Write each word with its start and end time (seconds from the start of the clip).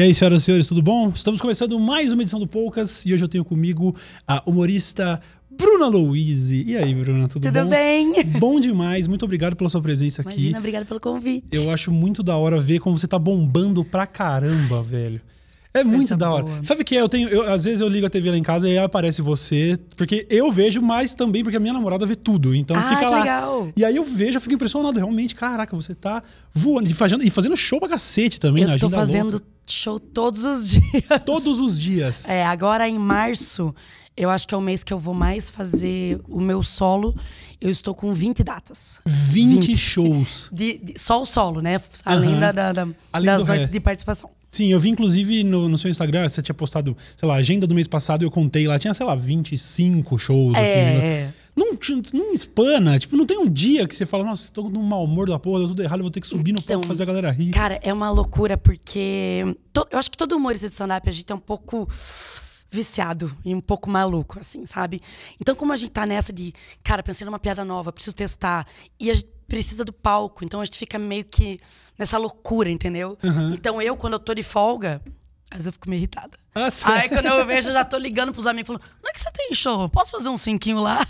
E 0.00 0.02
aí, 0.02 0.14
senhoras 0.14 0.40
e 0.40 0.44
senhores, 0.46 0.66
tudo 0.66 0.80
bom? 0.80 1.10
Estamos 1.14 1.42
começando 1.42 1.78
mais 1.78 2.10
uma 2.10 2.22
edição 2.22 2.40
do 2.40 2.46
Poucas 2.46 3.04
e 3.04 3.12
hoje 3.12 3.22
eu 3.22 3.28
tenho 3.28 3.44
comigo 3.44 3.94
a 4.26 4.42
humorista 4.46 5.20
Bruna 5.50 5.88
Louise. 5.88 6.64
E 6.66 6.74
aí, 6.74 6.94
Bruna, 6.94 7.28
tudo, 7.28 7.42
Tudo 7.42 7.64
bom? 7.64 7.68
bem? 7.68 8.10
Bom 8.40 8.58
demais, 8.58 9.06
muito 9.06 9.26
obrigado 9.26 9.54
pela 9.56 9.68
sua 9.68 9.82
presença 9.82 10.22
aqui. 10.22 10.30
Imagina, 10.30 10.58
obrigada 10.58 10.86
pelo 10.86 11.00
convite. 11.00 11.46
Eu 11.52 11.70
acho 11.70 11.92
muito 11.92 12.22
da 12.22 12.34
hora 12.34 12.58
ver 12.58 12.78
como 12.78 12.98
você 12.98 13.06
tá 13.06 13.18
bombando 13.18 13.84
pra 13.84 14.06
caramba, 14.06 14.82
velho. 14.82 15.20
É 15.74 15.84
muito 15.84 16.16
da 16.16 16.30
hora. 16.32 16.44
boa. 16.44 16.64
Sabe 16.64 16.80
o 16.80 16.84
que 16.84 16.96
é? 16.96 17.02
Eu 17.02 17.08
tenho, 17.08 17.28
eu- 17.28 17.46
às 17.52 17.64
vezes 17.64 17.82
eu 17.82 17.86
ligo 17.88 18.06
a 18.06 18.10
TV 18.10 18.30
lá 18.30 18.38
em 18.38 18.42
casa 18.42 18.66
e 18.66 18.72
aí 18.72 18.78
aparece 18.78 19.20
você, 19.20 19.78
porque 19.98 20.26
eu 20.30 20.50
vejo, 20.50 20.80
mas 20.80 21.14
também 21.14 21.44
porque 21.44 21.58
a 21.58 21.60
minha 21.60 21.74
namorada 21.74 22.06
vê 22.06 22.16
tudo. 22.16 22.54
Então 22.54 22.74
Ah, 22.74 22.88
fica 22.88 23.04
que 23.04 23.10
lá. 23.10 23.18
legal. 23.20 23.68
E 23.76 23.84
aí 23.84 23.96
eu 23.96 24.02
vejo, 24.04 24.38
eu 24.38 24.40
fico 24.40 24.54
impressionado. 24.54 24.96
Realmente, 24.96 25.34
caraca, 25.34 25.76
você 25.76 25.94
tá 25.94 26.22
voando 26.54 26.88
e 26.88 26.94
fazendo, 26.94 27.22
e 27.22 27.28
fazendo 27.28 27.54
show 27.54 27.78
pra 27.78 27.88
cacete 27.90 28.40
também 28.40 28.64
na 28.64 28.76
Eu 28.76 28.78
tô 28.80 28.86
agenda 28.86 28.96
fazendo 28.96 29.30
louca. 29.32 29.46
Show 29.72 29.98
todos 30.00 30.44
os 30.44 30.70
dias. 30.72 31.04
todos 31.24 31.58
os 31.58 31.78
dias. 31.78 32.28
É, 32.28 32.44
agora 32.44 32.88
em 32.88 32.98
março, 32.98 33.74
eu 34.16 34.30
acho 34.30 34.46
que 34.46 34.54
é 34.54 34.56
o 34.56 34.60
mês 34.60 34.82
que 34.84 34.92
eu 34.92 34.98
vou 34.98 35.14
mais 35.14 35.50
fazer 35.50 36.20
o 36.28 36.40
meu 36.40 36.62
solo. 36.62 37.14
Eu 37.60 37.68
estou 37.70 37.94
com 37.94 38.14
20 38.14 38.42
datas. 38.42 39.00
20, 39.06 39.66
20. 39.66 39.76
shows. 39.76 40.48
De, 40.52 40.78
de- 40.78 40.98
só 40.98 41.20
o 41.20 41.26
solo, 41.26 41.60
né? 41.60 41.78
Além, 42.06 42.30
Aham. 42.30 42.40
da, 42.40 42.52
da- 42.52 42.72
da- 42.72 42.88
Além 43.12 43.26
das 43.26 43.44
noites 43.44 43.64
resto. 43.64 43.72
de 43.72 43.80
participação. 43.80 44.30
Sim, 44.50 44.72
eu 44.72 44.80
vi 44.80 44.88
inclusive 44.88 45.44
no, 45.44 45.68
no 45.68 45.78
seu 45.78 45.90
Instagram, 45.90 46.28
você 46.28 46.40
tinha 46.42 46.54
postado, 46.54 46.96
sei 47.16 47.28
lá, 47.28 47.34
agenda 47.36 47.66
do 47.66 47.74
mês 47.74 47.86
passado, 47.86 48.22
eu 48.24 48.30
contei 48.30 48.66
lá, 48.66 48.78
tinha, 48.78 48.92
sei 48.94 49.06
lá, 49.06 49.14
25 49.14 50.18
shows, 50.18 50.56
assim. 50.56 50.64
né? 50.74 51.32
Não, 51.64 51.78
não 52.14 52.32
espana, 52.32 52.98
tipo, 52.98 53.16
não 53.16 53.26
tem 53.26 53.38
um 53.38 53.48
dia 53.48 53.86
que 53.86 53.94
você 53.94 54.06
fala, 54.06 54.24
nossa, 54.24 54.50
tô 54.50 54.68
num 54.70 54.82
mau 54.82 55.04
humor 55.04 55.28
da 55.28 55.38
porra, 55.38 55.58
deu 55.58 55.68
tudo 55.68 55.82
errado, 55.82 55.98
eu 56.00 56.04
vou 56.04 56.10
ter 56.10 56.20
que 56.20 56.26
subir 56.26 56.52
no 56.52 56.58
palco 56.62 56.72
Então, 56.72 56.80
e 56.82 56.86
fazer 56.86 57.02
a 57.02 57.06
galera 57.06 57.30
rir. 57.30 57.50
Cara, 57.50 57.78
é 57.82 57.92
uma 57.92 58.10
loucura 58.10 58.56
porque. 58.56 59.44
to- 59.72 59.86
eu 59.90 59.98
acho 59.98 60.10
que 60.10 60.16
todo 60.16 60.32
humorista 60.36 60.66
de 60.66 60.72
stand-up 60.72 61.08
a 61.08 61.12
gente 61.12 61.30
é 61.30 61.34
um 61.34 61.38
pouco 61.38 61.86
viciado 62.70 63.34
e 63.44 63.54
um 63.54 63.60
pouco 63.60 63.90
maluco, 63.90 64.38
assim, 64.38 64.64
sabe? 64.64 65.02
Então, 65.40 65.54
como 65.54 65.72
a 65.72 65.76
gente 65.76 65.90
tá 65.90 66.06
nessa 66.06 66.32
de, 66.32 66.52
cara, 66.82 67.02
pensei 67.02 67.24
numa 67.24 67.38
piada 67.38 67.64
nova, 67.64 67.92
preciso 67.92 68.14
testar, 68.14 68.66
e 68.98 69.10
a 69.10 69.14
gente 69.14 69.28
precisa 69.48 69.84
do 69.84 69.92
palco, 69.92 70.44
então 70.44 70.60
a 70.60 70.64
gente 70.64 70.78
fica 70.78 70.96
meio 70.98 71.24
que 71.24 71.58
nessa 71.98 72.16
loucura, 72.16 72.70
entendeu? 72.70 73.18
Então, 73.52 73.82
eu, 73.82 73.96
quando 73.96 74.12
eu 74.14 74.18
tô 74.20 74.32
de 74.32 74.44
folga, 74.44 75.02
às 75.50 75.56
vezes 75.58 75.66
eu 75.66 75.72
fico 75.72 75.90
meio 75.90 75.98
irritada. 75.98 76.38
Ah? 76.54 76.70
Aí, 76.84 77.08
quando 77.08 77.26
eu 77.26 77.44
vejo, 77.44 77.68
eu 77.70 77.72
já 77.74 77.84
tô 77.84 77.96
ligando 77.96 78.32
pros 78.32 78.46
amigos, 78.46 78.68
falando, 78.68 78.82
não 79.02 79.10
é 79.10 79.12
que 79.12 79.20
você 79.20 79.30
tem 79.32 79.52
show? 79.52 79.88
Posso 79.88 80.12
fazer 80.12 80.28
um 80.28 80.36
cinquinho 80.36 80.78
lá? 80.78 81.04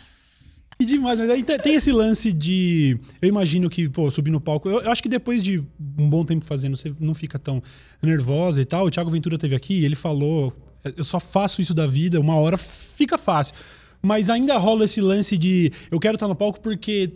Que 0.81 0.87
demais, 0.87 1.19
mas 1.19 1.29
aí 1.29 1.43
te- 1.43 1.59
tem 1.59 1.75
esse 1.75 1.93
lance 1.93 2.33
de. 2.33 2.99
Eu 3.21 3.29
imagino 3.29 3.69
que, 3.69 3.87
pô, 3.87 4.11
subir 4.11 4.31
no 4.31 4.41
palco. 4.41 4.67
Eu, 4.67 4.81
eu 4.81 4.91
acho 4.91 5.03
que 5.03 5.11
depois 5.11 5.43
de 5.43 5.59
um 5.99 6.09
bom 6.09 6.25
tempo 6.25 6.43
fazendo, 6.43 6.75
você 6.75 6.91
não 6.99 7.13
fica 7.15 7.39
tão 7.39 7.63
nervosa 8.03 8.63
e 8.63 8.65
tal. 8.65 8.87
O 8.87 8.91
Thiago 8.91 9.11
Ventura 9.11 9.37
teve 9.37 9.55
aqui 9.55 9.75
e 9.81 9.85
ele 9.85 9.95
falou: 9.95 10.51
eu 10.97 11.05
só 11.05 11.21
faço 11.21 11.61
isso 11.61 11.75
da 11.75 11.87
vida, 11.87 12.19
uma 12.19 12.35
hora 12.37 12.57
fica 12.57 13.19
fácil. 13.19 13.55
Mas 14.01 14.31
ainda 14.31 14.57
rola 14.57 14.87
esse 14.87 15.03
lance 15.03 15.37
de 15.37 15.71
eu 15.91 16.01
quero 16.01 16.15
estar 16.17 16.27
no 16.29 16.35
palco 16.35 16.59
porque. 16.61 17.13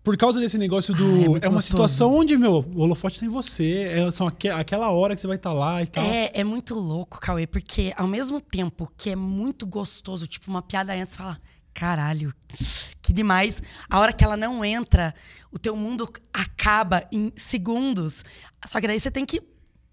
Por 0.00 0.16
causa 0.16 0.38
desse 0.40 0.56
negócio 0.56 0.94
do. 0.94 1.04
Ah, 1.04 1.08
é 1.08 1.24
é 1.24 1.24
uma 1.26 1.38
gostoso. 1.38 1.60
situação 1.62 2.14
onde, 2.14 2.34
meu, 2.36 2.64
o 2.74 2.80
holofote 2.82 3.18
tem 3.18 3.28
você. 3.28 3.88
É, 3.90 4.10
são 4.12 4.28
aque- 4.28 4.48
aquela 4.48 4.90
hora 4.90 5.14
que 5.14 5.20
você 5.20 5.26
vai 5.26 5.36
estar 5.36 5.52
lá 5.52 5.82
e 5.82 5.86
tal. 5.88 6.02
É, 6.04 6.30
é 6.32 6.44
muito 6.44 6.74
louco, 6.76 7.18
Cauê, 7.20 7.46
porque 7.48 7.92
ao 7.96 8.06
mesmo 8.06 8.40
tempo 8.40 8.88
que 8.96 9.10
é 9.10 9.16
muito 9.16 9.66
gostoso, 9.66 10.26
tipo, 10.28 10.48
uma 10.48 10.62
piada 10.62 10.94
antes, 10.94 11.14
você 11.14 11.18
fala, 11.18 11.38
caralho, 11.78 12.34
que 13.00 13.12
demais. 13.12 13.62
A 13.88 14.00
hora 14.00 14.12
que 14.12 14.24
ela 14.24 14.36
não 14.36 14.64
entra, 14.64 15.14
o 15.52 15.60
teu 15.60 15.76
mundo 15.76 16.12
acaba 16.32 17.06
em 17.12 17.32
segundos. 17.36 18.24
Só 18.66 18.80
que 18.80 18.88
daí 18.88 18.98
você 18.98 19.12
tem 19.12 19.24
que. 19.24 19.40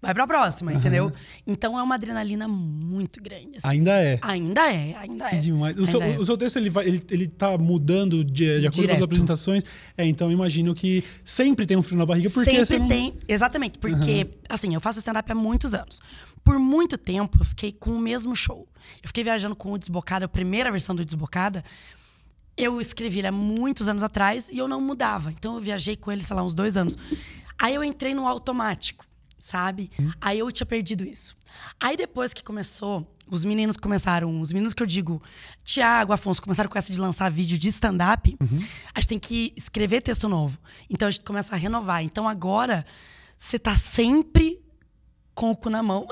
Vai 0.06 0.14
pra 0.14 0.26
próxima, 0.26 0.72
entendeu? 0.72 1.12
Então 1.46 1.78
é 1.78 1.82
uma 1.82 1.94
adrenalina 1.96 2.48
muito 2.48 3.22
grande. 3.22 3.58
assim. 3.58 3.68
Ainda 3.68 3.92
é. 4.02 4.18
Ainda 4.22 4.72
é, 4.72 4.94
ainda 4.96 5.28
é. 5.30 5.38
Demais. 5.38 5.74
O 5.76 5.80
Ainda 5.80 5.90
seu, 5.90 6.02
é. 6.02 6.18
o 6.18 6.24
seu 6.24 6.36
texto 6.36 6.56
ele, 6.56 6.70
vai, 6.70 6.86
ele, 6.86 7.00
ele 7.10 7.26
tá 7.26 7.56
mudando 7.58 8.24
de, 8.24 8.60
de 8.60 8.66
acordo 8.66 8.72
com 8.76 8.80
as 8.82 8.86
Direto. 8.86 9.04
apresentações. 9.04 9.62
É, 9.96 10.06
então 10.06 10.30
imagino 10.32 10.74
que 10.74 11.02
sempre 11.24 11.66
tem 11.66 11.76
um 11.76 11.82
frio 11.82 11.98
na 11.98 12.06
barriga, 12.06 12.30
porque 12.30 12.64
Sempre 12.64 12.78
não. 12.80 12.88
tem. 12.88 13.14
Exatamente, 13.28 13.78
porque, 13.78 14.28
assim, 14.48 14.74
eu 14.74 14.80
faço 14.80 14.98
stand-up 14.98 15.30
há 15.30 15.34
muitos 15.34 15.74
anos. 15.74 16.00
Por 16.44 16.58
muito 16.58 16.96
tempo, 16.96 17.38
eu 17.40 17.44
fiquei 17.44 17.72
com 17.72 17.90
o 17.90 17.98
mesmo 17.98 18.34
show. 18.36 18.68
Eu 19.02 19.08
fiquei 19.08 19.24
viajando 19.24 19.56
com 19.56 19.72
o 19.72 19.78
Desbocada, 19.78 20.26
a 20.26 20.28
primeira 20.28 20.70
versão 20.70 20.94
do 20.94 21.04
Desbocada. 21.04 21.64
Eu 22.56 22.80
escrevi 22.80 23.18
ele 23.18 23.26
há 23.28 23.32
muitos 23.32 23.88
anos 23.88 24.02
atrás 24.02 24.48
e 24.50 24.58
eu 24.58 24.66
não 24.68 24.80
mudava. 24.80 25.30
Então 25.30 25.54
eu 25.56 25.60
viajei 25.60 25.96
com 25.96 26.10
ele, 26.10 26.22
sei 26.22 26.34
lá, 26.36 26.42
uns 26.42 26.54
dois 26.54 26.76
anos. 26.76 26.96
Aí 27.60 27.74
eu 27.74 27.82
entrei 27.82 28.14
no 28.14 28.26
automático, 28.28 29.04
sabe? 29.46 29.90
Aí 30.20 30.40
eu 30.40 30.50
tinha 30.50 30.66
perdido 30.66 31.04
isso. 31.04 31.36
Aí 31.80 31.96
depois 31.96 32.34
que 32.34 32.42
começou, 32.42 33.06
os 33.30 33.44
meninos 33.44 33.76
começaram, 33.76 34.40
os 34.40 34.50
meninos 34.50 34.74
que 34.74 34.82
eu 34.82 34.86
digo, 34.86 35.22
Tiago, 35.62 36.12
Afonso, 36.12 36.42
começaram 36.42 36.68
com 36.68 36.76
essa 36.76 36.92
de 36.92 36.98
lançar 36.98 37.30
vídeo 37.30 37.56
de 37.56 37.68
stand-up. 37.68 38.36
A 38.92 39.00
gente 39.00 39.08
tem 39.08 39.18
que 39.20 39.52
escrever 39.56 40.00
texto 40.00 40.28
novo. 40.28 40.58
Então 40.90 41.06
a 41.06 41.10
gente 41.12 41.24
começa 41.24 41.54
a 41.54 41.58
renovar. 41.58 42.02
Então 42.02 42.28
agora 42.28 42.84
você 43.38 43.56
tá 43.56 43.76
sempre 43.76 44.60
com 45.36 45.50
o 45.50 45.56
cu 45.56 45.68
na 45.68 45.82
mão. 45.82 46.08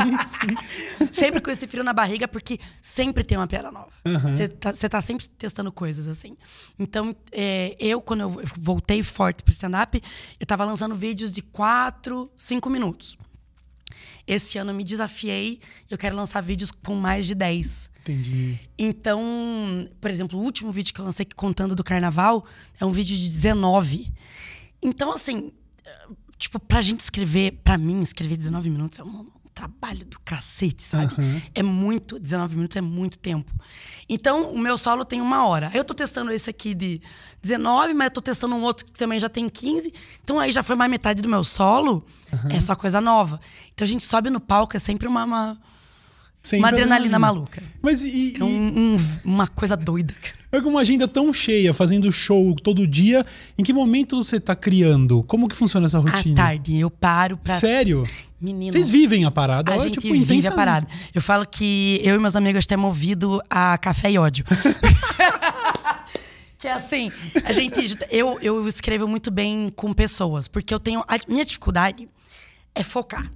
sempre 1.12 1.42
com 1.42 1.50
esse 1.50 1.66
frio 1.68 1.84
na 1.84 1.92
barriga, 1.92 2.26
porque 2.26 2.58
sempre 2.80 3.22
tem 3.22 3.36
uma 3.36 3.46
piada 3.46 3.70
nova. 3.70 3.90
Você 4.24 4.48
tá, 4.48 4.72
você 4.72 4.88
tá 4.88 5.00
sempre 5.00 5.28
testando 5.28 5.70
coisas, 5.70 6.08
assim. 6.08 6.36
Então, 6.78 7.14
é, 7.30 7.76
eu, 7.78 8.00
quando 8.00 8.20
eu 8.20 8.42
voltei 8.56 9.02
forte 9.02 9.44
pro 9.44 9.52
stand-up, 9.52 10.02
eu 10.40 10.46
tava 10.46 10.64
lançando 10.64 10.94
vídeos 10.94 11.30
de 11.30 11.42
4, 11.42 12.32
5 12.34 12.70
minutos. 12.70 13.18
Esse 14.26 14.56
ano 14.56 14.70
eu 14.70 14.74
me 14.74 14.84
desafiei, 14.84 15.60
eu 15.90 15.98
quero 15.98 16.16
lançar 16.16 16.40
vídeos 16.40 16.70
com 16.70 16.94
mais 16.94 17.26
de 17.26 17.34
10. 17.34 17.90
Entendi. 18.00 18.58
Então, 18.78 19.22
por 20.00 20.10
exemplo, 20.10 20.38
o 20.38 20.42
último 20.42 20.72
vídeo 20.72 20.94
que 20.94 21.00
eu 21.00 21.04
lancei 21.04 21.26
contando 21.36 21.76
do 21.76 21.84
carnaval 21.84 22.44
é 22.80 22.86
um 22.86 22.92
vídeo 22.92 23.16
de 23.16 23.28
19. 23.28 24.06
Então, 24.82 25.12
assim, 25.12 25.52
tipo, 26.40 26.58
pra 26.58 26.80
gente 26.80 27.00
escrever, 27.00 27.60
pra 27.62 27.76
mim, 27.76 28.00
escrever 28.00 28.36
19 28.36 28.70
minutos 28.70 28.98
é 28.98 29.04
um, 29.04 29.20
um 29.20 29.26
trabalho 29.54 30.06
do 30.06 30.18
cacete, 30.20 30.82
sabe? 30.82 31.14
É 31.54 31.62
muito, 31.62 32.18
19 32.18 32.56
minutos 32.56 32.76
é 32.76 32.80
muito 32.80 33.18
tempo. 33.18 33.52
Então, 34.08 34.50
o 34.50 34.58
meu 34.58 34.76
solo 34.78 35.04
tem 35.04 35.20
uma 35.20 35.46
hora. 35.46 35.68
Aí 35.68 35.76
eu 35.76 35.84
tô 35.84 35.92
testando 35.94 36.32
esse 36.32 36.48
aqui 36.48 36.74
de 36.74 37.00
19, 37.42 37.92
mas 37.92 38.06
eu 38.06 38.10
tô 38.10 38.22
testando 38.22 38.56
um 38.56 38.62
outro 38.62 38.86
que 38.86 38.92
também 38.92 39.20
já 39.20 39.28
tem 39.28 39.48
15. 39.48 39.92
Então 40.24 40.38
aí 40.40 40.50
já 40.50 40.62
foi 40.62 40.74
mais 40.74 40.90
metade 40.90 41.20
do 41.20 41.28
meu 41.28 41.44
solo. 41.44 42.04
É 42.48 42.58
só 42.58 42.74
coisa 42.74 43.00
nova. 43.00 43.38
Então 43.74 43.84
a 43.84 43.88
gente 43.88 44.04
sobe 44.04 44.30
no 44.30 44.40
palco, 44.40 44.76
é 44.76 44.80
sempre 44.80 45.06
uma, 45.06 45.24
uma, 45.24 45.58
Sempre 46.42 46.60
uma 46.60 46.68
adrenalina 46.68 47.18
maluca. 47.18 47.62
Mas 47.82 48.02
e, 48.02 48.34
É 48.40 48.44
um- 48.44 48.94
um- 48.94 48.96
uma 49.24 49.46
coisa 49.46 49.76
doida. 49.76 50.14
e, 50.50 50.60
com 50.62 50.70
uma 50.70 50.80
agenda 50.80 51.06
tão 51.06 51.30
cheia, 51.34 51.74
fazendo 51.74 52.10
show 52.10 52.54
todo 52.56 52.86
dia, 52.86 53.26
em 53.58 53.62
que 53.62 53.74
momento 53.74 54.16
você 54.16 54.40
tá 54.40 54.56
criando? 54.56 55.22
Como 55.24 55.46
que 55.46 55.54
funciona 55.54 55.84
essa 55.86 55.98
À 55.98 56.00
rotina? 56.00 56.34
tarde, 56.34 56.76
eu 56.78 56.90
paro 56.90 57.36
pra. 57.36 57.54
Sério? 57.54 58.08
Menino. 58.40 58.72
Vocês 58.72 58.88
vivem 58.88 59.26
a 59.26 59.30
parada? 59.30 59.70
A 59.70 59.74
Ou 59.74 59.80
é, 59.82 59.84
gente 59.84 60.00
tipo, 60.00 60.14
vive 60.14 60.46
a 60.46 60.50
parada. 60.52 60.86
Eu 61.14 61.20
falo 61.20 61.46
que 61.46 62.00
eu 62.02 62.14
e 62.14 62.18
meus 62.18 62.34
amigos 62.34 62.64
temos 62.64 62.86
movido 62.86 63.38
a 63.50 63.76
café 63.76 64.10
e 64.10 64.16
ódio. 64.18 64.46
que 66.58 66.66
é 66.66 66.72
assim, 66.72 67.12
a 67.44 67.52
gente. 67.52 67.98
Eu, 68.10 68.38
eu 68.40 68.66
escrevo 68.66 69.06
muito 69.06 69.30
bem 69.30 69.70
com 69.76 69.92
pessoas, 69.92 70.48
porque 70.48 70.72
eu 70.72 70.80
tenho. 70.80 71.04
A 71.06 71.18
minha 71.28 71.44
dificuldade 71.44 72.08
é 72.74 72.82
focar. 72.82 73.30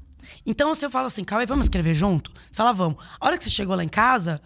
Então, 0.46 0.74
se 0.74 0.84
eu 0.84 0.90
falo 0.90 1.06
assim, 1.06 1.24
Cauê, 1.24 1.46
vamos 1.46 1.66
escrever 1.66 1.94
junto? 1.94 2.30
Você 2.30 2.56
fala, 2.56 2.72
vamos. 2.72 3.02
A 3.20 3.26
hora 3.26 3.38
que 3.38 3.44
você 3.44 3.50
chegou 3.50 3.74
lá 3.74 3.82
em 3.82 3.88
casa, 3.88 4.40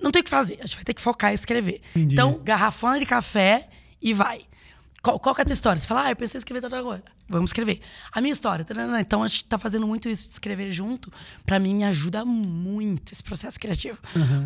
não 0.00 0.10
tem 0.10 0.20
o 0.20 0.24
que 0.24 0.30
fazer. 0.30 0.58
A 0.60 0.66
gente 0.66 0.76
vai 0.76 0.84
ter 0.84 0.94
que 0.94 1.00
focar 1.00 1.32
e 1.32 1.34
escrever. 1.34 1.80
Entendi. 1.90 2.14
Então, 2.14 2.40
garrafona 2.42 2.98
de 2.98 3.06
café 3.06 3.68
e 4.02 4.12
vai. 4.12 4.40
Qual, 5.02 5.20
qual 5.20 5.34
que 5.36 5.40
é 5.40 5.42
a 5.42 5.44
tua 5.44 5.54
história? 5.54 5.80
Você 5.80 5.86
fala, 5.86 6.06
ah, 6.06 6.10
eu 6.10 6.16
pensei 6.16 6.36
em 6.36 6.40
escrever 6.40 6.60
tanto 6.60 6.74
agora. 6.74 7.02
Vamos 7.28 7.50
escrever. 7.50 7.80
A 8.12 8.20
minha 8.20 8.32
história. 8.32 8.66
Então, 9.00 9.22
a 9.22 9.28
gente 9.28 9.44
tá 9.44 9.56
fazendo 9.56 9.86
muito 9.86 10.08
isso 10.08 10.28
de 10.28 10.32
escrever 10.32 10.72
junto. 10.72 11.12
Pra 11.44 11.60
mim, 11.60 11.74
me 11.74 11.84
ajuda 11.84 12.24
muito 12.24 13.12
esse 13.12 13.22
processo 13.22 13.58
criativo. 13.58 13.98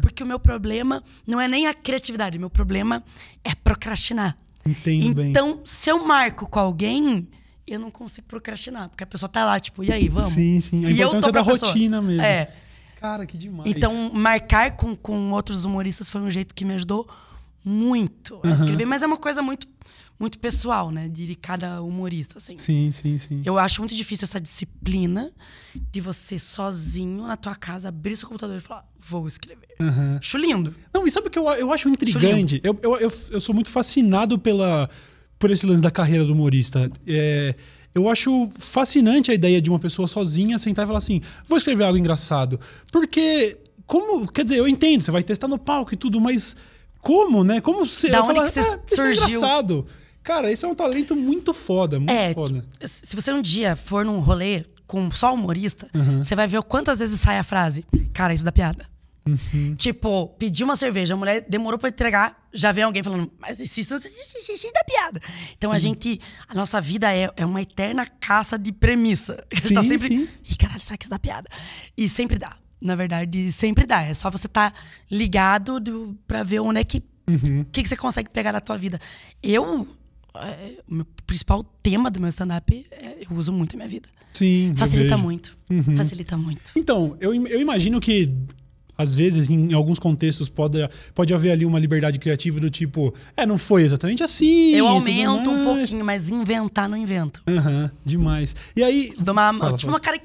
Porque 0.03 0.23
o 0.23 0.27
meu 0.27 0.39
problema 0.39 1.03
não 1.27 1.41
é 1.41 1.49
nem 1.49 1.67
a 1.67 1.73
criatividade. 1.73 2.37
O 2.37 2.41
meu 2.41 2.51
problema 2.51 3.03
é 3.43 3.55
procrastinar. 3.55 4.37
Entendo 4.67 5.15
bem. 5.15 5.31
então, 5.31 5.63
se 5.65 5.89
eu 5.89 6.05
marco 6.05 6.47
com 6.47 6.61
alguém, 6.61 7.27
eu 7.73 7.81
não 7.81 7.91
consigo 7.91 8.27
procrastinar. 8.27 8.89
Porque 8.89 9.05
a 9.05 9.07
pessoa 9.07 9.29
tá 9.29 9.45
lá, 9.45 9.59
tipo, 9.59 9.83
e 9.85 9.93
aí, 9.93 10.09
vamos? 10.09 10.35
Sim, 10.35 10.61
sim. 10.61 10.85
A 10.85 10.91
e 10.91 11.01
eu 11.01 11.11
tô 11.11 11.33
da 11.33 11.45
pessoa. 11.45 11.73
rotina 11.73 12.01
mesmo. 12.01 12.23
É. 12.23 12.53
Cara, 12.97 13.25
que 13.25 13.39
demais. 13.39 13.71
Então, 13.71 14.13
marcar 14.13 14.77
com, 14.77 14.95
com 14.95 15.31
outros 15.33 15.65
humoristas 15.65 16.11
foi 16.11 16.21
um 16.21 16.29
jeito 16.29 16.55
que 16.55 16.65
me 16.65 16.75
ajudou 16.75 17.09
muito 17.65 18.41
a 18.43 18.51
escrever. 18.51 18.85
Mas 18.85 19.03
é 19.03 19.07
uma 19.07 19.17
coisa 19.17 19.41
muito, 19.41 19.67
muito 20.19 20.39
pessoal, 20.39 20.91
né? 20.91 21.09
De 21.09 21.35
cada 21.35 21.81
humorista, 21.81 22.37
assim. 22.37 22.59
Sim, 22.59 22.91
sim, 22.91 23.19
sim. 23.19 23.43
Eu 23.45 23.59
acho 23.59 23.81
muito 23.81 23.95
difícil 23.95 24.27
essa 24.27 24.39
disciplina 24.39 25.33
de 25.91 26.01
você 26.01 26.39
sozinho 26.39 27.27
na 27.27 27.37
tua 27.37 27.55
casa 27.55 27.89
abrir 27.89 28.17
seu 28.17 28.29
computador 28.29 28.59
e 28.59 28.61
falar, 28.61 28.87
vou 28.99 29.27
escrever. 29.27 29.69
Acho 30.19 30.37
lindo. 30.37 30.75
Não, 30.93 31.07
e 31.07 31.11
sabe 31.11 31.29
o 31.29 31.31
que 31.31 31.39
eu, 31.39 31.49
eu 31.53 31.73
acho 31.73 31.89
intrigante? 31.89 32.61
Eu, 32.63 32.79
eu, 32.83 32.97
eu, 32.99 33.13
eu 33.31 33.41
sou 33.41 33.55
muito 33.55 33.71
fascinado 33.71 34.39
pela, 34.39 34.91
por 35.41 35.51
esse 35.51 35.67
lance 35.67 35.83
da 35.83 35.91
carreira 35.91 36.25
do 36.25 36.33
humorista. 36.35 36.89
É, 37.07 37.55
eu 37.93 38.09
acho 38.09 38.49
fascinante 38.57 39.33
a 39.33 39.35
ideia 39.35 39.61
de 39.61 39.69
uma 39.69 39.81
pessoa 39.81 40.07
sozinha 40.07 40.57
sentar 40.61 40.85
e 40.85 40.87
falar 40.87 40.99
assim: 40.99 41.21
vou 41.49 41.59
escrever 41.59 41.83
algo 41.83 41.99
engraçado. 41.99 42.61
Porque, 42.93 43.59
como. 43.87 44.31
Quer 44.31 44.45
dizer, 44.45 44.59
eu 44.59 44.69
entendo, 44.69 45.03
você 45.03 45.11
vai 45.11 45.25
testar 45.25 45.49
no 45.49 45.59
palco 45.59 45.93
e 45.93 45.97
tudo, 45.97 46.21
mas 46.21 46.55
como, 47.01 47.43
né? 47.43 47.61
Como 47.61 47.85
você. 47.85 48.11
Da 48.11 48.23
onde 48.23 48.41
que 48.41 48.49
você 48.51 48.61
ah, 48.61 48.79
é 48.89 48.95
surgiu? 48.95 49.27
engraçado. 49.39 49.87
Cara, 50.23 50.53
esse 50.53 50.65
é 50.65 50.69
um 50.69 50.75
talento 50.75 51.17
muito 51.17 51.55
foda, 51.55 51.99
muito 51.99 52.11
É, 52.13 52.35
foda. 52.35 52.63
se 52.85 53.17
você 53.17 53.33
um 53.33 53.41
dia 53.41 53.75
for 53.75 54.05
num 54.05 54.21
rolê 54.21 54.65
com 54.87 55.11
só 55.11 55.33
humorista, 55.33 55.89
Uhum. 55.95 56.23
você 56.23 56.35
vai 56.37 56.47
ver 56.47 56.63
quantas 56.63 56.99
vezes 56.99 57.19
sai 57.19 57.39
a 57.39 57.43
frase, 57.43 57.87
cara, 58.13 58.35
isso 58.35 58.45
dá 58.45 58.53
piada. 58.53 58.85
Uhum. 59.27 59.75
Tipo, 59.77 60.29
pediu 60.39 60.65
uma 60.67 60.77
cerveja, 60.77 61.15
a 61.15 61.17
mulher 61.17 61.45
demorou 61.49 61.79
pra 61.79 61.89
entregar, 61.91 62.49
já 62.53 62.73
vem 62.73 62.85
alguém 62.85 63.03
falando, 63.03 63.31
mas 63.39 63.61
isso, 63.61 63.79
isso, 63.81 63.95
isso, 63.97 64.07
isso, 64.39 64.53
isso 64.53 64.71
dá 64.73 64.83
piada. 64.85 65.21
Então 65.57 65.71
a 65.71 65.75
Uhum. 65.75 65.79
gente, 65.81 66.21
a 66.49 66.55
nossa 66.55 66.81
vida 66.81 67.15
é, 67.15 67.31
é 67.37 67.45
uma 67.47 67.61
eterna 67.63 68.07
caça 68.07 68.59
de 68.59 68.73
premissa. 68.73 69.45
Você 69.53 69.75
tá 69.75 69.83
Sim, 69.83 69.89
sempre, 69.91 70.09
sim. 70.09 70.29
Ih, 70.51 70.57
caralho, 70.57 70.81
será 70.81 70.97
que 70.97 71.05
isso 71.05 71.11
dá 71.11 71.19
piada? 71.19 71.49
E 71.97 72.09
sempre 72.09 72.39
dá. 72.39 72.57
Na 72.83 72.95
verdade, 72.95 73.53
sempre 73.53 73.87
dá. 73.87 74.03
É 74.03 74.15
só 74.15 74.31
você 74.31 74.47
estar 74.47 74.73
ligado 75.11 75.79
do, 75.79 76.17
pra 76.27 76.43
ver 76.43 76.61
onde 76.61 76.81
é 76.81 76.85
que. 76.85 76.99
O 77.27 77.33
Uhum. 77.33 77.65
que, 77.71 77.83
que 77.83 77.89
você 77.89 77.97
consegue 77.97 78.31
pegar 78.31 78.53
da 78.53 78.61
tua 78.61 78.77
vida. 78.79 78.99
Eu. 79.43 79.87
é, 80.35 80.83
o 80.89 80.95
meu 80.95 81.07
principal 81.27 81.63
tema 81.63 82.11
do 82.11 82.19
meu 82.19 82.31
stand-up 82.31 82.87
é, 82.91 83.19
eu 83.31 83.37
uso 83.37 83.53
muito 83.53 83.75
a 83.75 83.77
minha 83.77 83.89
vida. 83.89 84.09
Sim. 84.33 84.73
Facilita 84.77 85.17
muito. 85.19 85.59
Facilita 85.97 86.37
muito. 86.39 86.73
Então, 86.75 87.17
eu, 87.21 87.35
eu 87.47 87.61
imagino 87.61 88.01
que, 88.01 88.33
às 89.00 89.14
vezes, 89.17 89.49
em 89.49 89.73
alguns 89.73 89.99
contextos, 89.99 90.49
pode, 90.49 90.79
pode 91.14 91.32
haver 91.35 91.50
ali 91.52 91.64
uma 91.64 91.79
liberdade 91.79 92.19
criativa 92.19 92.61
do 92.61 92.70
tipo, 92.70 93.14
é, 93.37 93.44
não 93.47 93.56
foi 93.58 93.82
exatamente 93.82 94.23
assim. 94.23 94.70
Eu 94.75 94.87
aumento 94.87 95.50
um 95.50 95.62
pouquinho, 95.64 96.05
mas 96.05 96.29
inventar 96.31 96.88
não 96.88 96.97
invento. 96.97 97.41
Aham, 97.49 97.91
demais. 98.05 98.55
E 98.76 98.82
aí. 98.82 99.12
Dou 99.19 99.32
uma, 99.32 99.52
Fala, 99.55 99.76
tipo 99.76 99.93
fala. 99.93 100.17
uma, 100.17 100.20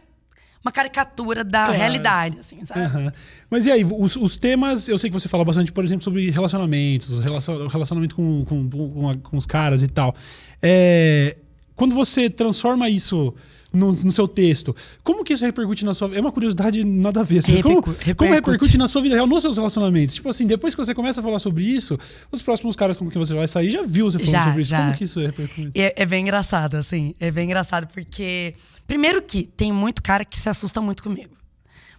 uma 0.66 0.72
caricatura 0.72 1.44
da 1.44 1.66
Claro. 1.66 1.80
realidade, 1.80 2.40
assim, 2.40 2.64
sabe? 2.66 2.82
Aham. 2.82 3.14
Mas 3.50 3.66
e 3.68 3.72
aí, 3.72 3.84
os, 3.86 4.16
os 4.16 4.36
temas, 4.38 4.88
eu 4.90 4.98
sei 4.98 5.10
que 5.10 5.14
você 5.14 5.28
fala 5.30 5.46
bastante, 5.46 5.72
por 5.72 5.84
exemplo, 5.86 6.04
sobre 6.04 6.30
relacionamentos, 6.32 7.20
relacion- 7.20 7.68
relacionamento 7.68 8.16
com, 8.16 8.44
com, 8.46 8.68
com, 8.70 9.12
com 9.22 9.38
os 9.38 9.46
caras 9.46 9.84
e 9.84 9.88
tal. 9.88 10.16
É, 10.62 11.38
quando 11.76 11.94
você 11.94 12.30
transforma 12.30 12.90
isso 12.90 13.34
no, 13.76 13.92
no 13.92 14.12
seu 14.12 14.28
texto, 14.28 14.76
como 15.04 15.24
que 15.24 15.34
isso 15.34 15.46
repercute 15.46 15.84
na 15.86 15.94
sua 15.94 16.08
vida? 16.08 16.20
É 16.20 16.22
uma 16.22 16.32
curiosidade 16.32 16.84
nada 16.84 17.20
a 17.20 17.24
ver. 17.24 17.40
Assim, 17.40 17.62
como, 17.62 17.76
Repercu- 17.76 17.92
como 18.16 18.32
repercute. 18.32 18.34
repercute 18.52 18.78
na 18.78 18.88
sua 18.88 19.02
vida 19.02 19.16
real, 19.16 19.28
nos 19.28 19.42
seus 19.42 19.58
relacionamentos? 19.58 20.16
Tipo 20.16 20.30
assim, 20.30 20.48
depois 20.48 20.74
que 20.74 20.84
você 20.84 20.94
começa 20.96 21.20
a 21.20 21.24
falar 21.24 21.40
sobre 21.40 21.64
isso, 21.64 21.98
os 22.32 22.42
próximos 22.42 22.76
caras 22.76 22.98
com 22.98 23.10
quem 23.10 23.20
você 23.20 23.34
vai 23.34 23.48
sair 23.48 23.70
já 23.70 23.82
viu 23.84 24.06
você 24.10 24.18
falando 24.20 24.32
Já, 24.32 24.44
sobre 24.46 24.62
isso. 24.62 24.72
já. 24.72 24.78
Como 24.86 24.98
que 24.98 25.04
isso 25.04 25.20
repercute? 25.20 25.72
É, 25.76 25.94
é 26.04 26.06
bem 26.06 26.22
engraçado, 26.22 26.76
assim. 26.76 27.14
É 27.20 27.30
bem 27.32 27.46
engraçado 27.46 27.88
porque. 27.94 28.54
Primeiro 28.88 29.22
que 29.22 29.44
tem 29.48 29.72
muito 29.72 30.02
cara 30.04 30.24
que 30.24 30.40
se 30.40 30.48
assusta 30.48 30.80
muito 30.80 31.02
comigo. 31.04 31.36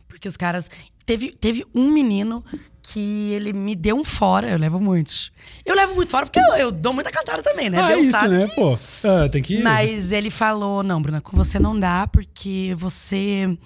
Porque 0.09 0.29
os 0.29 0.37
caras. 0.37 0.71
Teve, 1.07 1.31
teve 1.31 1.65
um 1.75 1.91
menino 1.91 2.45
que 2.83 3.31
ele 3.33 3.53
me 3.53 3.75
deu 3.75 3.97
um 3.97 4.05
fora, 4.05 4.49
eu 4.49 4.59
levo 4.59 4.81
muitos. 4.81 5.31
Eu 5.65 5.75
levo 5.75 5.95
muito 5.95 6.11
fora 6.11 6.27
porque 6.27 6.39
eu, 6.39 6.55
eu 6.57 6.73
dou 6.73 6.93
muita 6.93 7.11
cantada 7.11 7.43
também, 7.43 7.71
né? 7.71 7.79
Ah, 7.81 7.89
Deus 7.89 8.07
isso, 8.07 8.11
sabe 8.19 8.37
né? 8.39 8.47
que- 8.49 8.55
Pô, 8.55 8.75
ah, 9.05 9.29
tem 9.29 9.43
que... 9.43 9.63
Mas 9.63 10.13
ele 10.13 10.31
falou: 10.31 10.83
não, 10.83 11.01
Bruna, 11.01 11.21
com 11.21 11.37
você 11.37 11.59
não 11.59 11.79
dá, 11.79 12.07
porque 12.09 12.75
você 12.79 13.57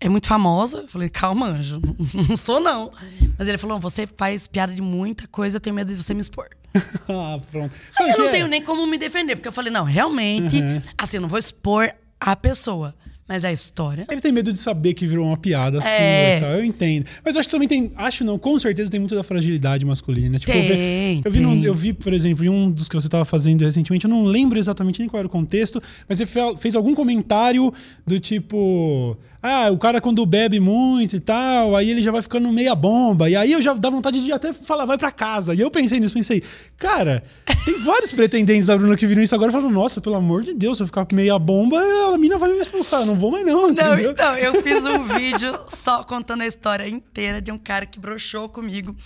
é 0.00 0.08
muito 0.08 0.26
famosa. 0.26 0.78
Eu 0.82 0.88
falei, 0.88 1.08
calma, 1.08 1.46
anjo, 1.46 1.80
não 2.28 2.36
sou 2.36 2.60
não. 2.60 2.90
Mas 3.38 3.48
ele 3.48 3.58
falou: 3.58 3.78
você 3.80 4.06
faz 4.06 4.46
piada 4.46 4.72
de 4.74 4.82
muita 4.82 5.26
coisa, 5.28 5.56
eu 5.56 5.60
tenho 5.60 5.74
medo 5.74 5.92
de 5.92 6.00
você 6.02 6.12
me 6.14 6.20
expor. 6.20 6.48
ah, 7.08 7.38
pronto. 7.52 7.74
Aí 8.00 8.10
eu 8.10 8.18
não 8.18 8.26
é? 8.26 8.30
tenho 8.30 8.46
nem 8.48 8.62
como 8.62 8.84
me 8.86 8.98
defender, 8.98 9.36
porque 9.36 9.46
eu 9.48 9.52
falei, 9.52 9.72
não, 9.72 9.84
realmente, 9.84 10.56
Uhum. 10.60 10.82
assim, 10.98 11.16
eu 11.18 11.20
não 11.22 11.28
vou 11.28 11.38
expor 11.38 11.88
a 12.20 12.34
pessoa, 12.36 12.94
mas 13.28 13.44
a 13.44 13.52
história. 13.52 14.06
Ele 14.10 14.20
tem 14.20 14.30
medo 14.32 14.52
de 14.52 14.58
saber 14.58 14.94
que 14.94 15.06
virou 15.06 15.26
uma 15.26 15.36
piada 15.36 15.80
sua 15.80 15.90
É. 15.90 16.36
e 16.36 16.40
tal. 16.40 16.50
Eu 16.52 16.64
entendo. 16.64 17.06
Mas 17.24 17.34
eu 17.34 17.40
acho 17.40 17.48
que 17.48 17.54
também 17.54 17.68
tem. 17.68 17.90
Acho 17.96 18.24
não, 18.24 18.38
com 18.38 18.58
certeza 18.58 18.90
tem 18.90 19.00
muito 19.00 19.14
da 19.14 19.22
fragilidade 19.22 19.84
masculina. 19.86 20.38
Tipo, 20.38 20.52
eu 20.52 20.62
vi- 20.62 20.68
Tem, 20.68 21.22
eu, 21.24 21.30
vi 21.30 21.38
tem. 21.38 21.64
eu 21.64 21.74
vi, 21.74 21.92
por 21.92 22.12
exemplo, 22.12 22.44
em 22.44 22.48
um 22.48 22.70
dos 22.70 22.88
que 22.88 22.94
você 22.94 23.06
estava 23.06 23.24
fazendo 23.24 23.62
recentemente, 23.62 24.04
eu 24.04 24.10
não 24.10 24.24
lembro 24.24 24.58
exatamente 24.58 25.00
nem 25.00 25.08
qual 25.08 25.18
era 25.20 25.26
o 25.26 25.30
contexto, 25.30 25.82
mas 26.08 26.18
você 26.18 26.26
fe- 26.26 26.56
fez 26.58 26.76
algum 26.76 26.94
comentário 26.94 27.72
do 28.06 28.20
tipo. 28.20 29.16
Ah, 29.46 29.70
o 29.70 29.76
cara 29.76 30.00
quando 30.00 30.24
bebe 30.24 30.58
muito 30.58 31.16
e 31.16 31.20
tal, 31.20 31.76
aí 31.76 31.90
ele 31.90 32.00
já 32.00 32.10
vai 32.10 32.22
ficando 32.22 32.50
meia 32.50 32.74
bomba. 32.74 33.28
E 33.28 33.36
aí 33.36 33.52
eu 33.52 33.60
já 33.60 33.74
dá 33.74 33.90
vontade 33.90 34.24
de 34.24 34.32
até 34.32 34.54
falar, 34.54 34.86
vai 34.86 34.96
pra 34.96 35.12
casa. 35.12 35.54
E 35.54 35.60
eu 35.60 35.70
pensei 35.70 36.00
nisso, 36.00 36.14
pensei, 36.14 36.42
cara, 36.78 37.22
tem 37.66 37.78
vários 37.82 38.10
pretendentes 38.10 38.68
da 38.68 38.78
Bruna 38.78 38.96
que 38.96 39.06
viram 39.06 39.22
isso 39.22 39.34
agora 39.34 39.50
e 39.50 39.52
falaram, 39.52 39.70
nossa, 39.70 40.00
pelo 40.00 40.14
amor 40.14 40.44
de 40.44 40.54
Deus, 40.54 40.78
se 40.78 40.82
eu 40.82 40.86
ficar 40.86 41.06
meia 41.12 41.38
bomba, 41.38 41.78
a 42.14 42.16
mina 42.16 42.38
vai 42.38 42.50
me 42.54 42.58
expulsar. 42.58 43.00
Eu 43.02 43.06
não 43.06 43.16
vou 43.16 43.30
mais, 43.30 43.44
não. 43.44 43.70
Não, 43.70 43.70
entendeu? 43.70 44.12
então, 44.12 44.34
eu 44.34 44.62
fiz 44.62 44.86
um 44.86 45.04
vídeo 45.12 45.60
só 45.68 46.02
contando 46.04 46.40
a 46.40 46.46
história 46.46 46.88
inteira 46.88 47.42
de 47.42 47.52
um 47.52 47.58
cara 47.58 47.84
que 47.84 47.98
broxou 47.98 48.48
comigo. 48.48 48.96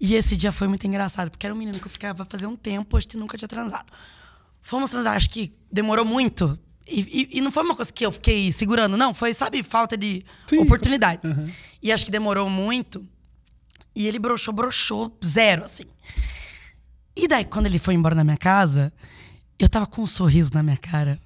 E 0.00 0.14
esse 0.14 0.36
dia 0.36 0.52
foi 0.52 0.68
muito 0.68 0.86
engraçado, 0.86 1.32
porque 1.32 1.44
era 1.44 1.52
um 1.52 1.58
menino 1.58 1.80
que 1.80 1.86
eu 1.86 1.90
ficava 1.90 2.24
fazer 2.24 2.46
um 2.46 2.54
tempo, 2.54 2.96
acho 2.96 3.08
que 3.08 3.16
nunca 3.16 3.36
tinha 3.36 3.48
transado. 3.48 3.86
Fomos 4.62 4.88
transar, 4.88 5.16
acho 5.16 5.30
que 5.30 5.52
demorou 5.68 6.04
muito. 6.04 6.56
E, 6.90 7.00
e- 7.00 7.38
e 7.38 7.40
não 7.40 7.50
foi 7.52 7.62
uma 7.62 7.76
coisa 7.76 7.92
que 7.92 8.04
eu 8.04 8.10
fiquei 8.10 8.50
segurando, 8.50 8.96
não. 8.96 9.14
Foi, 9.14 9.32
sabe, 9.32 9.62
falta 9.62 9.96
de 9.96 10.24
Sim. 10.46 10.58
oportunidade. 10.58 11.20
E 11.82 11.92
acho 11.92 12.04
que 12.04 12.10
demorou 12.10 12.50
muito. 12.50 13.06
E 13.94 14.06
ele 14.06 14.18
broxou, 14.18 14.52
broxou 14.52 15.16
zero, 15.24 15.64
assim. 15.64 15.84
E 17.16 17.28
daí, 17.28 17.44
quando 17.44 17.66
ele 17.66 17.78
foi 17.78 17.94
embora 17.94 18.14
da 18.14 18.24
minha 18.24 18.36
casa, 18.36 18.92
eu 19.58 19.68
tava 19.68 19.86
com 19.86 20.02
um 20.02 20.06
sorriso 20.06 20.50
na 20.54 20.62
minha 20.62 20.76
cara. 20.76 21.18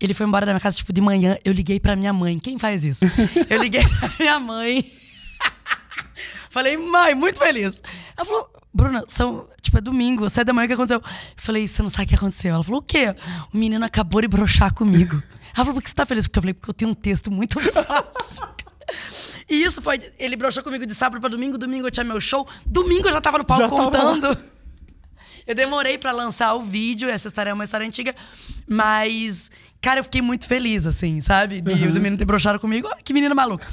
Ele 0.00 0.14
foi 0.14 0.26
embora 0.26 0.46
da 0.46 0.52
minha 0.52 0.60
casa, 0.60 0.76
tipo, 0.76 0.92
de 0.92 1.00
manhã, 1.00 1.36
eu 1.44 1.52
liguei 1.52 1.80
pra 1.80 1.96
minha 1.96 2.12
mãe. 2.12 2.38
Quem 2.38 2.58
faz 2.58 2.84
isso? 2.84 3.04
Eu 3.48 3.60
liguei 3.62 3.82
pra 3.98 4.10
minha 4.20 4.38
mãe. 4.40 4.84
Falei, 6.50 6.76
mãe, 6.76 7.14
muito 7.14 7.38
feliz. 7.38 7.82
Ela 8.16 8.24
falou, 8.24 8.50
Bruna, 8.78 9.04
são, 9.08 9.48
tipo, 9.60 9.76
é 9.76 9.80
domingo, 9.80 10.30
sete 10.30 10.46
da 10.46 10.52
manhã, 10.52 10.66
o 10.66 10.68
que 10.68 10.74
aconteceu? 10.74 10.98
Eu 11.04 11.10
falei, 11.36 11.66
você 11.66 11.82
não 11.82 11.90
sabe 11.90 12.04
o 12.04 12.08
que 12.10 12.14
aconteceu? 12.14 12.54
Ela 12.54 12.62
falou, 12.62 12.78
o 12.78 12.82
quê? 12.82 13.12
O 13.52 13.56
menino 13.56 13.84
acabou 13.84 14.20
de 14.22 14.28
broxar 14.28 14.72
comigo. 14.72 15.20
Ela 15.52 15.64
falou, 15.64 15.74
por 15.74 15.82
que 15.82 15.90
você 15.90 15.96
tá 15.96 16.06
feliz? 16.06 16.28
Porque 16.28 16.38
eu 16.38 16.42
falei, 16.42 16.54
porque 16.54 16.70
eu 16.70 16.74
tenho 16.74 16.90
um 16.92 16.94
texto 16.94 17.28
muito 17.28 17.58
fácil. 17.74 18.48
E 19.50 19.62
isso 19.64 19.82
foi, 19.82 19.98
ele 20.16 20.36
broxou 20.36 20.62
comigo 20.62 20.86
de 20.86 20.94
sábado 20.94 21.20
pra 21.20 21.28
domingo, 21.28 21.58
domingo 21.58 21.88
eu 21.88 21.90
tinha 21.90 22.04
meu 22.04 22.20
show, 22.20 22.46
domingo 22.64 23.08
eu 23.08 23.12
já 23.12 23.20
tava 23.20 23.38
no 23.38 23.44
palco 23.44 23.62
Já 23.62 23.68
tava 23.68 23.82
lá. 23.82 24.14
contando. 24.14 24.38
Eu 25.44 25.54
demorei 25.56 25.98
pra 25.98 26.12
lançar 26.12 26.54
o 26.54 26.62
vídeo, 26.62 27.08
essa 27.08 27.26
história 27.26 27.50
é 27.50 27.54
uma 27.54 27.64
história 27.64 27.84
antiga, 27.86 28.14
mas, 28.68 29.50
cara, 29.80 29.98
eu 30.00 30.04
fiquei 30.04 30.22
muito 30.22 30.46
feliz, 30.46 30.86
assim, 30.86 31.20
sabe? 31.20 31.60
De 31.60 31.72
o 31.72 31.92
menino 31.94 32.16
ter 32.16 32.26
broxado 32.26 32.60
comigo. 32.60 32.86
Olha 32.86 33.02
que 33.02 33.12
menino 33.12 33.34
maluco. 33.34 33.64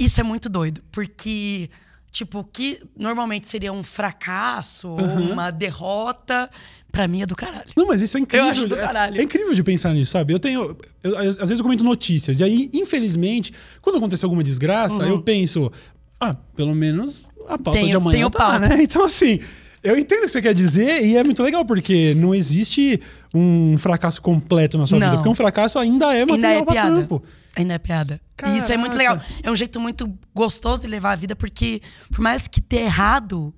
Isso 0.00 0.18
é 0.20 0.24
muito 0.24 0.48
doido, 0.48 0.82
porque, 0.90 1.70
tipo, 2.10 2.42
que 2.44 2.80
normalmente 2.96 3.48
seria 3.48 3.72
um 3.72 3.82
fracasso 3.82 4.88
ou 4.88 4.98
uma 5.00 5.50
derrota, 5.50 6.50
pra 6.90 7.06
mim 7.06 7.22
é 7.22 7.26
do 7.26 7.36
caralho. 7.36 7.68
Não, 7.76 7.86
mas 7.86 8.00
isso 8.00 8.16
é 8.16 8.20
incrível. 8.20 8.46
Eu 8.46 8.52
acho 8.52 8.66
do 8.68 8.76
caralho. 8.76 9.16
É, 9.16 9.20
é 9.20 9.22
incrível 9.22 9.52
de 9.54 9.62
pensar 9.62 9.92
nisso, 9.94 10.10
sabe? 10.12 10.32
Eu 10.32 10.38
tenho. 10.38 10.76
eu- 11.02 11.18
às 11.18 11.36
vezes 11.36 11.58
eu 11.58 11.62
comento 11.64 11.84
notícias. 11.84 12.40
E 12.40 12.44
aí, 12.44 12.70
infelizmente, 12.72 13.52
quando 13.80 13.96
acontece 13.96 14.24
alguma 14.24 14.42
desgraça, 14.42 15.02
eu 15.04 15.20
penso. 15.22 15.70
Ah, 16.20 16.34
pelo 16.56 16.74
menos 16.74 17.22
a 17.48 17.56
pauta 17.56 17.70
Uhum. 17.70 17.72
Tenho- 17.72 17.88
de 17.90 17.96
amanhã 17.96 18.12
tenho 18.16 18.30
tá, 18.30 18.38
pauta. 18.38 18.58
né? 18.60 18.78
Então, 18.82 19.04
assim. 19.04 19.38
Eu 19.82 19.96
entendo 19.98 20.20
o 20.20 20.22
que 20.26 20.28
você 20.32 20.42
quer 20.42 20.54
dizer 20.54 21.04
e 21.04 21.16
é 21.16 21.22
muito 21.22 21.42
legal, 21.42 21.64
porque 21.64 22.14
não 22.14 22.34
existe 22.34 23.00
um 23.34 23.76
fracasso 23.78 24.20
completo 24.20 24.76
na 24.76 24.86
sua 24.86 24.98
vida. 24.98 25.08
Não. 25.10 25.16
Porque 25.16 25.28
um 25.28 25.34
fracasso 25.34 25.78
ainda 25.78 26.06
é 26.14 26.20
Ainda 26.20 26.32
material 26.32 26.60
é 26.60 26.64
pra 26.64 26.72
piada. 26.72 26.96
trampo. 26.96 27.22
Ainda 27.56 27.74
é 27.74 27.78
piada. 27.78 28.20
E 28.46 28.56
isso 28.58 28.72
é 28.72 28.76
muito 28.76 28.96
Caraca. 28.96 29.14
legal. 29.24 29.40
É 29.42 29.50
um 29.50 29.56
jeito 29.56 29.80
muito 29.80 30.12
gostoso 30.34 30.82
de 30.82 30.88
levar 30.88 31.12
a 31.12 31.16
vida, 31.16 31.34
porque 31.36 31.80
por 32.10 32.20
mais 32.20 32.48
que 32.48 32.60
dê 32.60 32.78
errado, 32.82 33.54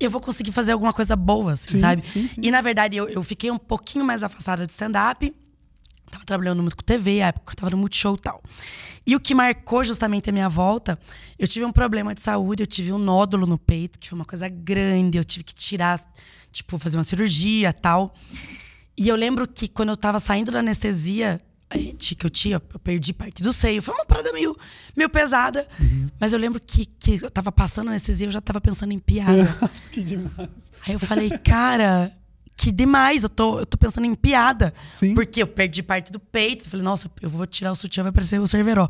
eu 0.00 0.10
vou 0.10 0.20
conseguir 0.20 0.52
fazer 0.52 0.72
alguma 0.72 0.92
coisa 0.92 1.16
boa, 1.16 1.52
assim, 1.52 1.72
Sim, 1.72 1.78
sabe? 1.78 2.02
sim, 2.06 2.28
sim. 2.28 2.40
E 2.42 2.50
na 2.50 2.60
verdade, 2.60 2.96
eu, 2.96 3.08
eu 3.08 3.22
fiquei 3.22 3.50
um 3.50 3.58
pouquinho 3.58 4.04
mais 4.04 4.22
afastada 4.22 4.66
de 4.66 4.72
stand-up. 4.72 5.34
Tava 6.10 6.24
trabalhando 6.24 6.62
muito 6.62 6.76
com 6.76 6.82
TV, 6.82 7.20
a 7.22 7.28
época 7.28 7.52
eu 7.52 7.56
tava 7.56 7.70
no 7.70 7.76
Multishow 7.78 8.14
e 8.14 8.18
tal. 8.18 8.42
E 9.06 9.14
o 9.16 9.20
que 9.20 9.34
marcou 9.34 9.82
justamente 9.84 10.28
a 10.28 10.32
minha 10.32 10.48
volta, 10.48 10.98
eu 11.38 11.46
tive 11.48 11.64
um 11.64 11.72
problema 11.72 12.14
de 12.14 12.22
saúde, 12.22 12.62
eu 12.62 12.66
tive 12.66 12.92
um 12.92 12.98
nódulo 12.98 13.46
no 13.46 13.56
peito, 13.58 13.98
que 13.98 14.08
foi 14.08 14.18
uma 14.18 14.24
coisa 14.24 14.48
grande, 14.48 15.16
eu 15.18 15.24
tive 15.24 15.44
que 15.44 15.54
tirar, 15.54 15.98
tipo, 16.52 16.78
fazer 16.78 16.96
uma 16.98 17.04
cirurgia 17.04 17.70
e 17.70 17.72
tal. 17.72 18.14
E 18.96 19.08
eu 19.08 19.16
lembro 19.16 19.46
que 19.46 19.68
quando 19.68 19.90
eu 19.90 19.96
tava 19.96 20.18
saindo 20.20 20.50
da 20.50 20.58
anestesia, 20.58 21.40
gente- 21.74 22.14
que 22.14 22.26
eu 22.26 22.30
tinha, 22.30 22.54
eu 22.56 22.78
perdi 22.80 23.12
parte 23.12 23.42
do 23.42 23.52
seio. 23.52 23.80
Foi 23.80 23.94
uma 23.94 24.04
parada 24.04 24.32
meio, 24.32 24.56
meio 24.96 25.08
pesada. 25.08 25.66
Mas 26.18 26.32
eu 26.32 26.38
lembro 26.38 26.60
que, 26.60 26.84
que 26.84 27.22
eu 27.24 27.30
tava 27.30 27.52
passando 27.52 27.88
anestesia, 27.88 28.26
eu 28.26 28.30
já 28.30 28.40
tava 28.40 28.60
pensando 28.60 28.92
em 28.92 28.98
piada. 28.98 29.56
que 29.92 30.02
demais. 30.02 30.48
Aí 30.86 30.94
eu 30.94 30.98
falei, 30.98 31.30
cara, 31.30 32.12
que 32.58 32.72
demais, 32.72 33.22
eu 33.22 33.28
tô, 33.28 33.60
eu 33.60 33.64
tô 33.64 33.78
pensando 33.78 34.04
em 34.04 34.14
piada. 34.16 34.74
Sim. 34.98 35.14
Porque 35.14 35.40
eu 35.40 35.46
perdi 35.46 35.80
parte 35.80 36.10
do 36.10 36.18
peito. 36.18 36.68
Falei, 36.68 36.84
nossa, 36.84 37.08
eu 37.22 37.30
vou 37.30 37.46
tirar 37.46 37.70
o 37.70 37.76
sutiã, 37.76 38.02
vai 38.02 38.10
parecer 38.10 38.40
o 38.40 38.48
Cerveró. 38.48 38.88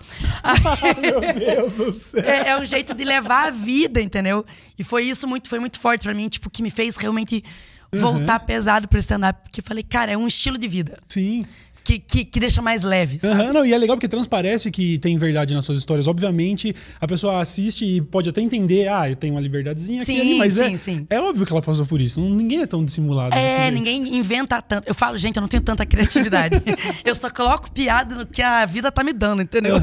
Meu 0.99 1.21
Deus 1.21 1.73
do 1.75 1.93
céu. 1.93 2.25
é, 2.25 2.49
é 2.49 2.59
um 2.59 2.65
jeito 2.65 2.95
de 2.95 3.05
levar 3.05 3.49
a 3.49 3.51
vida, 3.51 4.01
entendeu? 4.01 4.43
E 4.79 4.83
foi 4.83 5.05
isso 5.05 5.29
muito, 5.29 5.51
foi 5.51 5.59
muito 5.59 5.79
forte 5.79 6.05
pra 6.05 6.15
mim, 6.15 6.29
tipo, 6.29 6.49
que 6.49 6.63
me 6.63 6.71
fez 6.71 6.97
realmente 6.97 7.45
voltar 7.93 8.41
pesado 8.41 8.89
pro 8.89 8.99
stand-up. 9.01 9.43
Porque 9.43 9.61
eu 9.61 9.65
falei, 9.65 9.83
cara, 9.83 10.13
é 10.13 10.17
um 10.17 10.27
estilo 10.27 10.57
de 10.57 10.67
vida. 10.67 10.99
Sim. 11.07 11.45
Que, 11.88 11.99
que, 11.99 12.25
que 12.26 12.38
deixa 12.40 12.61
mais 12.61 12.83
leve? 12.85 13.18
Aham, 13.25 13.52
não, 13.52 13.64
e 13.64 13.73
é 13.73 13.78
legal 13.78 13.97
porque 13.97 14.07
transparece 14.09 14.71
que 14.71 14.99
tem 14.99 15.16
verdade 15.16 15.54
nas 15.54 15.64
suas 15.64 15.78
histórias. 15.78 16.07
Obviamente, 16.07 16.75
a 17.00 17.07
pessoa 17.07 17.40
assiste 17.40 17.83
e 17.87 18.02
pode 18.02 18.28
até 18.28 18.42
entender, 18.42 18.88
ah, 18.88 19.09
eu 19.09 19.16
tenho 19.16 19.33
uma 19.35 19.40
liberdadezinha 19.40 20.02
aqui 20.02 20.07
Sim, 20.12 20.21
ali, 20.21 20.35
mas 20.38 20.52
sim, 20.52 20.75
é, 20.75 20.76
sim. 20.76 21.07
é 21.09 21.18
óbvio 21.18 21.47
que 21.47 21.52
ela 21.52 21.62
passou 21.62 21.87
por 21.87 21.99
isso. 22.02 22.21
Ninguém 22.21 22.61
é 22.61 22.66
tão 22.66 22.85
dissimulado. 22.85 23.35
É, 23.35 23.71
ninguém 23.71 24.16
inventa 24.18 24.61
tanto. 24.61 24.87
Eu 24.87 24.95
falo, 24.95 25.16
gente, 25.16 25.37
eu 25.37 25.40
não 25.40 25.49
tenho 25.49 25.62
tanta 25.62 25.87
criatividade. 25.87 26.57
eu 27.07 27.14
só 27.14 27.30
coloco 27.30 27.71
piada 27.73 28.14
no 28.16 28.26
que 28.26 28.42
a 28.42 28.66
vida 28.66 28.92
tá 28.92 29.02
me 29.02 29.14
dando, 29.14 29.40
entendeu? 29.40 29.76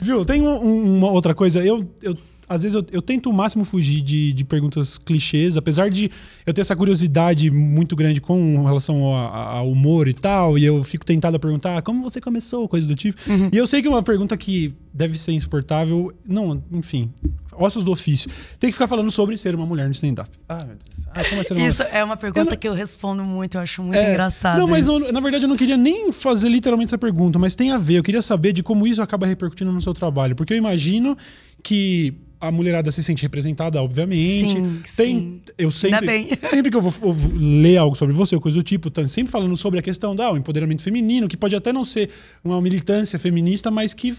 Viu, 0.00 0.24
tem 0.24 0.40
um- 0.40 0.64
um- 0.64 0.98
uma 0.98 1.10
outra 1.10 1.34
coisa. 1.34 1.64
Eu, 1.64 1.84
eu 2.00 2.16
às 2.48 2.62
vezes 2.62 2.74
eu, 2.74 2.84
eu 2.90 3.02
tento 3.02 3.28
o 3.28 3.32
máximo 3.32 3.64
fugir 3.64 4.00
de, 4.00 4.32
de 4.32 4.44
perguntas 4.44 4.96
clichês, 4.98 5.56
apesar 5.56 5.90
de 5.90 6.10
eu 6.46 6.54
ter 6.54 6.60
essa 6.62 6.74
curiosidade 6.74 7.50
muito 7.50 7.94
grande 7.94 8.20
com 8.20 8.64
relação 8.64 9.02
ao, 9.04 9.14
ao 9.14 9.70
humor 9.70 10.08
e 10.08 10.14
tal, 10.14 10.56
e 10.58 10.64
eu 10.64 10.82
fico 10.84 11.04
tentado 11.04 11.36
a 11.36 11.38
perguntar 11.38 11.78
"Ah, 11.78 11.82
como 11.82 12.02
você 12.02 12.20
começou, 12.20 12.68
coisa 12.68 12.86
do 12.88 12.94
tipo. 12.94 13.18
Uhum. 13.30 13.50
E 13.52 13.56
eu 13.56 13.66
sei 13.66 13.82
que 13.82 13.88
é 13.88 13.90
uma 13.90 14.02
pergunta 14.02 14.36
que 14.36 14.74
deve 14.92 15.18
ser 15.18 15.32
insuportável. 15.32 16.12
Não, 16.26 16.62
enfim, 16.72 17.10
ossos 17.52 17.84
do 17.84 17.90
ofício. 17.92 18.30
Tem 18.58 18.68
que 18.70 18.74
ficar 18.74 18.86
falando 18.88 19.10
sobre 19.12 19.36
ser 19.38 19.54
uma 19.54 19.66
mulher 19.66 19.86
no 19.86 19.92
stand-up. 19.92 20.30
Ah, 20.48 20.56
meu 20.64 20.76
Deus. 20.76 21.06
Ah, 21.14 21.24
como 21.24 21.40
é 21.40 21.44
ser 21.44 21.54
uma 21.54 21.66
Isso 21.68 21.82
é 21.84 22.02
uma 22.04 22.16
pergunta 22.16 22.40
Eu 22.40 22.44
não- 22.50 22.56
que 22.56 22.68
eu 22.68 22.74
respondo 22.74 23.22
muito, 23.24 23.56
eu 23.56 23.60
acho 23.60 23.82
muito 23.82 23.96
é, 23.96 24.10
engraçado. 24.10 24.58
Não, 24.58 24.66
mas 24.66 24.86
isso. 24.86 25.04
eu- 25.04 25.12
na 25.12 25.20
verdade 25.20 25.44
eu 25.44 25.48
não 25.48 25.56
queria 25.56 25.76
nem 25.76 26.10
fazer 26.12 26.48
literalmente 26.48 26.88
essa 26.90 26.98
pergunta, 26.98 27.38
mas 27.38 27.54
tem 27.54 27.70
a 27.70 27.78
ver. 27.78 27.94
Eu 27.98 28.02
queria 28.02 28.22
saber 28.22 28.52
de 28.52 28.62
como 28.62 28.86
isso 28.86 29.00
acaba 29.02 29.26
repercutindo 29.26 29.72
no 29.72 29.80
seu 29.80 29.94
trabalho. 29.94 30.34
Porque 30.36 30.52
eu 30.52 30.56
imagino 30.58 31.16
que 31.62 32.14
a 32.40 32.52
mulherada 32.52 32.90
se 32.92 33.02
sente 33.02 33.22
representada, 33.22 33.82
obviamente. 33.82 34.50
Sim, 34.50 34.82
tem, 34.96 35.16
sim. 35.16 35.40
Eu 35.56 35.70
sempre, 35.70 35.96
Ainda 35.96 36.06
bem. 36.06 36.28
sempre 36.48 36.70
que 36.70 36.76
eu 36.76 36.80
vou, 36.80 36.92
eu 37.02 37.12
vou 37.12 37.32
ler 37.34 37.76
algo 37.76 37.96
sobre 37.96 38.14
você, 38.14 38.34
ou 38.34 38.40
coisa 38.40 38.56
do 38.56 38.62
tipo, 38.62 38.90
tá 38.90 39.06
sempre 39.06 39.30
falando 39.30 39.56
sobre 39.56 39.78
a 39.78 39.82
questão 39.82 40.14
do 40.14 40.36
empoderamento 40.36 40.82
feminino, 40.82 41.28
que 41.28 41.36
pode 41.36 41.56
até 41.56 41.72
não 41.72 41.84
ser 41.84 42.10
uma 42.44 42.60
militância 42.60 43.18
feminista, 43.18 43.70
mas 43.70 43.92
que 43.92 44.14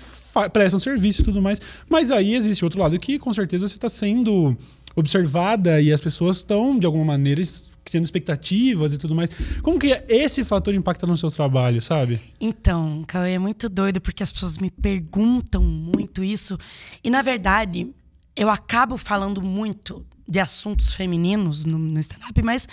presta 0.52 0.76
um 0.76 0.80
serviço 0.80 1.22
e 1.22 1.24
tudo 1.24 1.42
mais. 1.42 1.62
Mas 1.88 2.12
aí 2.12 2.36
existe 2.36 2.64
outro 2.64 2.80
lado 2.80 2.98
que 3.00 3.18
com 3.18 3.32
certeza 3.34 3.68
você 3.68 3.76
está 3.76 3.90
sendo 3.90 4.58
observada 4.96 5.82
e 5.82 5.94
as 5.94 6.02
pessoas 6.02 6.38
estão, 6.38 6.78
de 6.78 6.86
alguma 6.86 7.06
maneira, 7.06 7.42
criando 7.84 8.06
expectativas 8.06 8.94
e 8.94 8.98
tudo 8.98 9.16
mais. 9.16 9.30
Como 9.62 9.80
que 9.80 9.88
esse 10.08 10.44
fator 10.44 10.74
impacta 10.74 11.08
no 11.08 11.18
seu 11.18 11.30
trabalho, 11.32 11.82
sabe? 11.82 12.20
Então, 12.40 13.02
Cauê, 13.08 13.34
é 13.34 13.40
muito 13.40 13.68
doido 13.70 14.00
porque 14.00 14.24
as 14.24 14.32
pessoas 14.32 14.58
me 14.58 14.70
perguntam 14.70 15.64
muito 15.64 16.24
isso. 16.24 16.58
E, 17.04 17.10
na 17.10 17.22
verdade, 17.22 17.92
eu 18.40 18.50
acabo 18.50 18.98
falando 18.98 19.42
muito 19.42 20.06
de 20.28 20.40
assuntos 20.40 20.94
femininos 20.94 21.66
no, 21.66 21.78
no 21.78 22.00
stand-up, 22.00 22.42
mas 22.42 22.68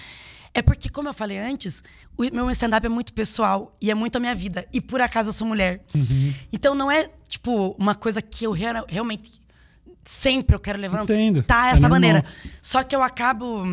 é 0.55 0.63
porque, 0.63 0.89
como 0.89 1.09
eu 1.09 1.13
falei 1.15 1.39
antes, 1.39 1.83
o 2.17 2.23
meu 2.33 2.51
stand-up 2.51 2.87
é 2.87 2.89
muito 2.89 3.13
pessoal 3.13 3.77
e 3.83 3.91
é 3.91 3.95
muito 3.95 4.17
a 4.17 4.21
minha 4.21 4.35
vida. 4.35 4.67
E, 4.73 4.81
por 4.81 5.01
acaso, 5.03 5.29
eu 5.31 5.33
sou 5.33 5.47
mulher. 5.47 5.83
Então, 6.53 6.75
não 6.75 6.91
é, 6.91 7.11
tipo, 7.29 7.75
uma 7.79 7.95
coisa 7.95 8.23
que 8.23 8.45
eu 8.45 8.53
rea- 8.53 8.85
realmente 8.89 9.41
sempre 10.05 10.55
eu 10.55 10.61
quero 10.61 10.79
levantar 10.79 11.13
Entendo. 11.15 11.41
É 11.41 11.53
essa 11.71 11.73
normal. 11.81 11.91
maneira. 11.91 12.25
Só 12.63 12.83
que 12.83 12.95
eu 12.95 13.03
acabo. 13.03 13.65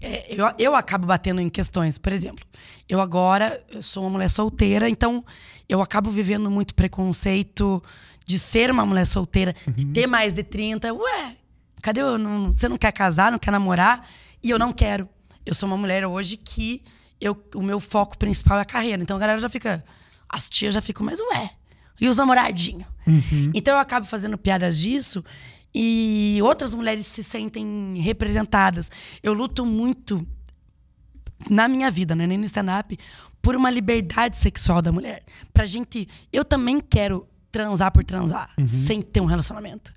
é, 0.00 0.34
eu, 0.34 0.44
eu 0.58 0.74
acabo 0.74 1.06
batendo 1.06 1.40
em 1.40 1.48
questões. 1.50 1.98
Por 1.98 2.12
exemplo, 2.12 2.44
eu 2.88 3.00
agora 3.00 3.62
eu 3.70 3.82
sou 3.82 4.02
uma 4.04 4.10
mulher 4.10 4.30
solteira, 4.30 4.88
então 4.88 5.24
eu 5.68 5.80
acabo 5.82 6.10
vivendo 6.10 6.50
muito 6.50 6.74
preconceito 6.74 7.82
de 8.24 8.38
ser 8.38 8.70
uma 8.70 8.86
mulher 8.86 9.06
solteira, 9.06 9.54
de 9.68 9.84
ter 9.86 10.06
mais 10.06 10.34
de 10.34 10.42
30. 10.42 10.92
Ué, 10.92 11.36
cadê 11.82 12.00
eu? 12.00 12.18
Não, 12.18 12.52
você 12.52 12.68
não 12.68 12.76
quer 12.76 12.92
casar, 12.92 13.30
não 13.30 13.38
quer 13.38 13.50
namorar? 13.50 14.06
E 14.42 14.50
eu 14.50 14.58
não 14.58 14.72
quero. 14.72 15.08
Eu 15.44 15.54
sou 15.54 15.66
uma 15.66 15.76
mulher 15.76 16.06
hoje 16.06 16.36
que 16.36 16.82
eu, 17.20 17.42
o 17.54 17.62
meu 17.62 17.78
foco 17.78 18.16
principal 18.18 18.58
é 18.58 18.62
a 18.62 18.64
carreira. 18.64 19.02
Então 19.02 19.16
a 19.16 19.20
galera 19.20 19.38
já 19.38 19.48
fica. 19.48 19.84
As 20.28 20.48
tias 20.48 20.74
já 20.74 20.80
ficam, 20.80 21.04
mas 21.04 21.20
ué, 21.20 21.50
e 22.00 22.08
os 22.08 22.16
namoradinhos? 22.16 22.86
Então 23.54 23.74
eu 23.74 23.80
acabo 23.80 24.06
fazendo 24.06 24.36
piadas 24.38 24.78
disso 24.78 25.22
e 25.74 26.38
outras 26.42 26.74
mulheres 26.74 27.06
se 27.06 27.22
sentem 27.22 27.94
representadas. 27.98 28.90
Eu 29.22 29.34
luto 29.34 29.66
muito 29.66 30.26
na 31.50 31.68
minha 31.68 31.90
vida, 31.90 32.14
né, 32.14 32.26
nem 32.26 32.38
no 32.38 32.44
stand-up, 32.44 32.96
por 33.42 33.54
uma 33.54 33.70
liberdade 33.70 34.36
sexual 34.36 34.80
da 34.80 34.90
mulher. 34.90 35.22
Pra 35.52 35.66
gente. 35.66 36.08
Eu 36.32 36.44
também 36.44 36.80
quero 36.80 37.28
transar 37.54 37.92
por 37.92 38.02
transar, 38.02 38.50
sem 38.66 39.00
ter 39.00 39.20
um 39.20 39.26
relacionamento. 39.26 39.94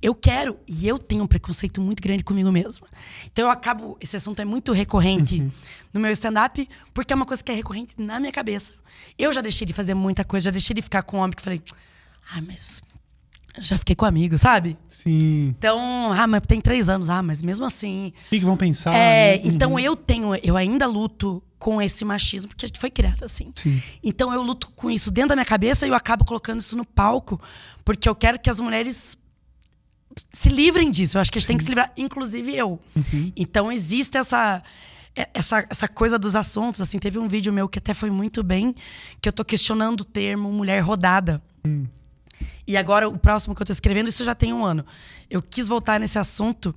Eu 0.00 0.14
quero, 0.14 0.58
e 0.66 0.88
eu 0.88 0.98
tenho 0.98 1.22
um 1.22 1.26
preconceito 1.26 1.82
muito 1.82 2.02
grande 2.02 2.24
comigo 2.24 2.50
mesma. 2.50 2.86
Então 3.26 3.44
eu 3.44 3.50
acabo. 3.50 3.96
Esse 4.00 4.16
assunto 4.16 4.40
é 4.40 4.44
muito 4.44 4.72
recorrente 4.72 5.46
no 5.92 6.00
meu 6.00 6.10
stand-up, 6.12 6.66
porque 6.94 7.12
é 7.12 7.16
uma 7.16 7.26
coisa 7.26 7.44
que 7.44 7.52
é 7.52 7.54
recorrente 7.54 7.94
na 7.98 8.18
minha 8.18 8.32
cabeça. 8.32 8.74
Eu 9.18 9.32
já 9.32 9.42
deixei 9.42 9.66
de 9.66 9.72
fazer 9.74 9.92
muita 9.94 10.24
coisa, 10.24 10.46
já 10.46 10.50
deixei 10.50 10.74
de 10.74 10.80
ficar 10.82 11.02
com 11.02 11.18
um 11.18 11.20
homem 11.20 11.36
que 11.36 11.42
falei, 11.42 11.62
ah, 12.32 12.40
mas. 12.40 12.82
Já 13.58 13.78
fiquei 13.78 13.94
com 13.94 14.04
amigo, 14.04 14.36
sabe? 14.36 14.76
Sim. 14.88 15.54
Então, 15.56 16.12
ah, 16.12 16.26
mas 16.26 16.40
tem 16.46 16.60
três 16.60 16.88
anos, 16.88 17.08
ah, 17.08 17.22
mas 17.22 17.40
mesmo 17.42 17.64
assim. 17.64 18.12
O 18.26 18.30
que, 18.30 18.40
que 18.40 18.44
vão 18.44 18.56
pensar? 18.56 18.92
É, 18.92 19.36
né? 19.36 19.42
então 19.44 19.78
eu 19.78 19.94
tenho, 19.94 20.34
eu 20.42 20.56
ainda 20.56 20.86
luto 20.86 21.42
com 21.58 21.80
esse 21.80 22.04
machismo, 22.04 22.48
porque 22.48 22.66
a 22.66 22.68
gente 22.68 22.80
foi 22.80 22.90
criado 22.90 23.24
assim. 23.24 23.52
Sim. 23.54 23.80
Então 24.02 24.32
eu 24.34 24.42
luto 24.42 24.70
com 24.72 24.90
isso 24.90 25.10
dentro 25.10 25.30
da 25.30 25.36
minha 25.36 25.44
cabeça 25.46 25.86
e 25.86 25.88
eu 25.88 25.94
acabo 25.94 26.24
colocando 26.24 26.60
isso 26.60 26.76
no 26.76 26.84
palco, 26.84 27.40
porque 27.84 28.08
eu 28.08 28.14
quero 28.14 28.38
que 28.38 28.50
as 28.50 28.60
mulheres 28.60 29.16
se 30.32 30.48
livrem 30.48 30.90
disso. 30.90 31.16
Eu 31.16 31.20
acho 31.22 31.30
que 31.32 31.38
a 31.38 31.40
gente 31.40 31.48
tem 31.48 31.56
que 31.56 31.62
se 31.62 31.68
livrar, 31.70 31.92
inclusive 31.96 32.54
eu. 32.56 32.78
Então 33.36 33.70
existe 33.72 34.16
essa, 34.18 34.62
é- 35.16 35.28
essa, 35.32 35.64
essa 35.70 35.88
coisa 35.88 36.18
dos 36.18 36.34
assuntos. 36.36 36.80
Assim, 36.80 36.98
teve 36.98 37.18
um 37.18 37.28
vídeo 37.28 37.52
meu 37.52 37.68
que 37.68 37.78
até 37.78 37.94
foi 37.94 38.10
muito 38.10 38.42
bem, 38.42 38.74
que 39.20 39.28
eu 39.28 39.32
tô 39.32 39.44
questionando 39.44 40.00
o 40.00 40.04
termo 40.04 40.52
mulher 40.52 40.80
rodada. 40.80 41.40
E 42.66 42.76
agora, 42.76 43.08
o 43.08 43.18
próximo 43.18 43.54
que 43.54 43.62
eu 43.62 43.66
tô 43.66 43.72
escrevendo, 43.72 44.08
isso 44.08 44.24
já 44.24 44.34
tem 44.34 44.52
um 44.52 44.64
ano. 44.64 44.84
Eu 45.28 45.42
quis 45.42 45.68
voltar 45.68 46.00
nesse 46.00 46.18
assunto, 46.18 46.74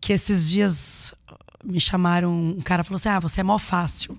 que 0.00 0.12
esses 0.12 0.48
dias 0.48 1.14
me 1.64 1.80
chamaram, 1.80 2.32
um 2.32 2.60
cara 2.60 2.82
falou 2.82 2.96
assim: 2.96 3.08
ah, 3.08 3.20
você 3.20 3.40
é 3.40 3.44
mó 3.44 3.58
fácil. 3.58 4.18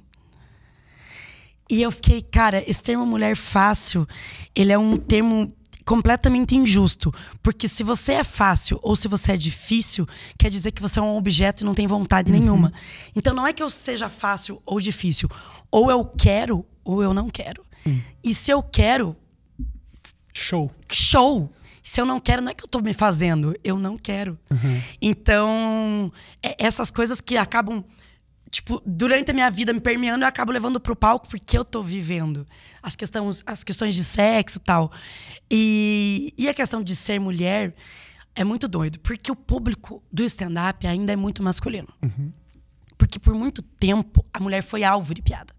E 1.70 1.82
eu 1.82 1.92
fiquei, 1.92 2.22
cara, 2.22 2.64
esse 2.68 2.82
termo 2.82 3.06
mulher 3.06 3.36
fácil, 3.36 4.08
ele 4.56 4.72
é 4.72 4.78
um 4.78 4.98
termo 4.98 5.54
completamente 5.86 6.56
injusto. 6.56 7.12
Porque 7.44 7.68
se 7.68 7.84
você 7.84 8.14
é 8.14 8.24
fácil 8.24 8.80
ou 8.82 8.96
se 8.96 9.08
você 9.08 9.34
é 9.34 9.38
difícil, 9.38 10.08
quer 10.38 10.50
dizer 10.50 10.72
que 10.72 10.82
você 10.82 11.00
é 11.00 11.02
um 11.02 11.16
objeto 11.16 11.62
e 11.62 11.66
não 11.66 11.76
tem 11.76 11.88
vontade 11.88 12.32
nenhuma. 12.32 12.72
Então 13.16 13.34
não 13.36 13.46
é 13.46 13.54
que 13.54 13.62
eu 13.62 13.70
seja 13.70 14.10
fácil 14.10 14.62
ou 14.66 14.80
difícil. 14.80 15.30
Ou 15.72 15.92
eu 15.92 16.04
quero 16.06 16.66
ou 16.84 17.04
eu 17.04 17.14
não 17.14 17.30
quero. 17.30 17.64
E 18.24 18.36
se 18.36 18.52
eu 18.52 18.62
quero, 18.62 19.16
Show. 20.40 20.72
show. 20.92 21.52
Se 21.84 22.00
eu 22.00 22.06
não 22.06 22.20
quero, 22.20 22.42
não 22.42 22.52
é 22.52 22.54
que 22.54 22.64
eu 22.64 22.68
tô 22.68 22.80
me 22.82 22.94
fazendo, 22.94 23.56
eu 23.64 23.78
não 23.80 23.98
quero. 23.98 24.38
Então, 25.02 26.12
é- 26.44 26.56
essas 26.66 26.92
coisas 26.92 27.20
que 27.22 27.36
acabam, 27.38 27.84
tipo, 28.52 28.82
durante 28.86 29.32
a 29.32 29.34
minha 29.34 29.50
vida 29.50 29.74
me 29.74 29.80
permeando, 29.80 30.24
eu 30.24 30.28
acabo 30.28 30.52
levando 30.52 30.80
pro 30.80 30.96
palco 30.96 31.28
porque 31.28 31.58
eu 31.58 31.66
tô 31.66 31.82
vivendo. 31.82 32.46
As, 32.82 32.96
questões, 32.96 33.44
as 33.46 33.64
questões 33.64 33.96
de 33.96 34.04
sexo 34.04 34.58
e 34.60 34.62
tal. 34.62 34.92
E, 35.50 36.34
e 36.38 36.48
a 36.48 36.54
questão 36.54 36.84
de 36.84 36.96
ser 36.96 37.20
mulher 37.20 37.74
é 38.36 38.44
muito 38.44 38.68
doido, 38.68 39.00
porque 39.00 39.32
o 39.32 39.36
público 39.36 40.04
do 40.12 40.24
stand-up 40.24 40.86
ainda 40.86 41.12
é 41.14 41.16
muito 41.16 41.42
masculino. 41.44 41.90
Porque 42.98 43.18
por 43.18 43.34
muito 43.34 43.62
tempo 43.62 44.24
a 44.34 44.40
mulher 44.40 44.62
foi 44.62 44.84
alvo 44.84 45.14
de 45.14 45.22
piada. 45.22 45.54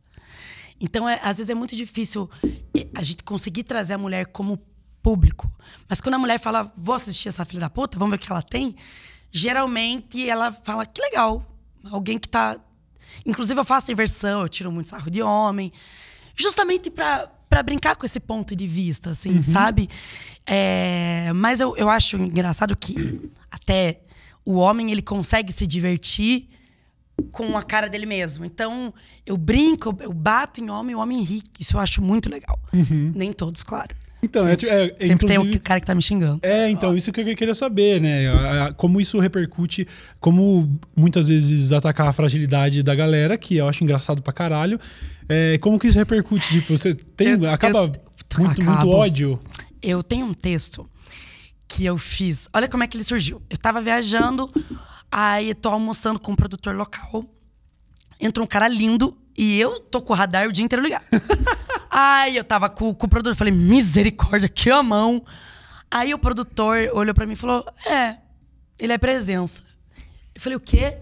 Então, 0.80 1.08
é- 1.08 1.20
às 1.22 1.36
vezes 1.38 1.50
é 1.50 1.54
muito 1.54 1.74
difícil 1.76 2.30
eh, 2.74 2.86
a 2.94 3.02
gente 3.02 3.22
conseguir 3.22 3.64
trazer 3.64 3.94
a 3.94 3.98
mulher 3.98 4.26
como 4.26 4.58
público. 5.02 5.50
Mas 5.88 6.00
quando 6.00 6.14
a 6.14 6.18
mulher 6.18 6.38
fala, 6.38 6.72
vou 6.76 6.94
assistir 6.94 7.28
essa 7.28 7.44
filha 7.44 7.60
da 7.60 7.70
puta, 7.70 7.98
vamos 7.98 8.12
ver 8.12 8.16
o 8.16 8.18
que 8.26 8.30
ela 8.30 8.42
tem, 8.42 8.74
geralmente 9.30 10.28
ela 10.28 10.52
fala, 10.52 10.86
que 10.86 11.00
legal. 11.00 11.44
Alguém 11.90 12.18
que 12.18 12.28
tá. 12.28 12.58
Inclusive, 13.24 13.58
eu 13.58 13.64
faço 13.64 13.90
inversão, 13.90 14.42
eu 14.42 14.48
tiro 14.48 14.70
muito 14.70 14.88
sarro 14.88 15.10
de 15.10 15.22
homem. 15.22 15.72
Justamente 16.34 16.90
pra, 16.90 17.26
pra 17.48 17.62
brincar 17.62 17.96
com 17.96 18.06
esse 18.06 18.20
ponto 18.20 18.54
de 18.54 18.66
vista, 18.66 19.10
assim, 19.10 19.42
sabe? 19.42 19.88
É, 20.46 21.32
mas 21.34 21.60
eu, 21.60 21.76
eu 21.76 21.88
acho 21.88 22.16
engraçado 22.16 22.76
que 22.76 23.30
até 23.50 24.00
o 24.44 24.54
homem 24.54 24.90
ele 24.90 25.02
consegue 25.02 25.52
se 25.52 25.66
divertir 25.66 26.48
com 27.30 27.56
a 27.56 27.62
cara 27.62 27.88
dele 27.88 28.06
mesmo. 28.06 28.44
Então, 28.44 28.92
eu 29.26 29.36
brinco, 29.36 29.94
eu 30.00 30.12
bato 30.12 30.60
em 30.60 30.70
homem, 30.70 30.94
o 30.94 30.98
homem 30.98 31.22
ri. 31.22 31.42
Isso 31.58 31.76
eu 31.76 31.80
acho 31.80 32.02
muito 32.02 32.30
legal. 32.30 32.58
Nem 33.14 33.32
todos, 33.32 33.62
claro. 33.62 33.94
Então, 34.22 34.44
sempre, 34.44 34.68
é, 34.68 34.96
é, 34.98 35.06
sempre 35.06 35.26
tem 35.26 35.38
o 35.38 35.60
cara 35.60 35.80
que 35.80 35.86
tá 35.86 35.94
me 35.94 36.02
xingando. 36.02 36.40
É, 36.42 36.68
então, 36.68 36.94
isso 36.96 37.10
que 37.10 37.20
eu 37.20 37.36
queria 37.36 37.54
saber, 37.54 38.00
né? 38.00 38.24
Como 38.76 39.00
isso 39.00 39.18
repercute, 39.18 39.86
como 40.18 40.78
muitas 40.94 41.28
vezes 41.28 41.72
atacar 41.72 42.08
a 42.08 42.12
fragilidade 42.12 42.82
da 42.82 42.94
galera, 42.94 43.38
que 43.38 43.56
eu 43.56 43.66
acho 43.68 43.82
engraçado 43.82 44.22
pra 44.22 44.32
caralho. 44.32 44.78
É, 45.28 45.56
como 45.58 45.78
que 45.78 45.86
isso 45.86 45.98
repercute? 45.98 46.48
Tipo, 46.60 46.76
você 46.76 46.94
tem. 46.94 47.28
Eu- 47.28 47.50
acaba 47.50 47.78
eu- 47.84 47.92
muito, 48.38 48.64
muito 48.64 48.88
ódio. 48.88 49.40
Eu 49.82 50.02
tenho 50.02 50.26
um 50.26 50.34
texto 50.34 50.88
que 51.66 51.84
eu 51.86 51.96
fiz. 51.96 52.48
Olha 52.52 52.68
como 52.68 52.82
é 52.82 52.86
que 52.86 52.96
ele 52.96 53.04
surgiu. 53.04 53.40
Eu 53.48 53.56
tava 53.56 53.80
viajando, 53.80 54.52
aí 55.10 55.54
tô 55.54 55.70
almoçando 55.70 56.18
com 56.20 56.32
um 56.32 56.36
produtor 56.36 56.74
local. 56.74 57.24
Entra 58.20 58.42
um 58.42 58.46
cara 58.46 58.68
lindo 58.68 59.16
e 59.38 59.58
eu 59.58 59.80
tô 59.80 60.02
com 60.02 60.12
o 60.12 60.16
radar 60.16 60.46
o 60.46 60.52
dia 60.52 60.64
inteiro 60.64 60.82
ligado. 60.84 61.04
Aí 61.90 62.36
eu 62.36 62.44
tava 62.44 62.68
com, 62.68 62.94
com 62.94 63.06
o 63.06 63.08
produtor, 63.08 63.34
falei, 63.34 63.52
misericórdia, 63.52 64.48
que 64.48 64.70
a 64.70 64.82
mão. 64.82 65.24
Aí 65.90 66.14
o 66.14 66.18
produtor 66.18 66.78
olhou 66.92 67.14
pra 67.14 67.26
mim 67.26 67.32
e 67.32 67.36
falou: 67.36 67.66
É, 67.84 68.16
ele 68.78 68.92
é 68.92 68.98
presença. 68.98 69.64
Eu 70.34 70.40
falei, 70.40 70.56
o 70.56 70.60
quê? 70.60 70.96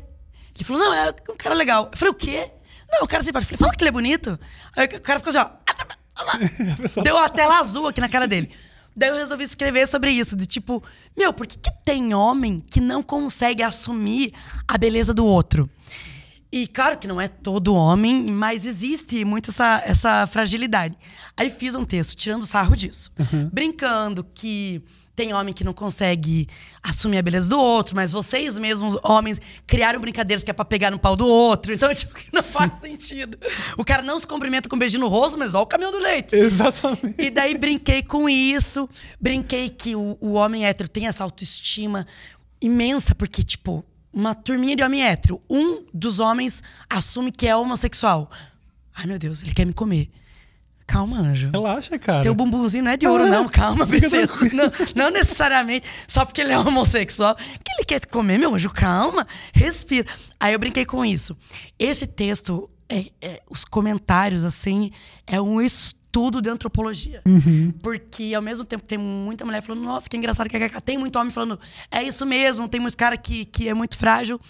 Ele 0.54 0.64
falou, 0.64 0.82
não, 0.82 0.94
é 0.94 1.14
um 1.30 1.36
cara 1.36 1.54
legal. 1.54 1.88
Eu 1.92 1.96
falei, 1.96 2.12
o 2.12 2.16
quê? 2.16 2.50
Não, 2.90 3.04
o 3.04 3.08
cara 3.08 3.22
simpático. 3.22 3.54
Eu 3.54 3.58
falei, 3.58 3.68
fala 3.68 3.76
que 3.76 3.84
ele 3.84 3.90
é 3.90 3.92
bonito. 3.92 4.40
Aí 4.76 4.86
o 4.86 5.00
cara 5.00 5.20
ficou 5.20 5.30
assim, 5.30 5.38
ó. 5.38 7.02
Deu 7.02 7.16
a 7.16 7.28
tela 7.28 7.60
azul 7.60 7.86
aqui 7.86 8.00
na 8.00 8.08
cara 8.08 8.26
dele. 8.26 8.50
Daí 8.96 9.10
eu 9.10 9.14
resolvi 9.14 9.44
escrever 9.44 9.86
sobre 9.86 10.10
isso, 10.10 10.36
de 10.36 10.44
tipo, 10.44 10.82
meu, 11.16 11.32
por 11.32 11.46
que, 11.46 11.56
que 11.56 11.70
tem 11.84 12.12
homem 12.14 12.64
que 12.68 12.80
não 12.80 13.00
consegue 13.00 13.62
assumir 13.62 14.34
a 14.66 14.76
beleza 14.76 15.14
do 15.14 15.24
outro? 15.24 15.70
E 16.50 16.66
claro 16.66 16.96
que 16.96 17.06
não 17.06 17.20
é 17.20 17.28
todo 17.28 17.74
homem, 17.74 18.26
mas 18.26 18.64
existe 18.64 19.24
muito 19.24 19.50
essa, 19.50 19.82
essa 19.84 20.26
fragilidade. 20.26 20.96
Aí 21.36 21.50
fiz 21.50 21.74
um 21.74 21.84
texto 21.84 22.16
tirando 22.16 22.46
sarro 22.46 22.74
disso. 22.74 23.10
Uhum. 23.18 23.50
Brincando 23.52 24.24
que 24.24 24.82
tem 25.14 25.34
homem 25.34 25.52
que 25.52 25.64
não 25.64 25.74
consegue 25.74 26.48
assumir 26.80 27.18
a 27.18 27.22
beleza 27.22 27.50
do 27.50 27.58
outro, 27.58 27.96
mas 27.96 28.12
vocês 28.12 28.56
mesmos, 28.56 28.96
homens, 29.02 29.40
criaram 29.66 30.00
brincadeiras 30.00 30.44
que 30.44 30.50
é 30.50 30.54
pra 30.54 30.64
pegar 30.64 30.92
no 30.92 30.98
pau 30.98 31.16
do 31.16 31.26
outro. 31.26 31.72
Então, 31.72 31.92
tipo, 31.92 32.14
não 32.32 32.42
faz 32.42 32.80
sentido. 32.80 33.36
O 33.76 33.84
cara 33.84 34.00
não 34.00 34.16
se 34.16 34.26
cumprimenta 34.26 34.68
com 34.68 34.76
um 34.76 34.78
beijinho 34.78 35.00
no 35.00 35.08
rosto, 35.08 35.36
mas 35.36 35.54
ó 35.54 35.62
o 35.62 35.66
caminhão 35.66 35.90
do 35.90 35.98
leite. 35.98 36.36
Exatamente. 36.36 37.16
E 37.18 37.30
daí 37.30 37.58
brinquei 37.58 38.00
com 38.02 38.28
isso. 38.28 38.88
Brinquei 39.20 39.68
que 39.68 39.96
o, 39.96 40.16
o 40.20 40.34
homem 40.34 40.64
hétero 40.64 40.88
tem 40.88 41.08
essa 41.08 41.24
autoestima 41.24 42.06
imensa, 42.62 43.12
porque, 43.12 43.42
tipo, 43.42 43.84
uma 44.12 44.34
turminha 44.34 44.76
de 44.76 44.82
homem 44.82 45.04
hétero. 45.04 45.40
Um 45.48 45.84
dos 45.92 46.18
homens 46.18 46.62
assume 46.88 47.30
que 47.30 47.46
é 47.46 47.56
homossexual. 47.56 48.30
Ai, 48.94 49.06
meu 49.06 49.18
Deus, 49.18 49.42
ele 49.42 49.54
quer 49.54 49.64
me 49.64 49.72
comer. 49.72 50.10
Calma, 50.86 51.18
anjo. 51.18 51.50
Relaxa, 51.50 51.98
cara. 51.98 52.22
Teu 52.22 52.34
bumbumzinho 52.34 52.82
não 52.84 52.90
é 52.90 52.96
de 52.96 53.06
ouro, 53.06 53.24
ah, 53.24 53.26
não. 53.26 53.46
Calma, 53.46 53.86
princesa. 53.86 54.26
Não, 54.54 54.72
não, 54.96 55.10
necessariamente 55.10 55.86
só 56.06 56.24
porque 56.24 56.40
ele 56.40 56.52
é 56.52 56.58
homossexual 56.58 57.36
que 57.36 57.72
ele 57.76 57.84
quer 57.84 58.06
comer, 58.06 58.38
meu 58.38 58.54
anjo. 58.54 58.70
Calma, 58.70 59.26
respira. 59.52 60.06
Aí 60.40 60.54
eu 60.54 60.58
brinquei 60.58 60.86
com 60.86 61.04
isso. 61.04 61.36
Esse 61.78 62.06
texto, 62.06 62.70
é, 62.88 63.04
é, 63.20 63.42
os 63.50 63.66
comentários, 63.66 64.44
assim, 64.44 64.90
é 65.26 65.38
um 65.38 65.60
estudo 65.60 65.97
de 66.42 66.48
antropologia. 66.48 67.22
Uhum. 67.26 67.72
Porque 67.82 68.32
ao 68.34 68.42
mesmo 68.42 68.64
tempo 68.64 68.82
tem 68.84 68.98
muita 68.98 69.44
mulher 69.44 69.62
falando, 69.62 69.84
nossa, 69.84 70.08
que 70.08 70.16
engraçado 70.16 70.48
que 70.48 70.56
é 70.56 70.68
Tem 70.80 70.98
muito 70.98 71.18
homem 71.18 71.30
falando, 71.30 71.58
é 71.90 72.02
isso 72.02 72.26
mesmo. 72.26 72.68
Tem 72.68 72.80
muito 72.80 72.96
cara 72.96 73.16
que, 73.16 73.44
que 73.44 73.68
é 73.68 73.74
muito 73.74 73.96
frágil. 73.96 74.40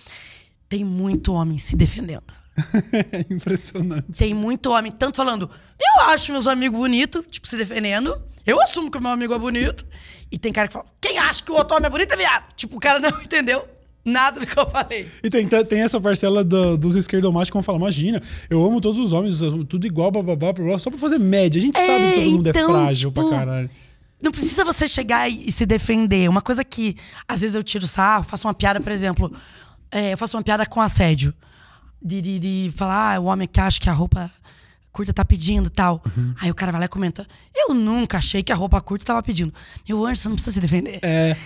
Tem 0.68 0.84
muito 0.84 1.32
homem 1.32 1.58
se 1.58 1.76
defendendo. 1.76 2.32
Impressionante. 3.30 4.12
Tem 4.12 4.34
muito 4.34 4.70
homem, 4.70 4.90
tanto 4.90 5.16
falando, 5.16 5.48
eu 5.80 6.04
acho 6.06 6.32
meus 6.32 6.46
amigos 6.46 6.78
bonitos, 6.78 7.24
tipo, 7.30 7.46
se 7.46 7.56
defendendo. 7.56 8.20
Eu 8.44 8.60
assumo 8.62 8.90
que 8.90 8.98
o 8.98 9.00
meu 9.00 9.10
amigo 9.10 9.34
é 9.34 9.38
bonito. 9.38 9.86
E 10.30 10.38
tem 10.38 10.52
cara 10.52 10.68
que 10.68 10.72
fala, 10.72 10.86
quem 11.00 11.18
acha 11.18 11.42
que 11.42 11.52
o 11.52 11.54
outro 11.54 11.76
homem 11.76 11.86
é 11.86 11.90
bonito 11.90 12.12
é 12.12 12.16
viado. 12.16 12.52
Tipo, 12.54 12.76
o 12.76 12.80
cara 12.80 12.98
não 12.98 13.10
entendeu 13.22 13.66
nada 14.08 14.40
do 14.40 14.46
que 14.46 14.58
eu 14.58 14.68
falei. 14.68 15.06
E 15.22 15.30
tem, 15.30 15.46
tem 15.46 15.80
essa 15.80 16.00
parcela 16.00 16.42
do, 16.42 16.76
dos 16.76 16.96
esquerdomachos 16.96 17.50
que 17.50 17.54
vão 17.54 17.62
falar, 17.62 17.78
imagina, 17.78 18.22
eu 18.48 18.64
amo 18.64 18.80
todos 18.80 18.98
os 18.98 19.12
homens, 19.12 19.40
tudo 19.68 19.86
igual, 19.86 20.10
blá, 20.10 20.22
blá, 20.22 20.36
blá, 20.36 20.52
blá, 20.52 20.78
só 20.78 20.90
pra 20.90 20.98
fazer 20.98 21.18
média. 21.18 21.58
A 21.58 21.62
gente 21.62 21.78
é, 21.78 21.86
sabe 21.86 22.12
que 22.12 22.20
todo 22.20 22.30
mundo 22.30 22.46
é 22.46 22.50
então, 22.50 22.62
é 22.62 22.82
frágil 22.82 23.10
tipo, 23.10 23.28
pra 23.28 23.38
caralho. 23.38 23.70
Não 24.22 24.32
precisa 24.32 24.64
você 24.64 24.88
chegar 24.88 25.30
e, 25.30 25.48
e, 25.48 25.52
se 25.52 25.64
defender. 25.64 26.28
Uma 26.28 26.42
coisa 26.42 26.64
que, 26.64 26.96
às 27.26 27.42
vezes, 27.42 27.54
eu 27.54 27.62
tiro 27.62 27.86
sarro, 27.86 28.24
faço 28.24 28.48
uma 28.48 28.54
piada, 28.54 28.80
por 28.80 28.90
exemplo, 28.90 29.32
é, 29.92 30.12
eu 30.12 30.18
faço 30.18 30.36
uma 30.36 30.42
piada 30.42 30.66
com 30.66 30.80
assédio 30.80 31.32
de, 32.02 32.20
de, 32.20 32.38
de 32.38 32.72
falar, 32.74 33.16
ah, 33.16 33.20
o 33.20 33.24
homem 33.24 33.46
que 33.46 33.60
acha 33.60 33.80
que 33.80 33.88
a 33.88 33.92
roupa 33.92 34.30
curta 34.98 35.12
tá 35.12 35.24
pedindo 35.24 35.70
tal. 35.70 36.02
Uhum. 36.04 36.34
Aí 36.40 36.50
o 36.50 36.54
cara 36.54 36.72
vai 36.72 36.80
lá 36.80 36.84
e 36.86 36.88
comenta: 36.88 37.24
Eu 37.54 37.72
nunca 37.72 38.18
achei 38.18 38.42
que 38.42 38.52
a 38.52 38.56
roupa 38.56 38.80
curta 38.80 39.04
tava 39.04 39.22
pedindo. 39.22 39.54
Meu 39.88 40.04
anjo, 40.04 40.22
você 40.22 40.28
não 40.28 40.34
precisa 40.34 40.54
se 40.54 40.60
defender. 40.60 40.98
É. 41.02 41.36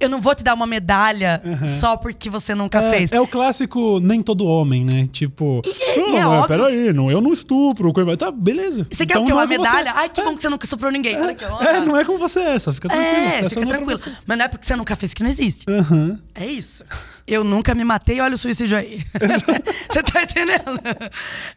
Eu 0.00 0.08
não 0.08 0.22
vou 0.22 0.34
te 0.34 0.42
dar 0.42 0.54
uma 0.54 0.66
medalha 0.66 1.42
uhum. 1.44 1.66
só 1.66 1.98
porque 1.98 2.30
você 2.30 2.54
nunca 2.54 2.78
é, 2.78 2.90
fez. 2.90 3.12
É 3.12 3.20
o 3.20 3.26
clássico 3.26 4.00
nem 4.00 4.22
todo 4.22 4.46
homem, 4.46 4.86
né? 4.86 5.06
Tipo, 5.12 5.60
e, 5.66 6.00
não, 6.00 6.08
e 6.08 6.16
é 6.16 6.26
óbvio. 6.26 6.48
peraí, 6.48 6.92
não, 6.94 7.10
eu 7.10 7.20
não 7.20 7.32
estupro. 7.32 7.92
Tá, 8.16 8.30
beleza. 8.30 8.86
Você 8.90 9.04
então, 9.04 9.18
quer 9.18 9.22
o 9.22 9.24
quê? 9.26 9.32
Uma 9.32 9.44
é 9.44 9.46
medalha? 9.46 9.92
Ai, 9.94 10.08
que 10.08 10.20
é. 10.20 10.24
bom 10.24 10.34
que 10.34 10.40
você 10.40 10.48
nunca 10.48 10.64
estuprou 10.64 10.90
ninguém. 10.90 11.20
Olha 11.20 11.32
aqui, 11.32 11.44
é, 11.44 11.80
não 11.80 11.98
é 11.98 12.04
com 12.04 12.16
você 12.16 12.40
essa, 12.40 12.72
fica 12.72 12.88
tranquilo. 12.88 13.16
É, 13.16 13.48
fica 13.50 13.66
tranquilo. 13.66 14.00
Mas 14.26 14.38
não 14.38 14.44
é 14.44 14.48
porque 14.48 14.64
você 14.64 14.76
nunca 14.76 14.96
fez 14.96 15.12
que 15.12 15.22
não 15.22 15.28
existe. 15.28 15.66
Uhum. 15.68 16.18
É 16.34 16.46
isso. 16.46 16.84
Eu 17.26 17.42
nunca 17.42 17.74
me 17.74 17.84
matei, 17.84 18.20
olha 18.20 18.34
o 18.34 18.38
suicídio 18.38 18.76
aí. 18.76 19.02
Você 19.88 20.02
tá 20.02 20.22
entendendo? 20.22 20.78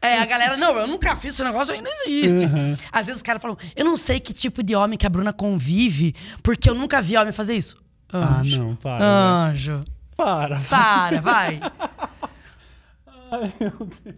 É, 0.02 0.20
a 0.20 0.26
galera, 0.26 0.56
não, 0.56 0.78
eu 0.78 0.88
nunca 0.88 1.16
fiz 1.16 1.34
esse 1.34 1.44
negócio 1.44 1.74
aí, 1.74 1.82
não 1.82 1.92
existe. 1.92 2.46
Uhum. 2.46 2.76
Às 2.92 3.08
vezes 3.08 3.18
os 3.18 3.24
caras 3.24 3.42
falam, 3.42 3.58
eu 3.76 3.84
não 3.84 3.98
sei 3.98 4.20
que 4.20 4.34
tipo 4.34 4.64
de 4.64 4.76
homem 4.76 4.98
que 4.98 5.06
a 5.06 5.10
Bruna 5.10 5.34
convive, 5.34 6.16
porque 6.42 6.70
eu 6.70 6.76
nunca 6.76 7.02
vi 7.02 7.18
homem 7.18 7.34
fazer 7.34 7.56
isso. 7.56 7.78
Anjo. 8.14 8.62
Ah, 8.62 8.66
não, 8.66 8.76
para. 8.76 9.06
Anjo. 9.06 9.84
Para. 10.16 10.60
Para, 10.62 11.22
vai. 11.22 11.60
Ai, 13.30 13.54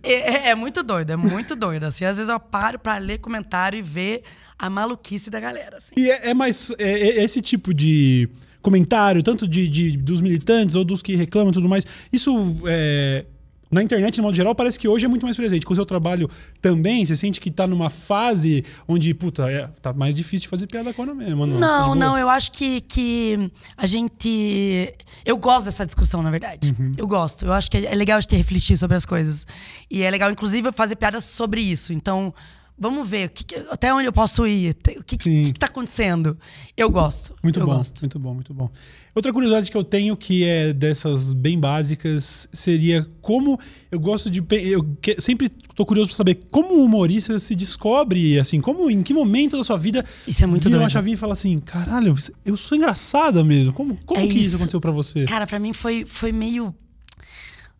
é, 0.03 0.13
é, 0.13 0.49
é, 0.49 0.55
muito 0.55 0.83
doido, 0.83 1.09
é 1.09 1.15
muito 1.15 1.55
doido. 1.55 1.85
Assim, 1.85 2.05
às 2.05 2.17
vezes 2.17 2.31
eu 2.31 2.39
paro 2.39 2.77
pra 2.77 2.97
ler 2.97 3.17
comentário 3.17 3.79
e 3.79 3.81
ver 3.81 4.21
a 4.57 4.69
maluquice 4.69 5.31
da 5.31 5.39
galera. 5.39 5.77
Assim. 5.77 5.93
E 5.97 6.11
é, 6.11 6.29
é 6.29 6.33
mais. 6.33 6.71
É, 6.77 6.91
é 6.91 7.23
esse 7.23 7.41
tipo 7.41 7.73
de 7.73 8.29
comentário, 8.61 9.23
tanto 9.23 9.47
de, 9.47 9.67
de, 9.67 9.97
dos 9.97 10.21
militantes 10.21 10.75
ou 10.75 10.83
dos 10.83 11.01
que 11.01 11.15
reclamam 11.15 11.51
e 11.51 11.53
tudo 11.53 11.69
mais, 11.69 11.85
isso 12.11 12.33
é, 12.65 13.25
na 13.71 13.83
internet, 13.83 14.15
de 14.15 14.21
modo 14.21 14.35
geral, 14.35 14.55
parece 14.55 14.79
que 14.79 14.87
hoje 14.87 15.05
é 15.05 15.07
muito 15.07 15.23
mais 15.23 15.37
presente. 15.37 15.63
Com 15.63 15.73
o 15.73 15.75
seu 15.75 15.85
trabalho 15.85 16.27
também, 16.59 17.05
você 17.05 17.15
sente 17.15 17.39
que 17.39 17.51
tá 17.51 17.67
numa 17.67 17.89
fase 17.89 18.63
onde, 18.87 19.13
puta, 19.13 19.49
é, 19.49 19.67
tá 19.81 19.93
mais 19.93 20.15
difícil 20.15 20.41
de 20.41 20.47
fazer 20.47 20.65
piada 20.65 20.91
com 20.91 21.03
a 21.03 21.13
mesmo. 21.13 21.45
Não, 21.45 21.59
não, 21.59 21.95
não, 21.95 22.17
eu 22.17 22.27
acho 22.29 22.51
que, 22.51 22.81
que 22.81 23.51
a 23.77 23.85
gente. 23.85 24.91
Eu 25.23 25.37
gosto 25.37 25.65
dessa 25.65 25.85
discussão, 25.85 26.23
na 26.23 26.31
verdade. 26.31 26.75
Uhum. 26.79 26.93
Eu 26.97 27.07
gosto. 27.07 27.45
Eu 27.45 27.53
acho 27.53 27.69
que 27.69 27.77
é 27.77 27.93
legal 27.93 28.17
a 28.17 28.21
gente 28.21 28.35
refletir 28.35 28.75
sobre 28.75 28.97
as 28.97 29.05
coisas. 29.05 29.45
E 29.89 30.01
é 30.01 30.09
legal, 30.09 30.31
inclusive, 30.31 30.71
fazer 30.71 30.95
piadas 30.95 31.25
sobre 31.25 31.61
isso. 31.61 31.93
Então 31.93 32.33
vamos 32.79 33.07
ver 33.07 33.29
que, 33.29 33.45
até 33.69 33.93
onde 33.93 34.07
eu 34.07 34.13
posso 34.13 34.47
ir, 34.47 34.75
o 34.97 35.03
que, 35.03 35.15
está 35.29 35.65
acontecendo. 35.65 36.37
Eu 36.77 36.89
gosto. 36.89 37.35
Muito 37.43 37.59
eu 37.59 37.65
bom, 37.65 37.75
gosto. 37.75 37.99
muito 38.01 38.17
bom, 38.17 38.33
muito 38.33 38.53
bom. 38.53 38.69
Outra 39.13 39.33
curiosidade 39.33 39.69
que 39.69 39.75
eu 39.75 39.83
tenho, 39.83 40.15
que 40.15 40.45
é 40.45 40.71
dessas 40.71 41.33
bem 41.33 41.59
básicas, 41.59 42.47
seria 42.53 43.05
como 43.21 43.59
eu 43.91 43.99
gosto 43.99 44.29
de. 44.29 44.41
Eu 44.49 44.85
sempre 45.19 45.47
estou 45.47 45.85
curioso 45.85 46.09
para 46.09 46.15
saber 46.15 46.35
como 46.49 46.75
o 46.75 46.85
humorista 46.85 47.37
se 47.39 47.55
descobre, 47.55 48.39
assim, 48.39 48.61
como 48.61 48.89
em 48.89 49.03
que 49.03 49.13
momento 49.13 49.57
da 49.57 49.63
sua 49.63 49.77
vida 49.77 50.05
isso 50.27 50.43
é 50.43 50.47
muito 50.47 50.63
vira 50.63 50.71
doido. 50.71 50.83
uma 50.83 50.89
chavinha 50.89 51.15
e 51.15 51.17
fala 51.17 51.33
assim: 51.33 51.59
caralho, 51.59 52.15
eu 52.45 52.55
sou 52.55 52.77
engraçada 52.77 53.43
mesmo. 53.43 53.73
Como, 53.73 53.97
como 54.05 54.19
é 54.19 54.27
que 54.27 54.33
isso, 54.33 54.47
isso 54.47 54.55
aconteceu 54.55 54.79
para 54.79 54.91
você? 54.91 55.25
Cara, 55.25 55.45
para 55.45 55.59
mim 55.59 55.73
foi, 55.73 56.05
foi 56.05 56.31
meio. 56.31 56.73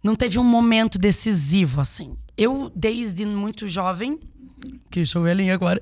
Não 0.04 0.16
teve 0.16 0.40
um 0.40 0.44
momento 0.44 0.98
decisivo, 0.98 1.82
assim. 1.82 2.18
Eu, 2.38 2.72
desde 2.74 3.26
muito 3.26 3.68
jovem, 3.68 4.18
que 4.90 5.06
show 5.06 5.28
ele 5.28 5.50
agora. 5.50 5.82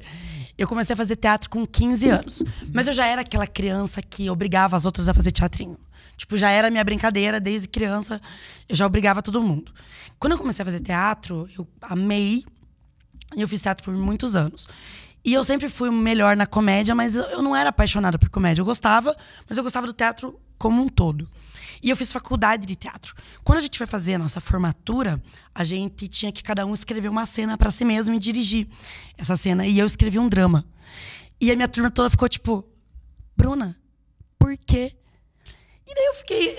Eu 0.57 0.67
comecei 0.67 0.93
a 0.93 0.97
fazer 0.97 1.15
teatro 1.15 1.49
com 1.49 1.65
15 1.65 2.09
anos. 2.09 2.43
Mas 2.73 2.87
eu 2.87 2.93
já 2.93 3.05
era 3.05 3.21
aquela 3.21 3.45
criança 3.45 4.01
que 4.01 4.29
obrigava 4.29 4.75
as 4.75 4.85
outras 4.85 5.07
a 5.07 5.13
fazer 5.13 5.31
teatrinho. 5.31 5.77
Tipo, 6.15 6.35
já 6.35 6.49
era 6.49 6.71
minha 6.71 6.83
brincadeira 6.83 7.39
desde 7.39 7.67
criança. 7.67 8.19
Eu 8.67 8.75
já 8.75 8.85
obrigava 8.85 9.21
todo 9.21 9.41
mundo. 9.41 9.71
Quando 10.19 10.33
eu 10.33 10.37
comecei 10.37 10.63
a 10.63 10.65
fazer 10.65 10.79
teatro, 10.79 11.47
eu 11.57 11.67
amei. 11.81 12.43
E 13.35 13.41
eu 13.41 13.47
fiz 13.47 13.61
teatro 13.61 13.83
por 13.83 13.93
muitos 13.93 14.35
anos. 14.35 14.67
E 15.23 15.33
eu 15.33 15.43
sempre 15.43 15.69
fui 15.69 15.91
melhor 15.91 16.35
na 16.35 16.47
comédia, 16.47 16.95
mas 16.95 17.15
eu 17.15 17.41
não 17.41 17.55
era 17.55 17.69
apaixonada 17.69 18.17
por 18.17 18.29
comédia. 18.29 18.61
Eu 18.61 18.65
gostava, 18.65 19.15
mas 19.47 19.57
eu 19.57 19.63
gostava 19.63 19.85
do 19.85 19.93
teatro 19.93 20.39
como 20.57 20.81
um 20.81 20.89
todo. 20.89 21.29
E 21.81 21.89
eu 21.89 21.95
fiz 21.95 22.11
faculdade 22.11 22.65
de 22.65 22.75
teatro. 22.75 23.13
Quando 23.43 23.59
a 23.59 23.61
gente 23.61 23.77
foi 23.77 23.87
fazer 23.87 24.15
a 24.15 24.19
nossa 24.19 24.41
formatura, 24.41 25.21
a 25.53 25.63
gente 25.63 26.07
tinha 26.07 26.31
que 26.31 26.41
cada 26.41 26.65
um 26.65 26.73
escrever 26.73 27.09
uma 27.09 27.25
cena 27.25 27.57
para 27.57 27.71
si 27.71 27.85
mesmo 27.85 28.15
e 28.15 28.19
dirigir 28.19 28.67
essa 29.17 29.35
cena. 29.37 29.65
E 29.65 29.77
eu 29.77 29.85
escrevi 29.85 30.17
um 30.17 30.27
drama. 30.27 30.65
E 31.39 31.51
a 31.51 31.55
minha 31.55 31.67
turma 31.67 31.91
toda 31.91 32.09
ficou 32.09 32.27
tipo, 32.27 32.67
Bruna, 33.35 33.77
por 34.39 34.57
quê? 34.57 34.95
E 35.85 35.93
daí 35.93 36.05
eu 36.05 36.13
fiquei. 36.15 36.57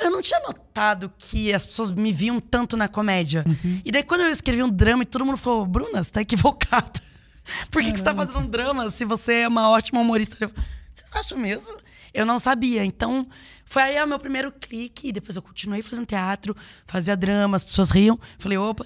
Eu 0.00 0.10
não 0.10 0.22
tinha 0.22 0.40
notado 0.40 1.12
que 1.16 1.52
as 1.52 1.64
pessoas 1.66 1.90
me 1.90 2.12
viam 2.12 2.40
tanto 2.40 2.76
na 2.76 2.88
comédia. 2.88 3.44
Uhum. 3.46 3.82
E 3.84 3.92
daí, 3.92 4.02
quando 4.02 4.22
eu 4.22 4.30
escrevi 4.30 4.62
um 4.62 4.70
drama 4.70 5.02
e 5.02 5.06
todo 5.06 5.24
mundo 5.24 5.36
falou, 5.36 5.66
Bruna, 5.66 6.02
você 6.02 6.10
tá 6.10 6.20
equivocada. 6.22 7.00
Por 7.70 7.82
que, 7.82 7.92
que 7.92 7.98
você 7.98 8.04
tá 8.04 8.14
fazendo 8.14 8.38
um 8.38 8.46
drama 8.46 8.90
se 8.90 9.04
você 9.04 9.40
é 9.40 9.48
uma 9.48 9.68
ótima 9.70 10.00
humorista? 10.00 10.50
Vocês 10.94 11.14
acham 11.14 11.38
mesmo? 11.38 11.76
Eu 12.12 12.26
não 12.26 12.38
sabia. 12.38 12.84
Então, 12.84 13.26
foi 13.64 13.82
aí 13.82 14.02
o 14.02 14.06
meu 14.06 14.18
primeiro 14.18 14.52
clique. 14.52 15.12
Depois 15.12 15.36
eu 15.36 15.42
continuei 15.42 15.82
fazendo 15.82 16.06
teatro, 16.06 16.56
fazia 16.86 17.16
drama, 17.16 17.56
as 17.56 17.64
pessoas 17.64 17.90
riam. 17.90 18.18
Falei, 18.38 18.58
opa, 18.58 18.84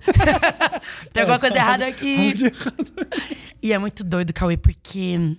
tem 1.13 1.23
alguma 1.23 1.39
coisa 1.39 1.57
errada 1.57 1.87
aqui. 1.87 2.35
e 3.63 3.73
é 3.73 3.79
muito 3.79 4.05
doido, 4.05 4.33
Cauê, 4.33 4.57
porque 4.57 5.37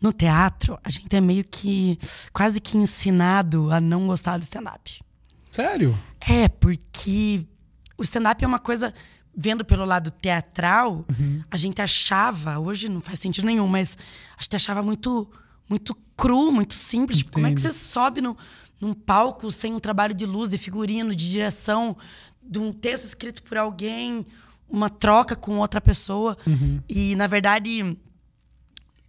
no 0.00 0.12
teatro 0.12 0.78
a 0.84 0.90
gente 0.90 1.14
é 1.14 1.20
meio 1.20 1.44
que 1.44 1.98
quase 2.32 2.60
que 2.60 2.76
ensinado 2.76 3.72
a 3.72 3.80
não 3.80 4.06
gostar 4.06 4.38
do 4.38 4.42
stand-up. 4.42 5.00
Sério? 5.50 5.98
É, 6.28 6.48
porque 6.48 7.46
o 7.96 8.02
stand-up 8.02 8.44
é 8.44 8.46
uma 8.46 8.58
coisa 8.58 8.92
vendo 9.40 9.64
pelo 9.64 9.84
lado 9.84 10.10
teatral, 10.10 11.06
a 11.48 11.56
gente 11.56 11.80
achava, 11.80 12.58
hoje 12.58 12.88
não 12.88 13.00
faz 13.00 13.20
sentido 13.20 13.46
nenhum, 13.46 13.68
mas 13.68 13.96
a 14.36 14.42
gente 14.42 14.56
achava 14.56 14.82
muito, 14.82 15.30
muito 15.68 15.96
cru, 16.16 16.50
muito 16.50 16.74
simples. 16.74 17.18
Tipo, 17.18 17.32
como 17.32 17.46
é 17.46 17.52
que 17.52 17.60
você 17.60 17.72
sobe 17.72 18.20
no, 18.20 18.36
num 18.80 18.94
palco 18.94 19.50
sem 19.52 19.74
um 19.74 19.80
trabalho 19.80 20.14
de 20.14 20.26
luz, 20.26 20.50
de 20.50 20.58
figurino, 20.58 21.14
de 21.14 21.30
direção, 21.30 21.96
de 22.42 22.58
um 22.58 22.72
texto 22.72 23.04
escrito 23.04 23.42
por 23.42 23.58
alguém, 23.58 24.26
uma 24.68 24.88
troca 24.88 25.36
com 25.36 25.58
outra 25.58 25.80
pessoa. 25.80 26.36
E, 26.88 27.14
na 27.16 27.26
verdade, 27.26 27.96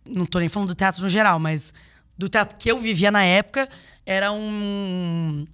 não 0.08 0.26
tô 0.26 0.39
nem 0.39 0.50
falando 0.50 0.69
do 0.69 0.76
teatro 0.76 1.02
no 1.02 1.10
geral, 1.10 1.39
mas 1.39 1.74
do 2.17 2.28
teatro 2.28 2.58
que 2.58 2.69
eu 2.69 2.80
vivia 2.80 3.12
na 3.12 3.24
época, 3.24 3.67
era 4.06 4.32
um 4.32 5.48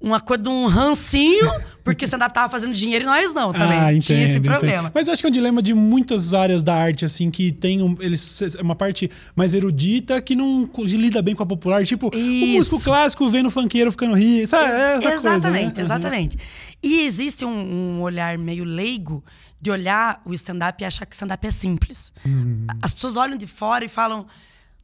uma 0.00 0.20
coisa 0.20 0.44
de 0.44 0.48
um 0.48 0.66
rancinho, 0.66 1.50
porque 1.82 2.04
o 2.04 2.06
stand-up 2.06 2.32
tava 2.32 2.48
fazendo 2.48 2.72
dinheiro 2.72 3.04
e 3.04 3.06
nós 3.06 3.34
não 3.34 3.52
também. 3.52 3.78
Ah, 3.78 3.92
entendo, 3.92 4.02
Tinha 4.02 4.20
esse 4.20 4.38
entendo. 4.38 4.44
problema. 4.44 4.92
Mas 4.94 5.08
eu 5.08 5.12
acho 5.12 5.22
que 5.22 5.26
é 5.26 5.30
um 5.30 5.32
dilema 5.32 5.60
de 5.60 5.74
muitas 5.74 6.34
áreas 6.34 6.62
da 6.62 6.74
arte, 6.74 7.04
assim, 7.04 7.30
que 7.30 7.50
tem 7.50 7.82
um, 7.82 7.96
eles, 7.98 8.40
uma 8.60 8.76
parte 8.76 9.10
mais 9.34 9.54
erudita 9.54 10.20
que 10.20 10.36
não 10.36 10.70
lida 10.78 11.20
bem 11.20 11.34
com 11.34 11.42
a 11.42 11.46
popular. 11.46 11.84
Tipo, 11.84 12.14
o 12.14 12.16
Isso. 12.16 12.70
músico 12.70 12.84
clássico 12.84 13.28
vendo 13.28 13.46
o 13.46 13.50
funkeiro 13.50 13.90
ficando 13.90 14.14
rico. 14.14 14.46
Sabe? 14.46 14.70
É 14.70 14.94
essa 14.98 15.14
exatamente, 15.14 15.40
coisa, 15.40 15.48
né? 15.50 15.72
exatamente. 15.84 16.38
E 16.80 17.00
existe 17.00 17.44
um, 17.44 17.96
um 17.98 18.02
olhar 18.02 18.38
meio 18.38 18.64
leigo 18.64 19.24
de 19.60 19.70
olhar 19.70 20.22
o 20.24 20.32
stand-up 20.32 20.80
e 20.80 20.86
achar 20.86 21.04
que 21.06 21.12
o 21.12 21.16
stand-up 21.16 21.44
é 21.44 21.50
simples. 21.50 22.12
Uhum. 22.24 22.66
As 22.80 22.94
pessoas 22.94 23.16
olham 23.16 23.36
de 23.36 23.48
fora 23.48 23.84
e 23.84 23.88
falam: 23.88 24.24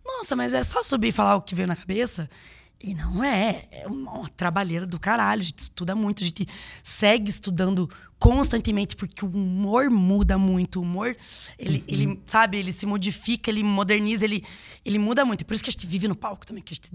Nossa, 0.04 0.34
mas 0.34 0.52
é 0.52 0.64
só 0.64 0.82
subir 0.82 1.08
e 1.08 1.12
falar 1.12 1.36
o 1.36 1.40
que 1.40 1.54
veio 1.54 1.68
na 1.68 1.76
cabeça. 1.76 2.28
E 2.82 2.94
não 2.94 3.24
é. 3.24 3.66
É 3.70 3.86
uma 3.86 4.28
trabalheira 4.30 4.86
do 4.86 4.98
caralho. 4.98 5.40
A 5.40 5.44
gente 5.44 5.58
estuda 5.60 5.94
muito, 5.94 6.22
a 6.22 6.26
gente 6.26 6.46
segue 6.82 7.30
estudando 7.30 7.88
constantemente, 8.18 8.94
porque 8.96 9.24
o 9.24 9.28
humor 9.28 9.90
muda 9.90 10.36
muito. 10.36 10.78
O 10.78 10.82
humor, 10.82 11.16
ele, 11.58 11.78
Uhum. 11.78 11.84
ele 11.88 12.22
sabe, 12.26 12.58
ele 12.58 12.72
se 12.72 12.84
modifica, 12.86 13.50
ele 13.50 13.62
moderniza, 13.62 14.24
ele, 14.24 14.44
ele 14.84 14.98
muda 14.98 15.24
muito. 15.24 15.40
E 15.40 15.44
por 15.44 15.54
isso 15.54 15.62
que 15.64 15.70
a 15.70 15.72
gente 15.72 15.86
vive 15.86 16.08
no 16.08 16.14
palco 16.14 16.46
também. 16.46 16.62
Que 16.62 16.74
a, 16.74 16.76
gente, 16.76 16.92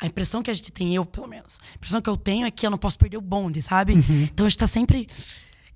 a 0.00 0.06
impressão 0.06 0.42
que 0.42 0.50
a 0.50 0.54
gente 0.54 0.72
tem, 0.72 0.94
eu 0.94 1.04
pelo 1.04 1.26
menos, 1.28 1.60
a 1.72 1.76
impressão 1.76 2.00
que 2.00 2.10
eu 2.10 2.16
tenho 2.16 2.46
é 2.46 2.50
que 2.50 2.66
eu 2.66 2.70
não 2.70 2.78
posso 2.78 2.98
perder 2.98 3.16
o 3.16 3.20
bonde, 3.20 3.62
sabe? 3.62 3.92
Uhum. 3.94 4.22
Então 4.24 4.46
a 4.46 4.48
gente 4.48 4.58
tá 4.58 4.66
sempre. 4.66 5.06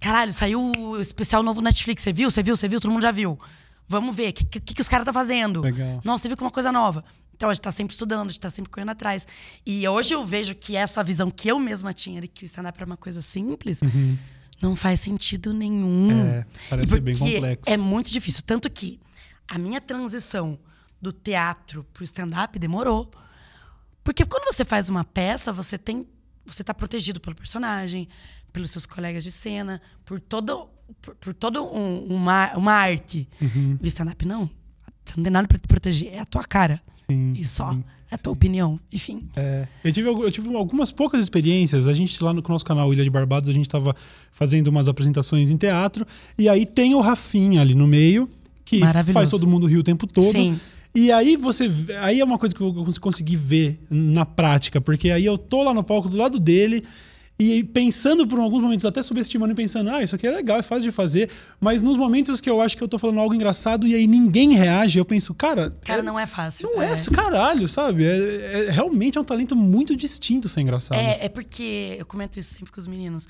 Caralho, 0.01 0.33
saiu 0.33 0.61
o 0.61 1.01
especial 1.01 1.43
novo 1.45 1.61
Netflix. 1.61 2.03
Você 2.03 2.13
viu? 2.13 2.29
Você 2.31 2.43
viu? 2.43 2.57
Você 2.57 2.67
viu? 2.67 2.81
Todo 2.81 2.91
mundo 2.91 3.03
já 3.03 3.13
viu. 3.13 3.39
Vamos 3.89 4.17
ver. 4.17 4.31
O 4.31 4.33
que, 4.33 4.45
que, 4.45 4.75
que 4.75 4.81
os 4.81 4.89
caras 4.89 5.05
tá 5.05 5.13
fazendo? 5.13 5.61
Legal. 5.61 6.01
Nossa, 6.05 6.23
você 6.23 6.29
viu 6.29 6.37
que 6.37 6.43
é 6.43 6.47
uma 6.47 6.51
coisa 6.51 6.73
nova. 6.73 7.05
Então 7.43 7.51
a 7.51 7.55
gente 7.55 7.63
tá 7.63 7.73
sempre 7.73 7.93
estudando, 7.93 8.29
a 8.29 8.31
gente 8.31 8.39
tá 8.39 8.49
sempre 8.51 8.71
correndo 8.71 8.91
atrás. 8.91 9.27
E 9.67 9.89
hoje 9.89 10.15
eu 10.15 10.25
vejo 10.25 10.55
que 10.55 10.77
essa 10.77 11.03
visão 11.03 11.29
que 11.29 11.49
eu 11.49 11.59
mesma 11.59 11.93
tinha 11.93 12.21
de 12.21 12.29
que 12.29 12.45
o 12.45 12.47
stand-up 12.47 12.79
era 12.79 12.87
uma 12.87 12.97
coisa 12.97 13.21
simples 13.21 13.81
não 14.61 14.77
faz 14.77 15.01
sentido 15.01 15.53
nenhum. 15.53 16.09
Uhum. 16.13 16.25
É, 16.29 16.47
parece 16.71 17.01
bem 17.01 17.13
complexo. 17.17 17.69
É 17.69 17.77
muito 17.77 18.13
difícil. 18.13 18.45
Tanto 18.47 18.71
que 18.71 19.01
a 19.49 19.59
minha 19.59 19.81
transição 19.81 20.57
do 21.01 21.11
teatro 21.13 21.83
pro 21.93 22.05
stand-up 22.05 22.57
demorou. 22.61 23.11
Porque 24.05 24.25
quando 24.25 24.45
você 24.55 24.65
faz 24.65 24.89
uma 24.89 25.03
peça, 25.03 25.53
você 25.53 25.77
tem. 25.77 26.07
Você 26.47 26.63
tá 26.63 26.73
protegido 26.73 27.19
pelo 27.19 27.35
personagem, 27.35 28.09
pelos 28.53 28.71
seus 28.71 28.87
colegas 28.87 29.25
de 29.25 29.33
cena, 29.33 29.83
por 30.05 30.21
todo. 30.21 30.69
Por, 31.01 31.17
por 31.17 31.35
todo 31.35 31.61
um- 31.65 32.05
uma, 32.07 32.53
uma 32.57 32.73
arte. 32.73 33.29
Uhum. 33.41 33.77
O 33.83 33.87
stand-up 33.89 34.25
não. 34.25 34.49
Você 35.05 35.15
não 35.17 35.25
tem 35.25 35.33
nada 35.33 35.49
pra 35.49 35.59
te 35.59 35.67
proteger. 35.67 36.15
É 36.15 36.21
a 36.21 36.25
tua 36.25 36.45
cara. 36.45 36.81
Sim, 37.09 37.33
e 37.37 37.45
só. 37.45 37.73
sim, 37.73 37.83
é 38.11 38.15
a 38.15 38.19
tua 38.19 38.33
opinião. 38.33 38.79
Enfim. 38.93 39.23
É, 39.37 39.67
eu, 39.85 39.93
tive, 39.93 40.09
eu 40.09 40.31
tive 40.31 40.55
algumas 40.55 40.91
poucas 40.93 41.23
experiências. 41.23 41.87
A 41.87 41.93
gente, 41.95 42.23
lá 42.23 42.33
no 42.33 42.43
nosso 42.49 42.65
canal 42.65 42.93
Ilha 42.93 43.05
de 43.05 43.11
Barbados, 43.11 43.49
a 43.49 43.53
gente 43.53 43.67
estava 43.67 43.95
fazendo 44.31 44.69
umas 44.69 44.89
apresentações 44.89 45.51
em 45.51 45.57
teatro. 45.57 46.07
E 46.39 46.49
aí 46.49 46.67
tem 46.67 46.95
o 46.95 47.01
Rafinha 47.01 47.61
ali 47.61 47.75
no 47.75 47.87
meio, 47.87 48.29
que 48.65 48.81
faz 49.13 49.31
todo 49.31 49.47
mundo 49.47 49.67
rir 49.67 49.79
o 49.79 49.83
tempo 49.83 50.07
todo. 50.07 50.31
Sim. 50.31 50.59
E 50.95 51.11
aí 51.11 51.37
você. 51.39 51.71
Aí 52.01 52.21
é 52.21 52.25
uma 52.25 52.39
coisa 52.39 52.55
que 52.55 52.61
eu 52.61 52.73
cons- 52.75 52.99
consegui 52.99 53.35
ver 53.35 53.81
na 53.91 54.27
prática, 54.27 54.79
porque 54.81 55.11
aí 55.11 55.25
eu 55.25 55.39
tô 55.39 55.63
lá 55.63 55.73
no 55.73 55.83
palco 55.83 56.09
do 56.09 56.17
lado 56.19 56.39
dele. 56.39 56.85
E 57.39 57.65
pensando 57.65 58.27
por 58.27 58.39
alguns 58.39 58.63
momentos, 58.63 58.85
até 58.87 59.03
subestimando 59.03 59.53
e 59.53 59.57
pensando, 59.57 59.91
ah, 59.91 60.03
isso 60.03 60.15
aqui 60.15 60.27
é 60.27 60.31
legal, 60.31 60.59
é 60.59 60.63
fácil 60.63 60.85
de 60.91 60.93
fazer. 60.95 61.29
Mas 61.61 61.83
nos 61.83 61.97
momentos 61.97 62.41
que 62.41 62.49
eu 62.49 62.61
acho 62.61 62.77
que 62.77 62.85
eu 62.85 62.89
tô 62.89 62.99
falando 62.99 63.19
algo 63.19 63.35
engraçado 63.35 63.87
e 63.87 63.95
aí 63.95 64.07
ninguém 64.07 64.53
reage, 64.53 64.99
eu 64.99 65.05
penso, 65.05 65.35
cara. 65.35 65.75
Cara, 65.85 66.01
é- 66.01 66.03
não 66.03 66.19
é 66.19 66.27
fácil. 66.27 66.71
não 66.73 66.83
é 66.83 66.93
esse 66.93 67.11
caralho, 67.11 67.67
sabe? 67.67 68.05
É, 68.05 68.67
é- 68.69 68.71
realmente 68.71 69.19
é 69.19 69.21
um 69.21 69.25
talento 69.25 69.57
muito 69.57 69.97
distinto 69.97 70.49
ser 70.49 70.61
engraçado. 70.61 70.97
É, 70.99 71.25
é 71.25 71.29
porque 71.29 71.97
eu 71.99 72.07
comento 72.07 72.39
isso 72.39 72.55
sempre 72.55 72.71
com 72.73 72.79
os 72.79 72.87
meninos. 72.87 73.27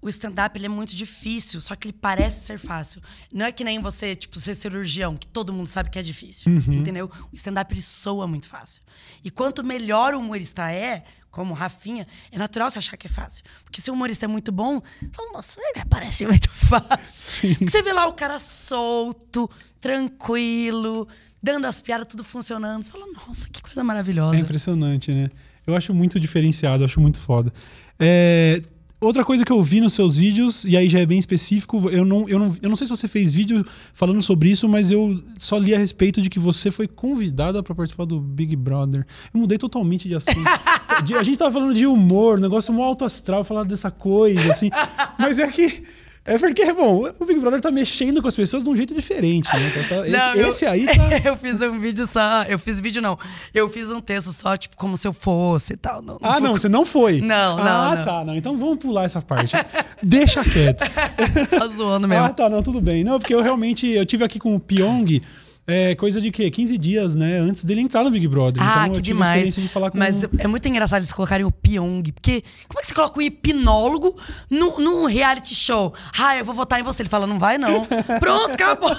O 0.00 0.08
stand-up 0.08 0.58
ele 0.58 0.66
é 0.66 0.68
muito 0.68 0.96
difícil, 0.96 1.60
só 1.60 1.76
que 1.76 1.86
ele 1.86 1.96
parece 2.00 2.44
ser 2.44 2.58
fácil. 2.58 3.00
Não 3.32 3.46
é 3.46 3.52
que 3.52 3.62
nem 3.62 3.78
você, 3.78 4.16
tipo, 4.16 4.36
ser 4.40 4.56
cirurgião, 4.56 5.16
que 5.16 5.28
todo 5.28 5.52
mundo 5.52 5.68
sabe 5.68 5.90
que 5.90 5.98
é 5.98 6.02
difícil. 6.02 6.50
Uhum. 6.50 6.72
Entendeu? 6.80 7.08
O 7.30 7.36
stand-up 7.36 7.72
ele 7.72 7.80
soa 7.82 8.26
muito 8.26 8.48
fácil. 8.48 8.82
E 9.24 9.30
quanto 9.30 9.62
melhor 9.62 10.14
o 10.14 10.18
humorista 10.18 10.72
é, 10.72 11.04
como 11.32 11.54
Rafinha, 11.54 12.06
é 12.30 12.38
natural 12.38 12.70
você 12.70 12.78
achar 12.78 12.96
que 12.96 13.06
é 13.06 13.10
fácil. 13.10 13.42
Porque 13.64 13.80
se 13.80 13.90
o 13.90 13.94
humorista 13.94 14.26
é 14.26 14.28
muito 14.28 14.52
bom, 14.52 14.80
você 14.80 15.08
fala, 15.12 15.32
nossa, 15.32 15.60
é, 15.74 15.84
parece 15.86 16.24
muito 16.28 16.48
fácil. 16.50 17.56
Você 17.58 17.82
vê 17.82 17.92
lá 17.92 18.06
o 18.06 18.12
cara 18.12 18.38
solto, 18.38 19.50
tranquilo, 19.80 21.08
dando 21.42 21.66
as 21.66 21.80
piadas, 21.80 22.06
tudo 22.06 22.22
funcionando. 22.22 22.82
Você 22.82 22.90
fala, 22.90 23.06
nossa, 23.26 23.48
que 23.48 23.62
coisa 23.62 23.82
maravilhosa. 23.82 24.36
É 24.36 24.40
impressionante, 24.40 25.12
né? 25.12 25.30
Eu 25.66 25.74
acho 25.74 25.94
muito 25.94 26.20
diferenciado, 26.20 26.84
acho 26.84 27.00
muito 27.00 27.18
foda. 27.18 27.50
É, 27.98 28.60
outra 29.00 29.24
coisa 29.24 29.44
que 29.44 29.52
eu 29.52 29.62
vi 29.62 29.80
nos 29.80 29.94
seus 29.94 30.16
vídeos, 30.16 30.64
e 30.64 30.76
aí 30.76 30.88
já 30.88 30.98
é 30.98 31.06
bem 31.06 31.18
específico, 31.18 31.88
eu 31.88 32.04
não, 32.04 32.28
eu, 32.28 32.38
não, 32.38 32.56
eu 32.60 32.68
não 32.68 32.76
sei 32.76 32.86
se 32.86 32.90
você 32.90 33.08
fez 33.08 33.32
vídeo 33.32 33.64
falando 33.94 34.20
sobre 34.20 34.50
isso, 34.50 34.68
mas 34.68 34.90
eu 34.90 35.22
só 35.38 35.56
li 35.56 35.74
a 35.74 35.78
respeito 35.78 36.20
de 36.20 36.28
que 36.28 36.38
você 36.38 36.70
foi 36.70 36.86
convidada 36.86 37.62
para 37.62 37.74
participar 37.74 38.04
do 38.04 38.20
Big 38.20 38.54
Brother. 38.54 39.06
Eu 39.32 39.40
mudei 39.40 39.56
totalmente 39.56 40.08
de 40.08 40.14
assunto. 40.14 40.42
De- 41.00 41.14
a 41.14 41.22
gente 41.22 41.38
tava 41.38 41.50
falando 41.50 41.74
de 41.74 41.86
humor, 41.86 42.38
negócio 42.40 42.72
mó 42.72 42.84
alto 42.84 43.04
astral, 43.04 43.44
falar 43.44 43.64
dessa 43.64 43.90
coisa, 43.90 44.50
assim. 44.52 44.70
Mas 45.18 45.38
é 45.38 45.46
que. 45.48 45.82
É 46.24 46.38
porque, 46.38 46.72
bom, 46.72 47.08
o 47.18 47.24
Big 47.24 47.40
Brother 47.40 47.60
tá 47.60 47.68
mexendo 47.72 48.22
com 48.22 48.28
as 48.28 48.36
pessoas 48.36 48.62
de 48.62 48.70
um 48.70 48.76
jeito 48.76 48.94
diferente, 48.94 49.48
né? 49.52 49.70
Tá- 49.88 49.96
tá- 49.96 50.06
esse, 50.06 50.16
Não, 50.16 50.34
eu- 50.36 50.48
esse 50.50 50.64
aí 50.66 50.86
tá. 50.86 50.92
eu 51.28 51.36
fiz 51.36 51.60
um 51.62 51.80
vídeo 51.80 52.06
só. 52.06 52.44
Eu 52.44 52.60
fiz 52.60 52.78
vídeo, 52.78 53.02
não. 53.02 53.18
Eu 53.52 53.68
fiz 53.68 53.90
um 53.90 54.00
texto 54.00 54.30
só, 54.30 54.56
tipo, 54.56 54.76
como 54.76 54.96
se 54.96 55.08
eu 55.08 55.12
fosse 55.12 55.72
e 55.72 55.76
tal. 55.76 56.00
Não, 56.00 56.18
Ah, 56.22 56.34
foi 56.34 56.40
não, 56.42 56.52
você 56.52 56.68
não 56.68 56.86
foi. 56.86 57.20
Não, 57.20 57.56
não, 57.56 57.64
Ah, 57.66 57.96
não. 57.96 58.04
tá, 58.04 58.24
não. 58.24 58.36
Então 58.36 58.56
vamos 58.56 58.76
pular 58.78 59.04
essa 59.06 59.20
parte. 59.20 59.56
Deixa 60.00 60.44
quieto. 60.44 60.84
só 61.50 61.66
zoando 61.66 62.06
mesmo. 62.06 62.24
Ah, 62.24 62.30
tá, 62.30 62.48
não, 62.48 62.62
tudo 62.62 62.80
bem. 62.80 63.02
Não, 63.02 63.18
porque 63.18 63.34
eu 63.34 63.42
realmente, 63.42 63.88
eu 63.88 64.06
tive 64.06 64.22
aqui 64.22 64.38
com 64.38 64.54
o 64.54 64.60
Pyong, 64.60 65.20
é, 65.64 65.94
coisa 65.94 66.20
de 66.20 66.30
quê? 66.32 66.50
15 66.50 66.76
dias, 66.76 67.14
né? 67.14 67.38
Antes 67.38 67.64
dele 67.64 67.80
entrar 67.80 68.02
no 68.02 68.10
Big 68.10 68.26
Brother. 68.26 68.60
Ah, 68.62 68.82
então 68.82 68.94
que 68.94 69.02
demais. 69.02 69.54
de 69.54 69.68
com 69.68 69.90
Mas 69.94 70.24
é 70.38 70.48
muito 70.48 70.66
engraçado 70.66 71.00
eles 71.00 71.12
colocarem 71.12 71.46
o 71.46 71.52
Pyong. 71.52 72.02
Porque 72.12 72.42
como 72.68 72.80
é 72.80 72.82
que 72.82 72.88
você 72.88 72.94
coloca 72.94 73.18
um 73.18 73.22
hipnólogo 73.22 74.16
num, 74.50 74.78
num 74.80 75.04
reality 75.04 75.54
show? 75.54 75.94
Ah, 76.18 76.36
eu 76.36 76.44
vou 76.44 76.54
votar 76.54 76.80
em 76.80 76.82
você. 76.82 77.02
Ele 77.02 77.08
fala, 77.08 77.28
não 77.28 77.38
vai 77.38 77.58
não. 77.58 77.86
Pronto, 78.18 78.50
acabou. 78.50 78.90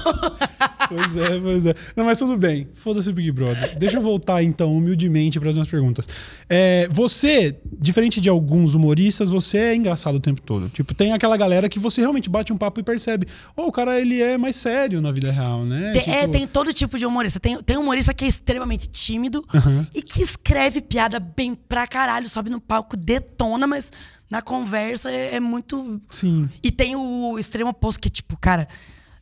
Pois 0.88 1.16
é, 1.18 1.40
pois 1.40 1.66
é. 1.66 1.76
Não, 1.98 2.06
mas 2.06 2.18
tudo 2.18 2.38
bem. 2.38 2.70
Foda-se 2.74 3.10
o 3.10 3.14
Big 3.14 3.32
Brother. 3.32 3.78
Deixa 3.78 3.98
eu 3.98 4.02
voltar, 4.02 4.42
então, 4.42 4.74
humildemente 4.74 5.40
para 5.42 5.50
as 5.50 5.56
minhas 5.56 5.70
perguntas. 5.70 6.08
É, 6.50 6.88
você, 6.90 7.58
diferente 7.78 8.22
de 8.22 8.30
alguns 8.30 8.74
humoristas, 8.74 9.30
você 9.30 9.58
é 9.58 9.76
engraçado 9.76 10.16
o 10.16 10.20
tempo 10.20 10.42
todo. 10.42 10.70
Tipo, 10.70 10.94
tem 10.94 11.12
aquela 11.12 11.36
galera 11.36 11.68
que 11.68 11.78
você 11.78 12.00
realmente 12.00 12.30
bate 12.30 12.54
um 12.54 12.58
papo 12.58 12.80
e 12.80 12.84
percebe. 12.84 13.28
Oh, 13.56 13.64
o 13.64 13.72
cara, 13.72 14.00
ele 14.00 14.22
é 14.22 14.38
mais 14.38 14.56
sério 14.56 15.02
na 15.02 15.12
vida 15.12 15.30
real, 15.30 15.66
né? 15.66 15.92
Tem, 15.92 16.14
é, 16.14 16.22
Tipo, 16.22 16.32
tem 16.32 16.48
todo 16.48 16.63
tipo 16.72 16.98
de 17.00 17.06
humorista. 17.06 17.40
Tem, 17.40 17.62
tem 17.64 17.76
humorista 17.78 18.14
que 18.14 18.24
é 18.24 18.28
extremamente 18.28 18.88
tímido 18.88 19.44
Uhum. 19.54 19.86
e 19.94 20.04
que 20.04 20.22
escreve 20.22 20.82
piada 20.82 21.20
bem 21.20 21.56
pra 21.56 21.88
caralho, 21.88 22.30
sobe 22.30 22.52
no 22.52 22.62
palco, 22.62 22.96
detona, 22.96 23.66
mas 23.66 23.92
na 24.30 24.42
conversa 24.42 25.10
é, 25.12 25.36
é 25.36 25.40
muito. 25.40 26.00
Sim, 26.10 26.48
E 26.64 26.72
tem 26.72 26.96
o 26.96 27.38
extremo 27.40 27.72
oposto, 27.72 28.00
que 28.00 28.08
é 28.08 28.12
tipo, 28.12 28.38
cara, 28.40 28.68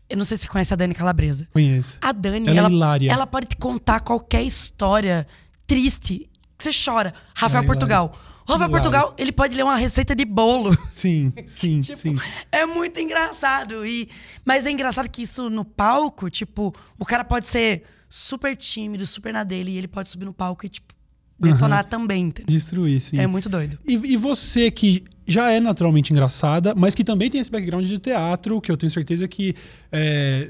eu 0.09 0.17
não 0.17 0.25
sei 0.25 0.35
se 0.37 0.43
você 0.43 0.49
conhece 0.49 0.73
a 0.73 0.75
Dani 0.75 0.93
Calabresa. 0.93 1.47
conheço. 1.53 1.97
A 2.01 2.11
Dani, 2.11 2.47
Ela 2.49 2.51
é 2.51 2.57
ela, 2.59 2.69
hilária. 2.69 3.11
ela 3.11 3.25
pode 3.25 3.47
te 3.47 3.55
contar 3.55 4.01
qualquer 4.01 4.43
história 4.43 5.25
triste 5.65 6.29
que 6.57 6.63
você 6.65 6.71
chora. 6.73 7.13
Rafael 7.33 7.59
Ela 7.59 7.65
é 7.65 7.67
Portugal. 7.67 8.13
O 8.15 8.30
Rafael 8.53 8.69
Hilária. 8.69 8.89
Portugal, 8.91 9.15
ele 9.17 9.31
pode 9.31 9.55
ler 9.55 9.63
uma 9.63 9.75
receita 9.75 10.15
de 10.15 10.25
bolo. 10.25 10.75
Sim, 10.91 11.31
sim, 11.47 11.81
Tipo, 11.81 11.97
sim. 11.97 12.15
é 12.51 12.65
muito 12.65 12.99
engraçado. 12.99 13.85
E, 13.85 14.09
mas 14.45 14.65
é 14.65 14.71
engraçado 14.71 15.09
que 15.09 15.23
isso 15.23 15.49
no 15.49 15.63
palco, 15.65 16.29
tipo, 16.29 16.73
o 16.99 17.05
cara 17.05 17.23
pode 17.23 17.45
ser 17.47 17.83
super 18.09 18.55
tímido, 18.55 19.05
super 19.07 19.31
na 19.33 19.43
dele, 19.43 19.71
e 19.71 19.77
ele 19.77 19.87
pode 19.87 20.09
subir 20.09 20.25
no 20.25 20.33
palco 20.33 20.65
e, 20.65 20.69
tipo, 20.69 20.93
detonar 21.39 21.85
também. 21.85 22.25
entendeu? 22.25 22.51
Destruir, 22.53 22.99
sim. 23.01 23.17
É 23.17 23.25
muito 23.25 23.49
doido. 23.49 23.79
E, 23.87 23.93
e 23.93 24.17
você 24.17 24.69
que 24.69 25.03
já 25.25 25.51
é 25.51 25.59
naturalmente 25.59 26.11
engraçada, 26.11 26.75
mas 26.75 26.93
que 26.93 27.03
também 27.03 27.29
tem 27.29 27.39
esse 27.41 27.49
background 27.49 27.85
de 27.85 27.99
teatro, 27.99 28.59
que 28.61 28.71
eu 28.71 28.77
tenho 28.77 28.91
certeza 28.91 29.27
que 29.27 29.55
é, 29.91 30.49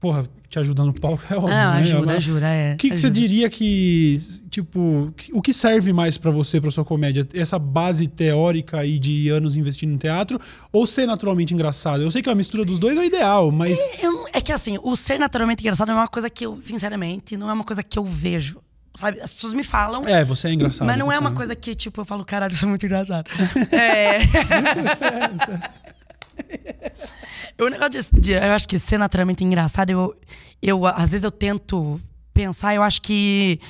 porra, 0.00 0.24
te 0.48 0.58
ajuda 0.58 0.84
no 0.84 0.92
palco 0.92 1.22
é 1.30 1.36
óbvio. 1.36 1.50
Não, 1.50 1.72
né? 1.74 1.80
ajuda, 1.80 1.98
Agora, 1.98 2.16
ajuda, 2.16 2.46
é. 2.48 2.74
O 2.74 2.76
que, 2.78 2.90
que 2.90 2.98
você 2.98 3.10
diria 3.10 3.48
que, 3.50 4.18
tipo, 4.50 5.12
o 5.32 5.42
que 5.42 5.52
serve 5.52 5.92
mais 5.92 6.16
pra 6.18 6.30
você, 6.30 6.60
pra 6.60 6.70
sua 6.70 6.84
comédia? 6.84 7.26
Essa 7.34 7.58
base 7.58 8.08
teórica 8.08 8.78
aí 8.80 8.98
de 8.98 9.28
anos 9.28 9.56
investindo 9.56 9.92
em 9.92 9.98
teatro 9.98 10.40
ou 10.72 10.86
ser 10.86 11.06
naturalmente 11.06 11.52
engraçado? 11.54 12.02
Eu 12.02 12.10
sei 12.10 12.22
que 12.22 12.30
a 12.30 12.34
mistura 12.34 12.64
dos 12.64 12.78
dois 12.78 12.96
é 12.96 13.00
o 13.00 13.04
ideal, 13.04 13.50
mas. 13.52 13.78
Eu 14.02 14.10
não- 14.10 14.26
é 14.32 14.40
que 14.40 14.52
assim, 14.52 14.78
o 14.82 14.96
ser 14.96 15.18
naturalmente 15.18 15.60
engraçado 15.60 15.90
é 15.92 15.94
uma 15.94 16.08
coisa 16.08 16.30
que 16.30 16.46
eu, 16.46 16.58
sinceramente, 16.58 17.36
não 17.36 17.50
é 17.50 17.52
uma 17.52 17.64
coisa 17.64 17.82
que 17.82 17.98
eu 17.98 18.04
vejo. 18.04 18.58
Sabe? 18.94 19.20
As 19.20 19.32
pessoas 19.32 19.52
me 19.52 19.62
falam. 19.62 20.04
É, 20.08 20.24
você 20.24 20.48
é 20.48 20.52
engraçado. 20.52 20.86
Mas 20.86 20.98
não 20.98 21.12
é 21.12 21.18
uma 21.18 21.30
coisa 21.32 21.54
que, 21.54 21.74
tipo, 21.76 22.00
eu 22.00 22.04
falo, 22.04 22.24
caralho, 22.24 22.52
isso 22.52 22.64
é 22.64 22.68
muito 22.68 22.84
engraçado. 22.84 23.30
é. 23.70 24.18
o 27.64 27.68
negócio 27.68 27.90
de, 28.14 28.20
de- 28.20 28.32
Eu 28.32 28.52
acho 28.52 28.68
que 28.68 28.78
ser 28.78 28.98
naturalmente 28.98 29.44
engraçado, 29.44 29.90
eu, 29.90 30.16
eu. 30.62 30.86
Às 30.86 31.10
vezes 31.12 31.24
eu 31.24 31.30
tento 31.30 32.00
pensar, 32.34 32.74
eu 32.74 32.82
acho 32.82 33.00
que. 33.02 33.60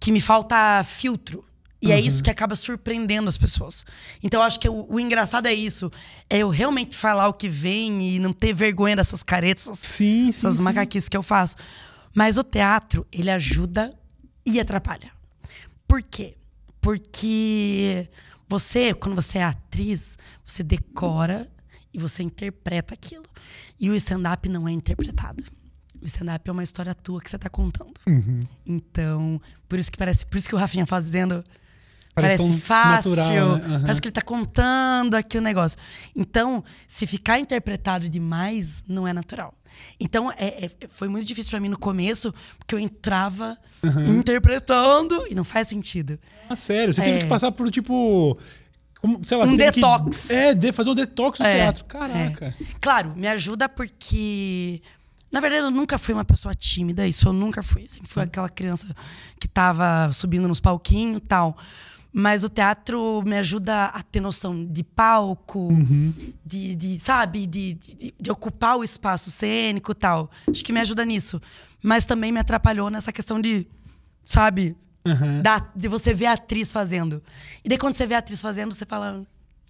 que 0.00 0.10
me 0.12 0.20
falta 0.20 0.82
filtro. 0.84 1.44
E 1.80 1.92
é 1.92 2.00
isso 2.00 2.24
que 2.24 2.28
acaba 2.30 2.56
surpreendendo 2.56 3.28
as 3.28 3.38
pessoas. 3.38 3.84
Então 4.20 4.40
eu 4.40 4.44
acho 4.46 4.58
que 4.58 4.68
o, 4.68 4.84
o 4.90 4.98
engraçado 4.98 5.46
é 5.46 5.54
isso. 5.54 5.92
É 6.28 6.38
eu 6.38 6.48
realmente 6.48 6.96
falar 6.96 7.28
o 7.28 7.32
que 7.32 7.48
vem 7.48 8.02
e 8.02 8.18
não 8.18 8.32
ter 8.32 8.52
vergonha 8.52 8.96
dessas 8.96 9.22
caretas, 9.22 9.62
Sim, 9.78 9.78
sim. 9.78 10.28
essas 10.30 10.56
sim. 10.56 10.62
macaquices 10.62 11.08
que 11.08 11.16
eu 11.16 11.22
faço. 11.22 11.54
Mas 12.12 12.36
o 12.36 12.42
teatro, 12.42 13.06
ele 13.12 13.30
ajuda 13.30 13.94
e 14.44 14.58
atrapalha. 14.58 15.12
Por 15.86 16.02
quê? 16.02 16.34
Porque 16.80 18.08
você, 18.48 18.92
quando 18.94 19.14
você 19.14 19.38
é 19.38 19.44
atriz, 19.44 20.18
você 20.44 20.64
decora 20.64 21.48
e 21.92 21.98
você 21.98 22.22
interpreta 22.22 22.94
aquilo. 22.94 23.24
E 23.80 23.88
o 23.90 23.94
stand-up 23.96 24.48
não 24.48 24.66
é 24.68 24.72
interpretado. 24.72 25.42
O 26.00 26.04
stand-up 26.06 26.48
é 26.48 26.52
uma 26.52 26.62
história 26.62 26.94
tua 26.94 27.20
que 27.20 27.30
você 27.30 27.38
tá 27.38 27.48
contando. 27.48 27.92
Uhum. 28.06 28.40
Então, 28.64 29.40
por 29.68 29.78
isso 29.78 29.90
que 29.90 29.98
parece, 29.98 30.24
por 30.26 30.36
isso 30.36 30.48
que 30.48 30.54
o 30.54 30.58
Rafinha 30.58 30.86
fazendo 30.86 31.42
Parece 32.14 32.38
parece, 32.38 32.60
fácil, 32.60 33.10
natural, 33.14 33.56
né? 33.58 33.64
Aham. 33.66 33.80
parece 33.82 34.02
que 34.02 34.08
ele 34.08 34.12
tá 34.12 34.22
contando 34.22 35.14
aqui 35.14 35.38
o 35.38 35.40
negócio. 35.40 35.78
Então, 36.16 36.64
se 36.86 37.06
ficar 37.06 37.38
interpretado 37.38 38.08
demais, 38.08 38.82
não 38.88 39.06
é 39.06 39.12
natural. 39.12 39.54
Então, 40.00 40.28
é- 40.32 40.64
é- 40.64 40.70
foi 40.88 41.06
muito 41.06 41.24
difícil 41.24 41.50
pra 41.52 41.60
mim 41.60 41.68
no 41.68 41.78
começo, 41.78 42.34
porque 42.58 42.74
eu 42.74 42.78
entrava 42.80 43.56
interpretando 44.18 45.26
e 45.30 45.34
não 45.34 45.44
faz 45.44 45.68
sentido. 45.68 46.18
Ah, 46.48 46.56
sério, 46.56 46.92
você 46.92 47.02
teve 47.02 47.18
É. 47.18 47.22
que 47.22 47.28
passar 47.28 47.52
por 47.52 47.70
tipo. 47.70 48.36
Como, 49.00 49.20
lá, 49.30 49.44
Um 49.44 49.56
teve 49.56 49.72
que- 49.72 49.80
detox. 49.80 50.30
é, 50.30 50.54
de, 50.54 50.72
fazer 50.72 50.90
um 50.90 50.94
detox 50.94 51.38
do 51.38 51.44
É, 51.46 51.54
teatro. 51.56 51.84
Caraca. 51.84 52.46
é. 52.60 52.64
Claro, 52.80 53.14
me 53.16 53.28
ajuda 53.28 53.68
porque. 53.68 54.82
Na 55.30 55.40
verdade, 55.40 55.62
eu 55.64 55.70
nunca 55.70 55.98
fui 55.98 56.14
uma 56.14 56.24
pessoa 56.24 56.54
tímida, 56.54 57.06
isso 57.06 57.28
eu 57.28 57.32
nunca 57.32 57.62
fui. 57.62 57.86
Sempre 57.86 58.08
fui 58.08 58.22
aquela 58.22 58.48
criança 58.48 58.86
que 59.38 59.46
tava 59.46 60.10
subindo 60.12 60.48
nos 60.48 60.58
palquinhos 60.58 61.18
e 61.18 61.20
tal. 61.20 61.56
Mas 62.10 62.42
o 62.42 62.48
teatro 62.48 63.22
me 63.26 63.36
ajuda 63.36 63.84
a 63.84 64.02
ter 64.02 64.20
noção 64.20 64.64
de 64.64 64.82
palco, 64.82 65.68
de, 66.44 66.74
de, 66.74 66.98
sabe, 66.98 67.46
de, 67.46 67.74
de, 67.74 68.14
de 68.18 68.30
ocupar 68.30 68.78
o 68.78 68.82
espaço 68.82 69.30
cênico 69.30 69.92
e 69.92 69.94
tal. 69.94 70.30
Acho 70.48 70.64
que 70.64 70.72
me 70.72 70.80
ajuda 70.80 71.04
nisso. 71.04 71.40
Mas 71.82 72.06
também 72.06 72.32
me 72.32 72.40
atrapalhou 72.40 72.88
nessa 72.88 73.12
questão 73.12 73.38
de, 73.38 73.68
sabe, 74.24 74.74
da- 75.42 75.66
de 75.74 75.88
você 75.88 76.12
ver 76.14 76.26
a 76.26 76.32
atriz 76.32 76.72
fazendo. 76.72 77.22
E 77.64 77.68
daí 77.68 77.78
quando 77.78 77.94
você 77.94 78.06
vê 78.06 78.14
a 78.14 78.18
atriz 78.18 78.40
fazendo, 78.40 78.72
você 78.72 78.84
fala. 78.86 79.22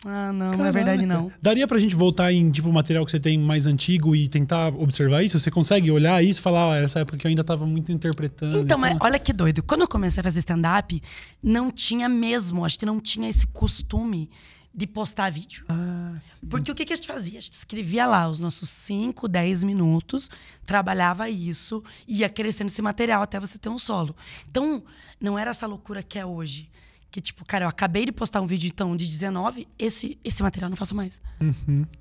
Ah, 0.07 0.33
não, 0.33 0.53
não 0.53 0.65
é 0.65 0.71
verdade, 0.71 1.05
Caraca. 1.05 1.23
não. 1.23 1.33
Daria 1.43 1.67
pra 1.67 1.77
gente 1.81 1.97
voltar 1.97 2.33
em 2.33 2.51
tipo 2.53 2.73
material 2.73 3.05
que 3.05 3.11
você 3.11 3.19
tem 3.19 3.37
mais 3.37 3.67
antigo 3.67 4.15
e 4.15 4.29
tentar 4.29 4.69
observar 4.69 5.25
isso? 5.25 5.37
Você 5.37 5.51
consegue 5.51 5.91
olhar 5.91 6.23
isso 6.23 6.39
e 6.39 6.43
falar, 6.43 6.75
ah, 6.75 6.79
essa 6.79 7.01
época 7.01 7.19
que 7.19 7.27
eu 7.27 7.29
ainda 7.29 7.43
tava 7.43 7.67
muito 7.67 7.91
interpretando. 7.91 8.57
Então, 8.59 8.79
mas 8.79 8.97
olha 9.01 9.19
que 9.19 9.33
doido. 9.33 9.61
Quando 9.61 9.81
eu 9.81 9.89
comecei 9.89 10.21
a 10.21 10.25
fazer 10.25 10.39
stand-up, 10.39 11.03
não 11.43 11.73
tinha 11.73 12.09
mesmo, 12.09 12.65
acho 12.65 12.79
que 12.79 12.87
não 12.87 13.01
tinha 13.01 13.29
esse 13.29 13.45
costume 13.49 14.31
de 14.75 14.87
postar 14.87 15.31
vídeo. 15.31 15.65
Ah, 15.69 16.15
Porque 16.49 16.71
o 16.71 16.75
que, 16.75 16.85
que 16.85 16.93
a 16.93 16.97
gente 16.97 17.09
fazia? 17.09 17.39
A 17.39 17.43
gente 17.43 17.55
escrevia 17.55 18.07
lá 18.07 18.29
os 18.29 18.39
nossos 18.39 18.69
5, 18.69 19.27
10 19.27 19.65
minutos, 19.65 20.31
trabalhava 20.65 21.29
isso, 21.29 21.83
ia 22.07 22.29
crescendo 22.29 22.69
esse 22.69 22.83
material 22.83 23.23
até 23.23 23.41
você 23.41 23.59
ter 23.59 23.69
um 23.69 23.79
solo. 23.79 24.15
Então, 24.49 24.83
não 25.21 25.39
era 25.39 25.51
essa 25.51 25.67
loucura 25.67 26.03
que 26.03 26.19
é 26.19 26.25
hoje. 26.25 26.71
Que, 27.11 27.23
tipo, 27.23 27.43
cara, 27.45 27.65
eu 27.65 27.69
acabei 27.69 28.05
de 28.05 28.13
postar 28.13 28.43
um 28.43 28.47
vídeo, 28.47 28.69
então, 28.69 28.95
de 28.95 29.07
19, 29.07 29.67
esse, 29.79 30.19
esse 30.23 30.43
material 30.43 30.67
eu 30.67 30.71
não 30.71 30.77
faço 30.77 30.95
mais. 30.95 31.23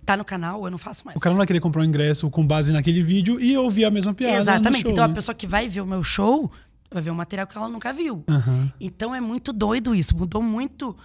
Tá 0.05 0.17
no 0.17 0.25
canal, 0.25 0.65
eu 0.65 0.69
não 0.69 0.77
faço 0.77 1.05
mais. 1.05 1.15
o 1.15 1.19
cara 1.19 1.31
não 1.31 1.37
vai 1.37 1.47
querer 1.47 1.61
comprar 1.61 1.81
um 1.81 1.85
ingresso 1.85 2.29
com 2.29 2.45
base 2.45 2.73
naquele 2.73 3.01
vídeo 3.01 3.39
e 3.39 3.57
ouvir 3.57 3.85
a 3.85 3.89
mesma 3.89 4.13
piada. 4.13 4.37
Exatamente. 4.37 4.81
show, 4.81 4.91
então 4.91 5.05
a 5.05 5.07
né? 5.07 5.13
pessoa 5.13 5.33
que 5.33 5.47
vai 5.47 5.69
ver 5.69 5.79
o 5.79 5.85
meu 5.85 6.03
show 6.03 6.51
vai 6.91 7.01
ver 7.01 7.11
um 7.11 7.15
material 7.15 7.47
que 7.47 7.57
ela 7.57 7.69
nunca 7.69 7.93
viu. 7.93 8.23
Aham. 8.29 8.71
Então 8.79 9.15
é 9.15 9.21
muito 9.21 9.53
doido 9.53 9.95
isso. 9.95 10.15
Mudou 10.15 10.41
muito 10.41 10.95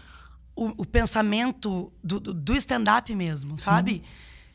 o, 0.54 0.82
o 0.82 0.86
pensamento 0.86 1.92
do, 2.02 2.20
do- 2.20 2.56
stand-up 2.56 3.14
mesmo, 3.14 3.56
sabe? 3.58 4.02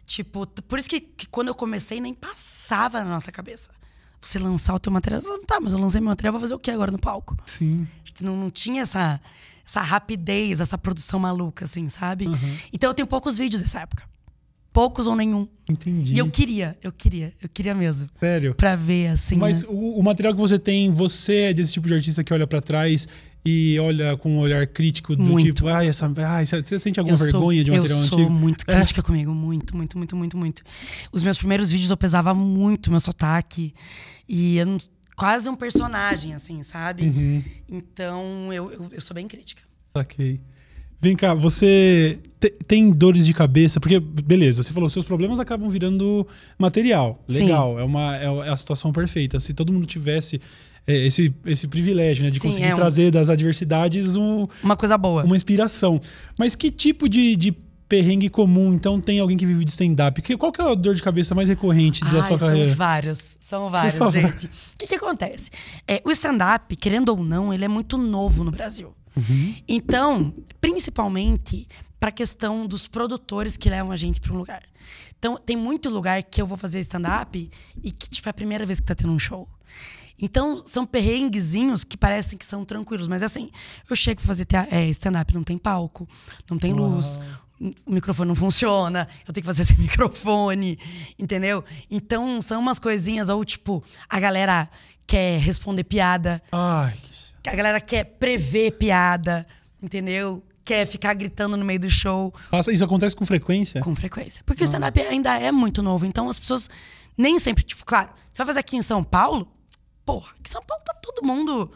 Tipo, 0.05 0.45
por 0.47 0.79
isso 0.79 0.89
que, 0.89 1.01
que 1.01 1.27
quando 1.27 1.49
eu 1.49 1.55
comecei 1.55 1.99
nem 1.99 2.13
passava 2.13 3.03
na 3.03 3.09
nossa 3.09 3.31
cabeça. 3.31 3.71
Você 4.21 4.39
lançar 4.39 4.73
o 4.73 4.79
teu 4.79 4.91
material. 4.91 5.21
Tá, 5.45 5.59
mas 5.59 5.73
eu 5.73 5.79
lancei 5.79 6.01
meu 6.01 6.09
material, 6.09 6.31
vou 6.33 6.41
fazer 6.41 6.53
o 6.53 6.59
que 6.59 6.71
agora 6.71 6.91
no 6.91 6.97
palco? 6.97 7.37
Sim. 7.45 7.87
A 8.03 8.07
gente 8.07 8.23
não, 8.23 8.35
não 8.35 8.49
tinha 8.49 8.81
essa, 8.81 9.21
essa 9.65 9.81
rapidez, 9.81 10.59
essa 10.59 10.77
produção 10.77 11.19
maluca, 11.19 11.65
assim, 11.65 11.87
sabe? 11.87 12.25
Então 12.73 12.89
eu 12.89 12.93
tenho 12.93 13.07
poucos 13.07 13.37
vídeos 13.37 13.61
dessa 13.61 13.81
época. 13.81 14.03
Poucos 14.73 15.07
ou 15.07 15.15
nenhum. 15.15 15.47
Entendi. 15.67 16.13
E 16.13 16.17
eu 16.19 16.29
queria, 16.29 16.77
eu 16.83 16.91
queria, 16.91 17.33
eu 17.41 17.49
queria 17.49 17.73
mesmo. 17.73 18.09
Sério. 18.19 18.53
Pra 18.55 18.75
ver, 18.75 19.07
assim. 19.07 19.35
Mas 19.35 19.63
né? 19.63 19.69
o, 19.71 19.99
o 19.99 20.03
material 20.03 20.33
que 20.33 20.39
você 20.39 20.59
tem, 20.59 20.89
você 20.89 21.35
é 21.35 21.53
desse 21.53 21.73
tipo 21.73 21.87
de 21.87 21.93
artista 21.95 22.23
que 22.23 22.31
olha 22.33 22.45
pra 22.47 22.61
trás 22.61 23.07
e 23.49 23.79
olha 23.79 24.17
com 24.17 24.29
um 24.35 24.39
olhar 24.39 24.67
crítico 24.67 25.15
do 25.15 25.23
Muito. 25.23 25.53
tipo, 25.53 25.69
ai, 25.69 25.87
essa, 25.87 26.11
ai, 26.27 26.45
você 26.45 26.77
sente 26.77 26.99
alguma 26.99 27.13
eu 27.13 27.17
sou, 27.17 27.27
vergonha 27.27 27.63
de 27.63 27.71
um 27.71 27.75
eu 27.75 27.81
material 27.83 28.03
sou 28.03 28.19
antigo? 28.19 28.29
muito 28.33 28.65
crítica 28.65 29.01
comigo, 29.01 29.33
muito, 29.33 29.77
muito, 29.77 29.97
muito, 29.97 30.15
muito, 30.17 30.37
muito. 30.37 30.61
Os 31.13 31.23
meus 31.23 31.37
primeiros 31.37 31.71
vídeos 31.71 31.89
eu 31.89 31.95
pesava 31.95 32.33
muito 32.33 32.91
meu 32.91 32.99
sotaque 32.99 33.73
e 34.27 34.57
eu 34.57 34.77
quase 35.15 35.49
um 35.49 35.55
personagem, 35.55 36.33
assim, 36.33 36.61
sabe? 36.61 37.03
Uhum. 37.03 37.43
Então 37.69 38.51
eu, 38.51 38.69
eu, 38.69 38.87
eu 38.91 39.01
sou 39.01 39.15
bem 39.15 39.27
crítica. 39.29 39.61
Saquei. 39.93 40.41
Vem 40.99 41.15
cá, 41.15 41.33
você 41.33 42.19
te- 42.39 42.49
tem 42.67 42.91
dores 42.91 43.25
de 43.25 43.33
cabeça? 43.33 43.79
Porque, 43.79 43.99
beleza, 43.99 44.61
você 44.63 44.73
falou, 44.73 44.89
seus 44.89 45.05
problemas 45.05 45.39
acabam 45.39 45.69
virando 45.69 46.27
material. 46.57 47.23
Sim. 47.27 47.45
Legal, 47.45 47.79
é, 47.79 47.83
uma, 47.83 48.17
é 48.17 48.25
é 48.25 48.49
a 48.49 48.57
situação 48.57 48.91
perfeita. 48.91 49.39
Se 49.39 49.53
todo 49.53 49.71
mundo 49.71 49.85
tivesse 49.85 50.35
é, 50.35 50.41
esse, 50.87 51.33
esse 51.45 51.67
privilégio, 51.67 52.23
né, 52.23 52.29
de 52.29 52.39
Sim, 52.39 52.47
conseguir 52.49 52.65
é 52.67 52.73
um- 52.73 52.77
trazer 52.77 53.11
das 53.11 53.29
adversidades 53.29 54.15
um- 54.15 54.47
Uma 54.63 54.75
coisa 54.77 54.97
boa. 54.97 55.23
uma 55.23 55.35
inspiração. 55.35 55.99
Mas 56.39 56.55
que 56.55 56.71
tipo 56.71 57.09
de, 57.09 57.35
de 57.35 57.51
perrengue 57.89 58.27
comum, 58.29 58.73
então, 58.73 58.99
tem 58.99 59.19
alguém 59.19 59.37
que 59.37 59.45
vive 59.45 59.63
de 59.63 59.69
stand-up? 59.71 60.21
Qual 60.37 60.51
que 60.51 60.61
é 60.61 60.63
a 60.65 60.75
dor 60.75 60.93
de 60.93 61.01
cabeça 61.01 61.33
mais 61.33 61.47
recorrente 61.47 62.01
da 62.03 62.17
Ai, 62.17 62.23
sua 62.23 62.37
são 62.37 62.47
carreira? 62.49 62.73
vários, 62.75 63.37
são 63.39 63.69
vários, 63.69 64.11
gente. 64.11 64.45
O 64.45 64.49
que, 64.77 64.87
que 64.87 64.95
acontece? 64.95 65.49
É, 65.87 66.01
o 66.05 66.11
stand-up, 66.11 66.75
querendo 66.75 67.09
ou 67.09 67.23
não, 67.23 67.53
ele 67.53 67.63
é 67.63 67.67
muito 67.69 67.97
novo 67.97 68.43
no 68.43 68.51
Brasil. 68.51 68.93
Uhum. 69.15 69.55
Então, 69.67 70.33
principalmente 70.59 71.67
para 71.99 72.09
a 72.09 72.11
questão 72.11 72.67
dos 72.67 72.87
produtores 72.87 73.57
que 73.57 73.69
levam 73.69 73.91
a 73.91 73.95
gente 73.95 74.21
para 74.21 74.31
um 74.33 74.37
lugar. 74.37 74.61
Então, 75.17 75.35
tem 75.37 75.57
muito 75.57 75.89
lugar 75.89 76.21
que 76.23 76.39
eu 76.41 76.45
vou 76.45 76.57
fazer 76.57 76.79
stand-up 76.81 77.49
e 77.83 77.91
que, 77.91 78.07
tipo, 78.09 78.27
é 78.27 78.31
a 78.31 78.33
primeira 78.33 78.65
vez 78.65 78.79
que 78.79 78.85
tá 78.85 78.93
tendo 78.93 79.11
um 79.11 79.17
show. 79.19 79.47
Então, 80.19 80.61
são 80.65 80.85
perrenguezinhos 80.85 81.83
que 81.83 81.95
parecem 81.95 82.37
que 82.37 82.45
são 82.45 82.65
tranquilos. 82.65 83.07
Mas, 83.07 83.21
assim, 83.21 83.51
eu 83.89 83.95
chego 83.95 84.21
pra 84.21 84.27
fazer 84.27 84.47
é, 84.71 84.85
stand-up, 84.87 85.33
não 85.33 85.43
tem 85.43 85.57
palco, 85.57 86.07
não 86.49 86.57
tem 86.57 86.73
luz, 86.73 87.19
o 87.59 87.93
microfone 87.93 88.27
não 88.27 88.35
funciona, 88.35 89.07
eu 89.27 89.33
tenho 89.33 89.43
que 89.43 89.47
fazer 89.47 89.63
sem 89.65 89.77
microfone, 89.77 90.77
entendeu? 91.17 91.63
Então, 91.89 92.39
são 92.41 92.61
umas 92.61 92.79
coisinhas, 92.79 93.29
ou, 93.29 93.43
tipo, 93.45 93.83
a 94.09 94.19
galera 94.19 94.69
quer 95.05 95.39
responder 95.39 95.83
piada, 95.83 96.41
Ai, 96.51 96.93
a 97.45 97.55
galera 97.55 97.79
quer 97.79 98.03
prever 98.03 98.71
piada, 98.71 99.47
entendeu? 99.81 100.43
Quer 100.65 100.85
ficar 100.85 101.13
gritando 101.13 101.55
no 101.55 101.63
meio 101.63 101.79
do 101.79 101.89
show 101.89 102.33
isso 102.73 102.83
acontece 102.83 103.15
com 103.15 103.25
frequência? 103.25 103.79
com 103.79 103.95
frequência. 103.95 104.43
Porque 104.45 104.63
o 104.63 104.65
stand-up 104.65 104.99
ainda 104.99 105.39
é 105.39 105.49
muito 105.49 105.81
novo, 105.81 106.05
então 106.05 106.27
as 106.27 106.37
pessoas 106.37 106.69
nem 107.17 107.39
sempre, 107.39 107.63
tipo, 107.63 107.85
claro, 107.85 108.09
você 108.33 108.39
vai 108.39 108.47
fazer 108.47 108.59
aqui 108.59 108.75
em 108.75 108.81
São 108.81 109.01
Paulo, 109.01 109.47
porra, 110.07 110.31
aqui 110.39 110.49
em 110.49 110.51
São 110.51 110.63
Paulo 110.63 110.81
tá 110.85 110.93
todo 110.93 111.27
mundo 111.27 111.69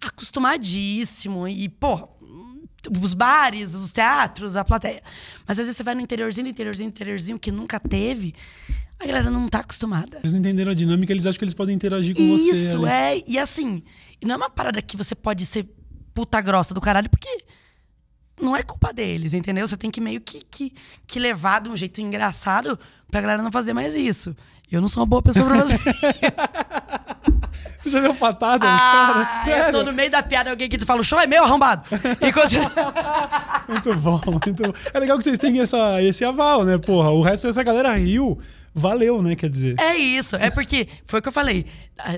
acostumadíssimo 0.00 1.46
e, 1.46 1.68
porra, 1.68 2.08
os 3.02 3.12
bares, 3.12 3.74
os 3.74 3.92
teatros, 3.92 4.56
a 4.56 4.64
plateia. 4.64 5.02
Mas 5.46 5.58
às 5.58 5.66
vezes 5.66 5.76
você 5.76 5.82
vai 5.82 5.94
no 5.94 6.00
interiorzinho, 6.00 6.48
interiorzinho, 6.48 6.88
interiorzinho 6.88 7.38
que 7.38 7.52
nunca 7.52 7.78
teve, 7.78 8.34
a 8.98 9.06
galera 9.06 9.30
não 9.30 9.46
tá 9.50 9.60
acostumada. 9.60 10.18
Eles 10.20 10.32
não 10.32 10.40
entenderam 10.40 10.72
a 10.72 10.74
dinâmica, 10.74 11.12
eles 11.12 11.26
acham 11.26 11.38
que 11.38 11.44
eles 11.44 11.52
podem 11.52 11.74
interagir 11.74 12.16
com 12.16 12.22
você. 12.22 12.50
Isso, 12.50 12.86
é. 12.86 13.22
E 13.26 13.38
assim, 13.38 13.82
não 14.22 14.34
é 14.34 14.36
uma 14.38 14.50
parada 14.50 14.80
que 14.80 14.96
você 14.96 15.14
pode 15.14 15.44
ser 15.44 15.68
puta 16.14 16.40
grossa 16.40 16.72
do 16.72 16.80
caralho, 16.80 17.10
porque 17.10 17.44
não 18.40 18.56
é 18.56 18.62
culpa 18.62 18.94
deles, 18.94 19.34
entendeu? 19.34 19.68
Você 19.68 19.76
tem 19.76 19.90
que 19.90 20.00
meio 20.00 20.22
que, 20.22 20.42
que, 20.50 20.72
que 21.06 21.18
levar 21.18 21.60
de 21.60 21.68
um 21.68 21.76
jeito 21.76 22.00
engraçado 22.00 22.78
pra 23.10 23.20
galera 23.20 23.42
não 23.42 23.52
fazer 23.52 23.74
mais 23.74 23.94
isso. 23.94 24.34
Eu 24.70 24.80
não 24.80 24.88
sou 24.88 25.02
uma 25.02 25.06
boa 25.06 25.22
pessoa 25.22 25.46
pra 25.46 25.56
você. 25.58 25.78
Você 27.84 27.90
já 27.90 28.00
viu 28.00 28.14
patada 28.14 28.66
ah, 28.66 29.42
caras? 29.44 29.66
eu 29.66 29.72
tô 29.72 29.82
no 29.82 29.92
meio 29.92 30.10
da 30.10 30.22
piada 30.22 30.48
alguém 30.48 30.70
que 30.70 30.78
fala, 30.86 31.02
o 31.02 31.04
show 31.04 31.20
é 31.20 31.26
meu, 31.26 31.44
arrombado. 31.44 31.82
E 32.18 32.32
continua... 32.32 32.72
muito 33.68 33.94
bom, 33.96 34.20
muito 34.42 34.54
bom. 34.54 34.72
É 34.92 34.98
legal 34.98 35.18
que 35.18 35.24
vocês 35.24 35.38
têm 35.38 35.60
essa, 35.60 36.02
esse 36.02 36.24
aval, 36.24 36.64
né? 36.64 36.78
Porra, 36.78 37.10
o 37.10 37.20
resto 37.20 37.46
dessa 37.46 37.62
galera 37.62 37.94
riu 37.94 38.38
valeu, 38.74 39.22
né? 39.22 39.36
Quer 39.36 39.48
dizer. 39.48 39.76
É 39.78 39.94
isso. 39.96 40.34
É 40.36 40.50
porque, 40.50 40.88
foi 41.04 41.20
o 41.20 41.22
que 41.22 41.28
eu 41.28 41.32
falei. 41.32 41.64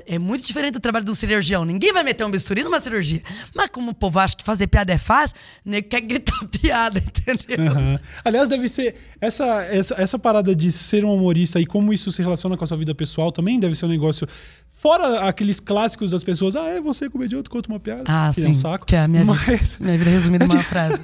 É 0.06 0.18
muito 0.18 0.44
diferente 0.44 0.72
do 0.72 0.80
trabalho 0.80 1.04
de 1.04 1.10
um 1.10 1.14
cirurgião. 1.14 1.64
Ninguém 1.64 1.92
vai 1.92 2.02
meter 2.02 2.24
um 2.24 2.30
bisturi 2.30 2.64
numa 2.64 2.80
cirurgia. 2.80 3.20
Mas 3.54 3.68
como 3.70 3.90
o 3.90 3.94
povo 3.94 4.18
acha 4.18 4.34
que 4.34 4.42
fazer 4.42 4.66
piada 4.66 4.92
é 4.92 4.98
fácil, 4.98 5.36
nem 5.64 5.82
quer 5.82 6.00
gritar 6.00 6.38
piada, 6.48 6.98
entendeu? 6.98 7.72
Uhum. 7.72 7.98
Aliás, 8.24 8.48
deve 8.48 8.68
ser. 8.68 8.94
Essa, 9.20 9.62
essa, 9.64 9.94
essa 9.96 10.18
parada 10.18 10.54
de 10.54 10.72
ser 10.72 11.04
um 11.04 11.14
humorista 11.14 11.60
e 11.60 11.66
como 11.66 11.92
isso 11.92 12.10
se 12.10 12.22
relaciona 12.22 12.56
com 12.56 12.64
a 12.64 12.66
sua 12.66 12.76
vida 12.76 12.94
pessoal 12.94 13.30
também 13.30 13.60
deve 13.60 13.74
ser 13.74 13.84
um 13.84 13.90
negócio. 13.90 14.26
Fora 14.70 15.28
aqueles 15.28 15.60
clássicos 15.60 16.10
das 16.10 16.22
pessoas, 16.22 16.54
ah, 16.56 16.68
é 16.68 16.80
você 16.80 17.08
comediante, 17.08 17.50
conta 17.50 17.68
uma 17.68 17.80
piada. 17.80 18.04
Ah, 18.06 18.30
que 18.34 18.40
sim. 18.40 18.46
É 18.46 18.50
um 18.50 18.54
saco. 18.54 18.86
Que 18.86 18.96
é 18.96 19.00
a 19.00 19.08
minha, 19.08 19.24
Mas... 19.24 19.38
vida, 19.40 19.76
minha 19.80 19.98
vida 19.98 20.10
resumida 20.10 20.46
numa 20.46 20.62
frase. 20.64 21.02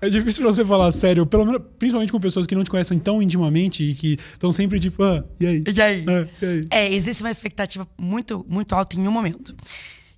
É 0.00 0.08
difícil 0.08 0.42
pra 0.42 0.52
você 0.52 0.64
falar 0.64 0.92
sério, 0.92 1.26
pelo 1.26 1.44
menos, 1.44 1.62
principalmente 1.78 2.12
com 2.12 2.20
pessoas 2.20 2.46
que 2.46 2.54
não 2.54 2.62
te 2.62 2.70
conhecem 2.70 2.98
tão 2.98 3.20
intimamente 3.20 3.82
e 3.82 3.94
que 3.94 4.18
estão 4.32 4.52
sempre 4.52 4.78
tipo, 4.78 5.02
ah, 5.02 5.24
e 5.40 5.46
aí? 5.46 5.64
E 5.66 5.82
aí? 5.82 6.04
Ah, 6.08 6.28
e 6.40 6.46
aí? 6.46 6.66
É, 6.70 6.92
existe 6.92 7.22
uma 7.22 7.30
expectativa 7.30 7.86
muito, 7.98 8.44
muito 8.48 8.74
alta 8.74 8.98
em 8.98 9.06
um 9.06 9.10
momento. 9.10 9.54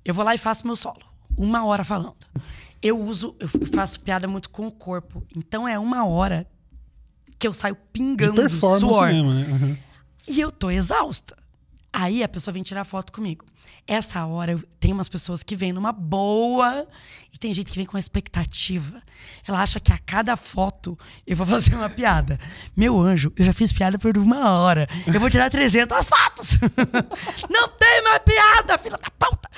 Eu 0.04 0.12
vou 0.12 0.24
lá 0.24 0.34
e 0.34 0.38
faço 0.38 0.66
meu 0.66 0.76
solo. 0.76 1.00
Uma 1.36 1.64
hora 1.64 1.84
falando. 1.84 2.14
Eu 2.82 3.00
uso, 3.00 3.34
eu 3.38 3.48
faço 3.74 4.00
piada 4.00 4.26
muito 4.26 4.50
com 4.50 4.66
o 4.66 4.72
corpo. 4.72 5.22
Então 5.36 5.68
é 5.68 5.78
uma 5.78 6.06
hora 6.06 6.46
que 7.38 7.46
eu 7.46 7.52
saio 7.52 7.76
pingando 7.92 8.48
suor. 8.50 9.08
Mesmo, 9.08 9.32
né? 9.32 9.46
uhum. 9.50 9.76
E 10.28 10.40
eu 10.40 10.50
tô 10.50 10.70
exausta. 10.70 11.36
Aí 11.92 12.22
a 12.22 12.28
pessoa 12.28 12.52
vem 12.52 12.62
tirar 12.62 12.84
foto 12.84 13.12
comigo. 13.12 13.44
Essa 13.86 14.24
hora 14.24 14.56
tem 14.78 14.92
umas 14.92 15.08
pessoas 15.08 15.42
que 15.42 15.56
vêm 15.56 15.72
numa 15.72 15.90
boa 15.90 16.86
e 17.32 17.38
tem 17.38 17.52
gente 17.52 17.70
que 17.70 17.76
vem 17.76 17.84
com 17.86 17.98
expectativa. 17.98 19.02
Ela 19.46 19.60
acha 19.60 19.80
que 19.80 19.92
a 19.92 19.98
cada 19.98 20.36
foto 20.36 20.96
eu 21.26 21.36
vou 21.36 21.44
fazer 21.46 21.74
uma 21.74 21.90
piada. 21.90 22.38
Meu 22.76 23.00
anjo, 23.00 23.32
eu 23.36 23.44
já 23.44 23.52
fiz 23.52 23.72
piada 23.72 23.98
por 23.98 24.16
uma 24.16 24.50
hora. 24.52 24.88
Eu 25.06 25.18
vou 25.18 25.28
tirar 25.28 25.50
300 25.50 26.08
fotos. 26.08 26.58
Não 27.50 27.68
tem 27.68 28.02
mais 28.02 28.20
piada, 28.24 28.78
filha 28.78 28.96
da 28.96 29.10
puta. 29.10 29.50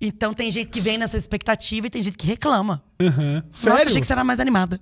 Então 0.00 0.34
tem 0.34 0.50
gente 0.50 0.70
que 0.70 0.80
vem 0.80 0.98
nessa 0.98 1.16
expectativa 1.16 1.86
e 1.86 1.90
tem 1.90 2.02
gente 2.02 2.18
que 2.18 2.26
reclama. 2.26 2.82
Uhum. 3.00 3.42
Nossa, 3.64 3.74
achei 3.74 4.00
que 4.00 4.06
você 4.06 4.12
era 4.12 4.24
mais 4.24 4.40
animada. 4.40 4.80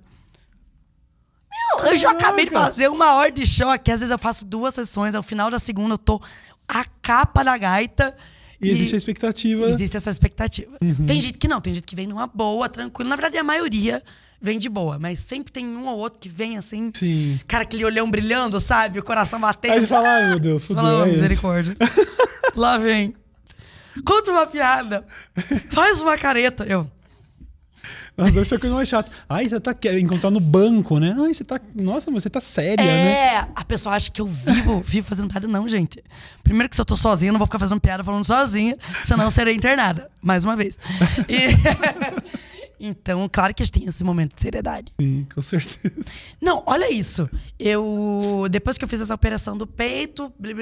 Meu, 1.77 1.85
eu 1.91 1.95
já 1.95 2.11
acabei 2.11 2.45
de 2.45 2.51
fazer 2.51 2.89
uma 2.89 3.13
hora 3.13 3.31
de 3.31 3.45
show 3.45 3.69
aqui. 3.69 3.91
Às 3.91 4.01
vezes 4.01 4.11
eu 4.11 4.19
faço 4.19 4.45
duas 4.45 4.73
sessões, 4.73 5.15
ao 5.15 5.23
final 5.23 5.49
da 5.49 5.59
segunda 5.59 5.93
eu 5.93 5.97
tô 5.97 6.21
a 6.67 6.85
capa 7.01 7.43
da 7.43 7.57
gaita. 7.57 8.15
E, 8.61 8.67
e 8.67 8.71
existe 8.71 8.95
a 8.95 8.97
expectativa. 8.97 9.69
Existe 9.69 9.97
essa 9.97 10.09
expectativa. 10.09 10.77
Uhum. 10.81 11.05
Tem 11.05 11.19
gente 11.19 11.37
que 11.37 11.47
não, 11.47 11.59
tem 11.59 11.73
gente 11.73 11.83
que 11.83 11.95
vem 11.95 12.07
numa 12.07 12.27
boa, 12.27 12.69
tranquilo. 12.69 13.09
Na 13.09 13.15
verdade, 13.15 13.37
a 13.37 13.43
maioria 13.43 14.01
vem 14.41 14.57
de 14.57 14.69
boa, 14.69 14.99
mas 14.99 15.19
sempre 15.19 15.51
tem 15.51 15.65
um 15.65 15.87
ou 15.87 15.97
outro 15.97 16.19
que 16.19 16.29
vem 16.29 16.57
assim. 16.57 16.91
Sim. 16.93 17.39
Cara, 17.47 17.63
aquele 17.63 17.83
olhão 17.83 18.09
brilhando, 18.09 18.59
sabe? 18.59 18.99
O 18.99 19.03
coração 19.03 19.39
batendo. 19.39 19.73
Aí 19.73 19.81
você 19.81 19.87
fala, 19.87 20.07
ai 20.07 20.29
meu 20.29 20.39
Deus, 20.39 20.65
fudeu. 20.67 20.83
Fala, 20.83 21.03
oh, 21.03 21.05
misericórdia. 21.07 21.75
Lá 22.55 22.77
vem. 22.77 23.13
Conta 24.05 24.31
uma 24.31 24.45
piada. 24.45 25.05
Faz 25.71 26.01
uma 26.01 26.17
careta. 26.17 26.65
Eu. 26.65 26.89
Nossa, 28.17 28.31
deve 28.31 28.47
ser 28.47 28.55
a 28.55 28.59
coisa 28.59 28.75
mais 28.75 28.87
chata. 28.87 29.11
Ai, 29.27 29.49
você 29.49 29.59
tá 29.59 29.75
encontrar 29.99 30.31
no 30.31 30.39
banco, 30.39 30.99
né? 30.99 31.15
Ai, 31.19 31.33
você 31.33 31.43
tá. 31.43 31.59
Nossa, 31.73 32.09
você 32.09 32.29
tá 32.29 32.39
séria, 32.39 32.81
é, 32.81 32.85
né? 32.85 33.11
É, 33.11 33.47
a 33.53 33.65
pessoa 33.65 33.95
acha 33.95 34.09
que 34.09 34.21
eu 34.21 34.25
vivo, 34.25 34.79
vivo 34.87 35.07
fazendo 35.07 35.29
piada. 35.29 35.47
Não, 35.47 35.67
gente. 35.67 36.01
Primeiro 36.43 36.69
que 36.69 36.75
se 36.75 36.81
eu 36.81 36.85
tô 36.85 36.95
sozinha, 36.95 37.29
eu 37.29 37.33
não 37.33 37.39
vou 37.39 37.47
ficar 37.47 37.59
fazendo 37.59 37.81
piada 37.81 38.03
falando 38.03 38.25
sozinha, 38.25 38.75
senão 39.03 39.25
eu 39.25 39.31
serei 39.31 39.55
internada. 39.55 40.09
Mais 40.21 40.45
uma 40.45 40.55
vez. 40.55 40.79
E... 41.27 42.45
Então, 42.79 43.27
claro 43.31 43.53
que 43.53 43.63
a 43.63 43.65
gente 43.65 43.79
tem 43.79 43.87
esse 43.87 44.03
momento 44.03 44.35
de 44.35 44.41
seriedade. 44.41 44.91
Sim, 44.99 45.25
com 45.33 45.41
certeza. 45.41 45.95
Não, 46.41 46.61
olha 46.65 46.91
isso. 46.91 47.29
Eu. 47.57 48.47
Depois 48.51 48.77
que 48.77 48.83
eu 48.83 48.89
fiz 48.89 49.01
essa 49.01 49.15
operação 49.15 49.57
do 49.57 49.65
peito, 49.65 50.31
bli, 50.37 50.53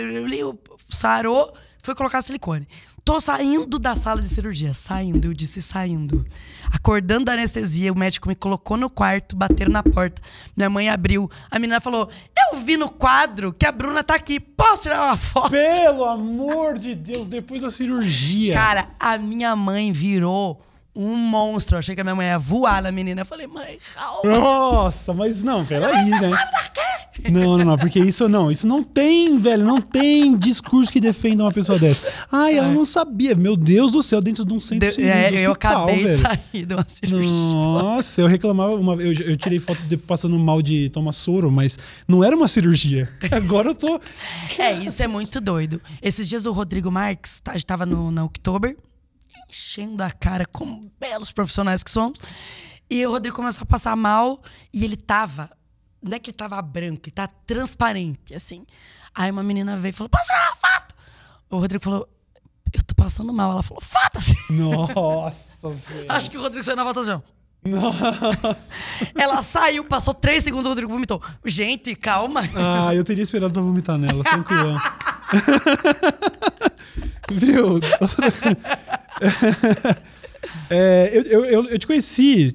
sarou, 0.89 1.51
fui 1.83 1.93
colocar 1.93 2.21
silicone. 2.21 2.65
Tô 3.05 3.19
saindo 3.19 3.77
da 3.77 3.95
sala 3.95 4.21
de 4.21 4.29
cirurgia. 4.29 4.73
Saindo, 4.73 5.27
eu 5.27 5.33
disse 5.33 5.61
saindo. 5.61 6.25
Acordando 6.71 7.25
da 7.25 7.33
anestesia, 7.33 7.91
o 7.91 7.97
médico 7.97 8.29
me 8.29 8.35
colocou 8.35 8.77
no 8.77 8.89
quarto, 8.89 9.35
bateram 9.35 9.71
na 9.71 9.83
porta. 9.83 10.21
Minha 10.55 10.69
mãe 10.69 10.89
abriu. 10.89 11.29
A 11.51 11.59
menina 11.59 11.81
falou: 11.81 12.09
Eu 12.49 12.59
vi 12.59 12.77
no 12.77 12.89
quadro 12.89 13.51
que 13.51 13.65
a 13.65 13.71
Bruna 13.71 14.03
tá 14.03 14.15
aqui. 14.15 14.39
Posso 14.39 14.83
tirar 14.83 15.03
uma 15.03 15.17
foto? 15.17 15.51
Pelo 15.51 16.05
amor 16.05 16.79
de 16.79 16.95
Deus, 16.95 17.27
depois 17.27 17.61
da 17.61 17.69
cirurgia. 17.69 18.53
Cara, 18.53 18.87
a 18.97 19.17
minha 19.17 19.53
mãe 19.53 19.91
virou 19.91 20.61
um 20.95 21.15
monstro. 21.15 21.75
Eu 21.75 21.79
achei 21.79 21.95
que 21.95 22.01
a 22.01 22.03
minha 22.03 22.15
mãe 22.15 22.27
ia 22.27 22.38
voar 22.39 22.82
na 22.82 22.91
menina. 22.91 23.21
Eu 23.21 23.25
falei, 23.25 23.47
mãe, 23.47 23.77
calma. 23.93 24.21
Nossa, 24.39 25.13
mas 25.13 25.43
não, 25.43 25.65
peraí, 25.65 26.10
né? 26.10 26.29
Sabe 26.29 26.51
quê? 26.73 27.29
Não, 27.32 27.58
não, 27.58 27.65
não, 27.65 27.77
porque 27.77 27.99
isso 27.99 28.27
não, 28.27 28.49
isso 28.51 28.65
não 28.67 28.84
tem, 28.84 29.38
velho, 29.39 29.63
não 29.63 29.79
tem 29.79 30.36
discurso 30.36 30.91
que 30.91 30.99
defenda 30.99 31.43
uma 31.43 31.51
pessoa 31.51 31.77
dessa. 31.79 32.12
Ai, 32.32 32.58
ela 32.58 32.69
é. 32.69 32.73
não 32.73 32.86
sabia. 32.86 33.36
Meu 33.36 33.56
Deus 33.56 33.91
do 33.91 34.01
céu, 34.01 34.21
dentro 34.21 34.43
de 34.43 34.53
um 34.53 34.60
centro 34.60 34.91
de, 34.91 35.03
É, 35.03 35.25
hospital, 35.25 35.39
eu 35.43 35.51
acabei 35.51 36.03
velho. 36.03 36.15
de 36.15 36.21
sair 36.21 36.65
de 36.65 36.73
uma 36.73 36.86
cirurgia. 36.88 37.53
Nossa, 37.53 38.21
eu 38.21 38.27
reclamava 38.27 38.73
uma 38.75 38.95
eu, 38.95 39.13
eu 39.13 39.38
tirei 39.38 39.60
foto 39.60 39.82
de 39.84 39.95
passando 39.97 40.38
mal 40.38 40.62
de 40.62 40.89
tomar 40.89 41.12
soro, 41.12 41.51
mas 41.51 41.77
não 42.08 42.23
era 42.23 42.36
uma 42.36 42.47
cirurgia. 42.47 43.10
Agora 43.32 43.69
eu 43.69 43.75
tô 43.75 43.99
É, 44.58 44.73
isso 44.73 45.01
é 45.01 45.08
muito 45.08 45.39
doido. 45.39 45.82
Esses 46.01 46.27
dias 46.27 46.45
o 46.45 46.51
Rodrigo 46.51 46.91
Marques, 46.91 47.41
a 47.47 47.53
gente 47.53 47.65
tava 47.65 47.86
no, 47.86 48.12
na 48.12 48.25
October, 48.25 48.75
enchendo 49.53 50.03
a 50.03 50.09
cara 50.09 50.45
como 50.45 50.91
belos 50.99 51.31
profissionais 51.31 51.83
que 51.83 51.91
somos. 51.91 52.19
E 52.89 53.05
o 53.05 53.11
Rodrigo 53.11 53.35
começou 53.35 53.63
a 53.63 53.65
passar 53.65 53.95
mal 53.95 54.41
e 54.73 54.83
ele 54.83 54.97
tava. 54.97 55.49
Não 56.01 56.17
é 56.17 56.19
que 56.19 56.31
ele 56.31 56.37
tava 56.37 56.61
branco, 56.61 57.03
ele 57.05 57.11
tá 57.11 57.27
transparente, 57.27 58.35
assim. 58.35 58.65
Aí 59.15 59.31
uma 59.31 59.43
menina 59.43 59.77
veio 59.77 59.91
e 59.91 59.93
falou: 59.93 60.09
Posso 60.09 60.25
tirar 60.25 60.49
uma 60.49 60.55
foto? 60.55 60.95
O 61.49 61.57
Rodrigo 61.59 61.83
falou: 61.83 62.09
Eu 62.73 62.83
tô 62.83 62.95
passando 62.95 63.31
mal. 63.31 63.51
Ela 63.51 63.63
falou: 63.63 63.81
Foda-se. 63.81 64.35
Nossa, 64.51 65.69
velho. 65.69 66.11
Acho 66.11 66.31
que 66.31 66.37
o 66.37 66.41
Rodrigo 66.41 66.63
saiu 66.63 66.75
na 66.75 66.83
votação. 66.83 67.23
Nossa. 67.65 68.57
Ela 69.15 69.41
saiu, 69.41 69.85
passou 69.85 70.13
três 70.13 70.43
segundos, 70.43 70.65
o 70.65 70.69
Rodrigo 70.69 70.91
vomitou. 70.91 71.21
Gente, 71.45 71.95
calma. 71.95 72.41
Ah, 72.55 72.93
eu 72.93 73.05
teria 73.05 73.23
esperado 73.23 73.53
pra 73.53 73.61
vomitar 73.61 73.97
nela, 73.97 74.21
tranquilo. 74.21 74.75
Viu? 77.31 77.79
é, 80.69 81.12
eu, 81.13 81.45
eu, 81.45 81.65
eu 81.65 81.79
te 81.79 81.88
conheci 81.88 82.53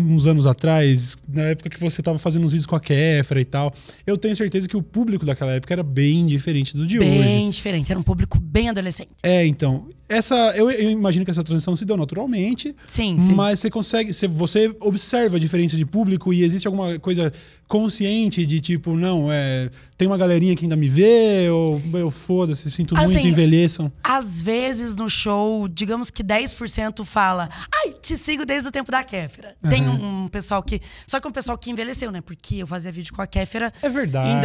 uns 0.00 0.26
anos 0.26 0.46
atrás, 0.46 1.16
na 1.28 1.42
época 1.42 1.68
que 1.68 1.80
você 1.80 2.00
estava 2.00 2.18
fazendo 2.18 2.44
os 2.44 2.52
vídeos 2.52 2.66
com 2.66 2.74
a 2.74 2.80
Kéfera 2.80 3.40
e 3.40 3.44
tal, 3.44 3.72
eu 4.06 4.16
tenho 4.16 4.34
certeza 4.34 4.68
que 4.68 4.76
o 4.76 4.82
público 4.82 5.26
daquela 5.26 5.52
época 5.52 5.74
era 5.74 5.82
bem 5.82 6.26
diferente 6.26 6.76
do 6.76 6.86
de 6.86 6.98
bem 6.98 7.10
hoje. 7.10 7.22
Bem 7.22 7.50
diferente, 7.50 7.90
era 7.90 7.98
um 7.98 8.02
público 8.02 8.40
bem 8.40 8.68
adolescente. 8.68 9.10
É, 9.22 9.46
então. 9.46 9.86
Essa, 10.08 10.34
eu, 10.56 10.70
eu, 10.70 10.90
imagino 10.90 11.24
que 11.24 11.30
essa 11.30 11.44
transição 11.44 11.76
se 11.76 11.84
deu 11.84 11.96
naturalmente. 11.96 12.74
Sim, 12.86 13.20
sim. 13.20 13.32
Mas 13.32 13.60
você 13.60 13.70
consegue. 13.70 14.12
Você, 14.12 14.26
você 14.26 14.74
observa 14.80 15.36
a 15.36 15.40
diferença 15.40 15.76
de 15.76 15.86
público 15.86 16.32
e 16.32 16.42
existe 16.42 16.66
alguma 16.66 16.98
coisa 16.98 17.32
consciente 17.70 18.44
de 18.44 18.60
tipo, 18.60 18.96
não, 18.96 19.30
é, 19.30 19.70
tem 19.96 20.08
uma 20.08 20.18
galerinha 20.18 20.56
que 20.56 20.64
ainda 20.64 20.74
me 20.74 20.88
vê, 20.88 21.48
ou 21.48 21.80
eu 21.94 22.10
foda-se, 22.10 22.68
sinto 22.68 22.96
assim, 22.96 23.12
muito, 23.12 23.28
envelheçam. 23.28 23.92
Às 24.02 24.42
vezes 24.42 24.96
no 24.96 25.08
show, 25.08 25.68
digamos 25.68 26.10
que 26.10 26.24
10% 26.24 27.04
fala, 27.04 27.48
ai, 27.72 27.92
te 27.92 28.16
sigo 28.16 28.44
desde 28.44 28.68
o 28.68 28.72
tempo 28.72 28.90
da 28.90 29.04
Kéfera. 29.04 29.54
Uhum. 29.62 29.70
Tem 29.70 29.88
um, 29.88 30.24
um, 30.24 30.28
pessoal 30.28 30.60
que. 30.64 30.80
Só 31.06 31.20
que 31.20 31.28
um 31.28 31.30
pessoal 31.30 31.56
que 31.56 31.70
envelheceu, 31.70 32.10
né? 32.10 32.20
Porque 32.20 32.56
eu 32.56 32.66
fazia 32.66 32.90
vídeo 32.90 33.14
com 33.14 33.22
a 33.22 33.26
Kéfera 33.26 33.72
é 33.80 33.88
verdade. 33.88 34.30
em 34.30 34.40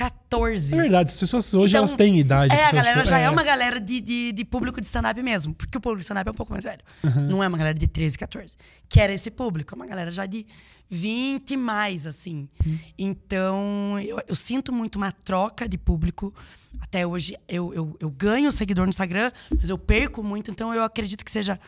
2014. 0.00 0.74
É 0.74 0.76
verdade, 0.76 1.10
as 1.10 1.18
pessoas 1.18 1.54
hoje 1.54 1.74
então, 1.74 1.80
elas 1.80 1.94
têm 1.94 2.18
idade. 2.18 2.54
É, 2.54 2.64
a 2.64 2.72
galera 2.72 3.04
já 3.04 3.18
é, 3.18 3.24
é 3.24 3.30
uma 3.30 3.42
galera 3.42 3.80
de, 3.80 4.00
de, 4.00 4.32
de 4.32 4.44
público 4.44 4.80
de 4.80 4.86
stand-up 4.86 5.22
mesmo. 5.22 5.54
Porque 5.54 5.76
o 5.76 5.80
público 5.80 5.98
de 5.98 6.04
stand-up 6.04 6.28
é 6.28 6.30
um 6.30 6.34
pouco 6.34 6.52
mais 6.52 6.64
velho. 6.64 6.80
Uhum. 7.04 7.26
Não 7.28 7.44
é 7.44 7.48
uma 7.48 7.58
galera 7.58 7.78
de 7.78 7.86
13, 7.86 8.16
14. 8.16 8.56
Que 8.88 9.00
era 9.00 9.12
esse 9.12 9.30
público, 9.30 9.74
é 9.74 9.76
uma 9.76 9.86
galera 9.86 10.10
já 10.10 10.24
de 10.26 10.46
20 10.88 11.56
mais, 11.56 12.06
assim. 12.06 12.48
Hum. 12.66 12.78
Então, 12.98 13.98
eu, 14.00 14.20
eu, 14.26 14.34
sinto 14.34 14.72
muito 14.72 14.96
uma 14.96 15.12
troca 15.12 15.68
de 15.68 15.78
público. 15.78 16.34
Até 16.80 17.06
hoje, 17.06 17.36
eu, 17.48 17.72
eu, 17.74 17.96
eu, 18.00 18.10
ganho 18.10 18.50
seguidor 18.50 18.86
no 18.86 18.90
Instagram, 18.90 19.30
mas 19.50 19.68
eu 19.68 19.78
perco 19.78 20.22
muito. 20.22 20.50
Então, 20.50 20.74
eu 20.74 20.82
acredito 20.82 21.24
que 21.24 21.30
seja 21.30 21.58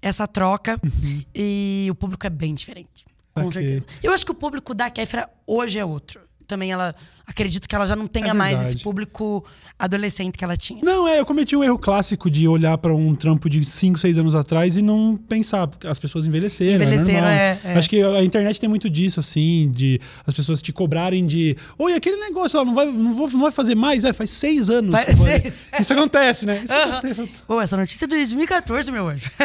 essa 0.00 0.26
troca. 0.26 0.80
Uhum. 0.82 1.24
E 1.34 1.88
o 1.90 1.94
público 1.94 2.26
é 2.26 2.30
bem 2.30 2.54
diferente. 2.54 3.04
Com 3.34 3.46
okay. 3.46 3.66
certeza. 3.66 3.86
Eu 4.02 4.12
acho 4.12 4.24
que 4.24 4.32
o 4.32 4.34
público 4.34 4.74
da 4.74 4.90
Kefra 4.90 5.28
hoje 5.46 5.78
é 5.78 5.84
outro. 5.84 6.29
Também 6.50 6.70
ela. 6.72 6.94
Acredito 7.26 7.68
que 7.68 7.74
ela 7.74 7.86
já 7.86 7.94
não 7.96 8.06
tenha 8.06 8.28
É 8.30 8.32
mais 8.34 8.60
esse 8.60 8.82
público 8.82 9.44
adolescente 9.78 10.36
que 10.36 10.44
ela 10.44 10.56
tinha. 10.56 10.82
Não, 10.84 11.06
é, 11.08 11.20
eu 11.20 11.24
cometi 11.24 11.56
um 11.56 11.64
erro 11.64 11.78
clássico 11.78 12.30
de 12.30 12.46
olhar 12.46 12.76
pra 12.76 12.92
um 12.94 13.14
trampo 13.14 13.48
de 13.48 13.64
5, 13.64 13.98
6 13.98 14.18
anos 14.18 14.34
atrás 14.34 14.76
e 14.76 14.82
não 14.82 15.16
pensar, 15.16 15.68
as 15.86 15.98
pessoas 15.98 16.26
envelheceram. 16.26 16.74
Envelheceram, 16.74 17.26
é, 17.28 17.58
é, 17.64 17.68
é. 17.70 17.74
Acho 17.78 17.88
que 17.88 18.02
a 18.02 18.22
internet 18.22 18.60
tem 18.60 18.68
muito 18.68 18.90
disso, 18.90 19.20
assim, 19.20 19.70
de 19.74 19.98
as 20.26 20.34
pessoas 20.34 20.60
te 20.60 20.72
cobrarem 20.72 21.24
de. 21.24 21.56
Oi, 21.78 21.94
aquele 21.94 22.16
negócio 22.16 22.58
lá, 22.58 22.64
não 22.64 22.74
vai, 22.74 22.86
não 22.86 23.14
vou, 23.14 23.30
não 23.30 23.40
vai 23.40 23.50
fazer 23.50 23.74
mais? 23.74 24.04
É, 24.04 24.12
faz 24.12 24.30
seis 24.30 24.68
anos. 24.68 24.94
Seis- 25.00 25.52
Isso 25.80 25.92
acontece, 25.92 26.44
né? 26.46 26.60
Isso 26.64 26.72
Aham. 26.72 26.98
acontece. 26.98 27.30
Ô, 27.48 27.60
essa 27.60 27.76
notícia 27.76 28.04
é 28.04 28.08
de 28.08 28.16
2014, 28.16 28.90
meu 28.92 29.08
anjo. 29.08 29.30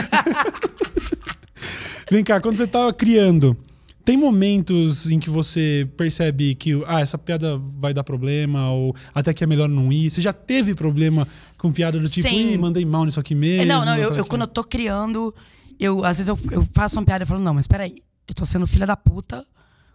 Vem 2.12 2.24
cá, 2.24 2.40
quando 2.40 2.58
você 2.58 2.68
tava 2.68 2.94
criando, 2.94 3.58
tem 4.06 4.16
momentos 4.16 5.10
em 5.10 5.20
que 5.20 5.30
você 5.32 5.90
percebe 5.98 6.54
que 6.54 6.72
ah, 6.86 7.02
essa 7.02 7.18
piada 7.18 7.58
vai 7.58 7.92
dar 7.94 8.04
problema, 8.04 8.70
ou 8.72 8.96
até 9.16 9.34
que 9.34 9.44
é 9.44 9.48
melhor 9.48 9.68
não 9.68 9.92
ir. 9.92 10.12
Você 10.12 10.22
já 10.22 10.32
teve 10.32 10.76
problema 10.76 11.28
com 11.58 11.74
piada 11.74 12.00
do 12.00 12.08
tipo, 12.08 12.30
Sim. 12.30 12.54
Ih, 12.54 12.58
mandei 12.58 12.86
mal 12.86 13.04
nisso 13.04 13.20
aqui 13.20 13.34
mesmo? 13.34 13.66
Não, 13.66 13.84
não, 13.84 13.98
eu, 13.98 14.16
eu 14.16 14.26
quando 14.26 14.42
é? 14.42 14.44
eu 14.44 14.48
tô 14.48 14.64
criando, 14.64 15.34
eu, 15.80 16.06
às 16.06 16.18
vezes 16.20 16.28
eu, 16.30 16.38
eu 16.52 16.68
faço 16.74 17.00
uma 17.00 17.06
piada 17.06 17.24
e 17.24 17.28
falo, 17.28 17.42
não, 17.42 17.56
mas 17.56 17.66
peraí, 17.66 18.04
eu 18.28 18.36
tô 18.36 18.46
sendo 18.46 18.68
filha 18.68 18.86
da 18.86 18.96
puta 18.96 19.46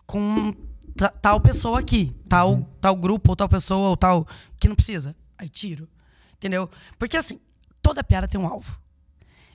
com 0.06 0.52
ta- 0.96 1.10
tal 1.10 1.40
pessoa 1.40 1.78
aqui, 1.78 2.10
tal, 2.28 2.54
Uhum. 2.54 2.66
tal 2.80 2.96
grupo, 2.96 3.30
ou 3.30 3.36
tal 3.36 3.48
pessoa, 3.48 3.90
ou 3.90 3.96
tal, 3.96 4.26
que 4.58 4.68
não 4.68 4.74
precisa. 4.74 5.14
Aí 5.38 5.48
tiro. 5.48 5.88
Entendeu? 6.34 6.68
Porque 6.98 7.16
assim, 7.16 7.38
toda 7.80 8.02
piada 8.02 8.26
tem 8.26 8.40
um 8.40 8.46
alvo. 8.46 8.76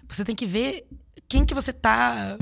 Você 0.07 0.23
tem 0.23 0.35
que 0.35 0.45
ver 0.45 0.87
quem 1.35 1.45
que 1.45 1.53
você 1.53 1.73
tá. 1.73 2.37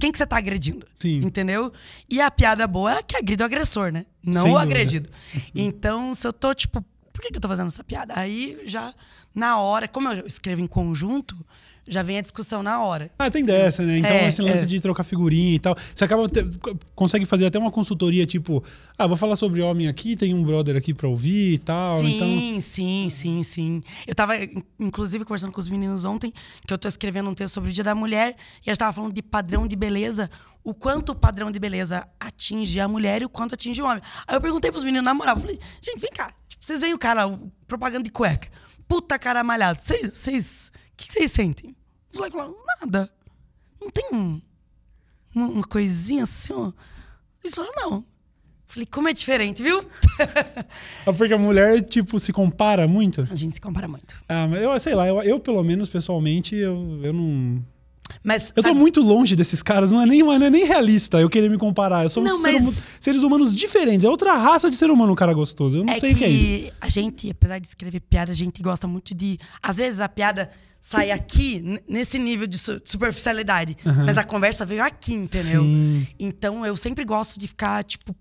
Quem 0.00 0.10
que 0.10 0.16
você 0.16 0.26
tá 0.26 0.38
agredindo. 0.38 0.86
Uhum. 0.86 0.92
Sim. 0.98 1.16
Entendeu? 1.18 1.70
E 2.08 2.20
a 2.20 2.30
piada 2.30 2.66
boa 2.66 2.94
é 2.94 3.02
que 3.02 3.16
agride 3.16 3.42
o 3.42 3.46
agressor, 3.46 3.92
né? 3.92 4.06
Não 4.24 4.42
Sem 4.42 4.52
o 4.52 4.58
agredido. 4.58 5.08
Então, 5.54 6.14
se 6.14 6.26
eu 6.26 6.32
tô, 6.32 6.54
tipo, 6.54 6.82
por 7.12 7.20
que, 7.20 7.30
que 7.30 7.36
eu 7.36 7.40
tô 7.40 7.48
fazendo 7.48 7.66
essa 7.66 7.84
piada? 7.84 8.14
Aí 8.16 8.58
já, 8.64 8.94
na 9.38 9.58
hora, 9.58 9.86
como 9.86 10.08
eu 10.08 10.26
escrevo 10.26 10.60
em 10.60 10.66
conjunto, 10.66 11.36
já 11.90 12.02
vem 12.02 12.18
a 12.18 12.20
discussão 12.20 12.62
na 12.62 12.82
hora. 12.82 13.10
Ah, 13.18 13.30
tem 13.30 13.42
dessa, 13.42 13.82
né? 13.82 13.98
Então, 13.98 14.10
É, 14.10 14.28
esse 14.28 14.42
lance 14.42 14.64
é. 14.64 14.66
de 14.66 14.78
trocar 14.78 15.02
figurinha 15.04 15.54
e 15.54 15.58
tal. 15.58 15.74
Você 15.94 16.04
acaba. 16.04 16.28
te- 16.28 16.44
consegue 16.94 17.24
fazer 17.24 17.46
até 17.46 17.58
uma 17.58 17.70
consultoria, 17.70 18.26
tipo, 18.26 18.62
ah, 18.98 19.06
vou 19.06 19.16
falar 19.16 19.36
sobre 19.36 19.62
homem 19.62 19.88
aqui, 19.88 20.14
tem 20.16 20.34
um 20.34 20.42
brother 20.42 20.76
aqui 20.76 20.92
pra 20.92 21.08
ouvir 21.08 21.54
e 21.54 21.58
tal. 21.58 21.98
Sim, 22.00 22.16
Então. 22.16 22.60
sim, 22.60 23.08
sim, 23.08 23.42
sim. 23.42 23.82
Eu 24.06 24.14
tava, 24.14 24.36
in- 24.36 24.62
inclusive, 24.78 25.24
conversando 25.24 25.52
com 25.52 25.60
os 25.60 25.68
meninos 25.68 26.04
ontem, 26.04 26.30
que 26.66 26.74
eu 26.74 26.76
tô 26.76 26.88
escrevendo 26.88 27.30
um 27.30 27.34
texto 27.34 27.54
sobre 27.54 27.70
o 27.70 27.72
Dia 27.72 27.84
da 27.84 27.94
Mulher, 27.94 28.36
e 28.66 28.68
a 28.68 28.72
gente 28.74 28.78
tava 28.80 28.92
falando 28.92 29.14
de 29.14 29.22
padrão 29.22 29.66
de 29.66 29.74
beleza, 29.76 30.28
o 30.62 30.74
quanto 30.74 31.12
o 31.12 31.14
padrão 31.14 31.50
de 31.50 31.58
beleza 31.58 32.06
atinge 32.20 32.78
a 32.80 32.86
mulher 32.88 33.22
e 33.22 33.24
o 33.24 33.28
quanto 33.30 33.54
atinge 33.54 33.80
o 33.80 33.86
homem. 33.86 34.02
Aí 34.26 34.36
eu 34.36 34.40
perguntei 34.42 34.70
pros 34.70 34.84
meninos 34.84 35.06
na 35.06 35.14
moral, 35.14 35.38
falei, 35.38 35.58
gente, 35.80 36.00
vem 36.00 36.10
cá, 36.10 36.34
vocês 36.60 36.82
veem 36.82 36.92
o 36.92 36.98
cara, 36.98 37.30
propaganda 37.66 38.02
de 38.04 38.10
cueca, 38.10 38.48
puta 38.88 39.18
cara 39.18 39.44
malhado, 39.44 39.80
vocês, 39.80 40.72
o 40.92 40.96
que 40.96 41.12
vocês 41.12 41.30
sentem? 41.30 41.76
Os 42.10 42.18
moleques 42.18 42.40
falaram, 42.40 42.56
nada. 42.80 43.10
Não 43.80 43.90
tem 43.90 44.04
um, 44.12 44.40
uma, 45.34 45.62
coisinha 45.62 46.24
assim, 46.24 46.52
ó. 46.52 46.72
Eles 47.44 47.54
falaram, 47.54 47.74
não. 47.76 48.04
Falei, 48.66 48.86
como 48.86 49.08
é 49.08 49.12
diferente, 49.12 49.62
viu? 49.62 49.82
Ah, 51.06 51.12
Porque 51.16 51.32
a 51.32 51.38
mulher, 51.38 51.80
tipo, 51.82 52.18
se 52.18 52.32
compara 52.32 52.88
muito. 52.88 53.26
a 53.30 53.34
gente 53.34 53.54
se 53.54 53.60
compara 53.60 53.86
muito. 53.86 54.16
Ah, 54.28 54.46
mas 54.48 54.62
eu 54.62 54.80
sei 54.80 54.94
lá, 54.94 55.06
eu, 55.06 55.22
eu, 55.22 55.40
pelo 55.40 55.62
menos, 55.62 55.88
pessoalmente, 55.88 56.54
eu, 56.56 57.00
eu 57.02 57.12
não. 57.12 57.64
Mas, 58.22 58.48
Eu 58.56 58.62
tô 58.62 58.68
sabe- 58.70 58.78
muito 58.78 59.00
longe 59.00 59.36
desses 59.36 59.62
caras, 59.62 59.92
não 59.92 60.00
é 60.02 60.06
nem, 60.06 60.20
não 60.22 60.32
é 60.32 60.50
nem 60.50 60.64
realista 60.66 61.20
eu 61.20 61.28
querer 61.28 61.48
me 61.50 61.58
comparar. 61.58 62.04
Eu 62.04 62.10
sou 62.10 62.22
Não, 62.22 62.38
um 62.38 62.42
mas- 62.42 62.82
seres 63.00 63.22
humanos 63.22 63.54
diferentes. 63.54 64.04
É 64.04 64.08
outra 64.08 64.34
raça 64.36 64.70
de 64.70 64.76
ser 64.76 64.90
humano, 64.90 65.12
um 65.12 65.16
cara 65.16 65.32
gostoso. 65.32 65.78
Eu 65.78 65.84
não 65.84 65.92
é 65.92 66.00
sei 66.00 66.10
o 66.10 66.12
que 66.14 66.18
que 66.18 66.24
é 66.24 66.28
isso. 66.28 66.72
a 66.80 66.88
gente, 66.88 67.30
apesar 67.30 67.58
de 67.58 67.66
escrever 67.66 68.00
piada, 68.00 68.32
a 68.32 68.34
gente 68.34 68.62
gosta 68.62 68.86
muito 68.88 69.14
de. 69.14 69.38
Às 69.62 69.76
vezes 69.78 70.00
a 70.00 70.08
piada 70.08 70.50
sai 70.80 71.10
aqui, 71.10 71.62
nesse 71.88 72.18
nível 72.18 72.46
de 72.46 72.56
su- 72.58 72.80
de 72.80 72.88
superficialidade. 72.90 73.76
Mas 74.06 74.16
a 74.16 74.24
conversa 74.24 74.64
veio 74.64 74.82
aqui, 74.82 75.14
entendeu? 75.14 75.62
Sim. 75.62 76.06
Então 76.18 76.64
eu 76.64 76.76
sempre 76.76 77.04
gosto 77.04 77.38
de 77.38 77.46
ficar, 77.46 77.82
tipo, 77.84 78.14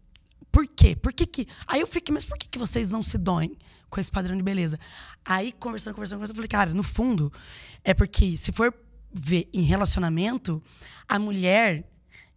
por 0.51 0.65
quê? 0.67 0.95
Por 0.95 1.13
que 1.13 1.25
que. 1.25 1.47
Aí 1.67 1.79
eu 1.81 1.87
fiquei, 1.87 2.11
mas 2.13 2.25
por 2.25 2.37
que, 2.37 2.47
que 2.49 2.57
vocês 2.57 2.89
não 2.89 3.01
se 3.03 3.17
doem 3.17 3.55
com 3.89 3.99
esse 4.01 4.11
padrão 4.11 4.35
de 4.35 4.41
beleza? 4.43 4.79
Aí, 5.25 5.51
conversando, 5.59 5.93
conversando, 5.93 6.17
conversando, 6.17 6.35
eu 6.35 6.35
falei, 6.35 6.47
cara, 6.49 6.73
no 6.73 6.83
fundo, 6.83 7.31
é 7.83 7.93
porque 7.93 8.35
se 8.37 8.51
for 8.51 8.73
ver 9.17 9.49
em 9.53 9.61
relacionamento, 9.61 10.61
a 11.07 11.17
mulher, 11.17 11.83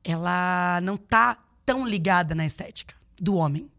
ela 0.03 0.81
não 0.83 0.97
tá 0.97 1.39
tão 1.65 1.87
ligada 1.87 2.35
na 2.35 2.47
estética 2.47 2.95
do 3.21 3.35
homem. 3.35 3.71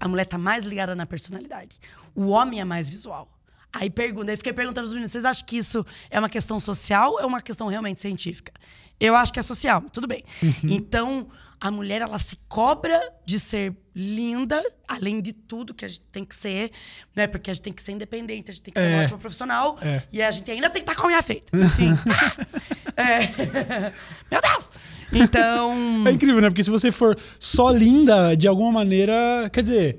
A 0.00 0.08
mulher 0.08 0.24
tá 0.24 0.38
mais 0.38 0.64
ligada 0.64 0.94
na 0.94 1.04
personalidade. 1.04 1.78
O 2.14 2.28
homem 2.28 2.60
é 2.60 2.64
mais 2.64 2.88
visual. 2.88 3.28
Aí 3.72 3.88
pergunta, 3.88 4.30
aí 4.30 4.36
fiquei 4.36 4.52
perguntando 4.52 4.84
aos 4.84 4.92
meninos, 4.92 5.12
vocês 5.12 5.24
acham 5.24 5.46
que 5.46 5.56
isso 5.56 5.84
é 6.10 6.18
uma 6.18 6.28
questão 6.28 6.60
social 6.60 7.12
ou 7.12 7.20
é 7.20 7.26
uma 7.26 7.40
questão 7.40 7.68
realmente 7.68 8.00
científica? 8.00 8.52
Eu 9.00 9.16
acho 9.16 9.32
que 9.32 9.40
é 9.40 9.42
social, 9.42 9.82
tudo 9.92 10.06
bem. 10.06 10.24
Então, 10.62 11.28
a 11.60 11.70
mulher 11.70 12.00
ela 12.02 12.18
se 12.18 12.36
cobra 12.48 13.00
de 13.24 13.38
ser 13.38 13.76
linda, 13.94 14.62
além 14.88 15.20
de 15.20 15.32
tudo 15.32 15.74
que 15.74 15.84
a 15.84 15.88
gente 15.88 16.00
tem 16.12 16.24
que 16.24 16.34
ser, 16.34 16.70
né? 17.14 17.26
Porque 17.26 17.50
a 17.50 17.54
gente 17.54 17.62
tem 17.62 17.72
que 17.72 17.82
ser 17.82 17.92
independente, 17.92 18.50
a 18.50 18.54
gente 18.54 18.62
tem 18.62 18.72
que 18.74 18.80
ser 18.80 18.86
É. 18.86 18.94
uma 18.94 19.02
ótima 19.04 19.18
profissional 19.18 19.76
É. 19.82 20.02
e 20.12 20.22
a 20.22 20.30
gente 20.30 20.50
ainda 20.50 20.70
tem 20.70 20.82
que 20.82 20.90
estar 20.90 21.00
com 21.00 21.06
a 21.08 21.10
unha 21.10 21.22
feita. 21.22 21.50
Enfim. 21.56 21.90
É. 22.94 23.20
Meu 24.30 24.40
Deus! 24.42 24.70
Então, 25.12 25.72
É 26.06 26.10
incrível, 26.10 26.40
né? 26.42 26.48
Porque 26.50 26.62
se 26.62 26.68
você 26.70 26.92
for 26.92 27.18
só 27.40 27.70
linda, 27.70 28.34
de 28.36 28.46
alguma 28.46 28.70
maneira. 28.70 29.48
Quer 29.50 29.62
dizer, 29.62 29.98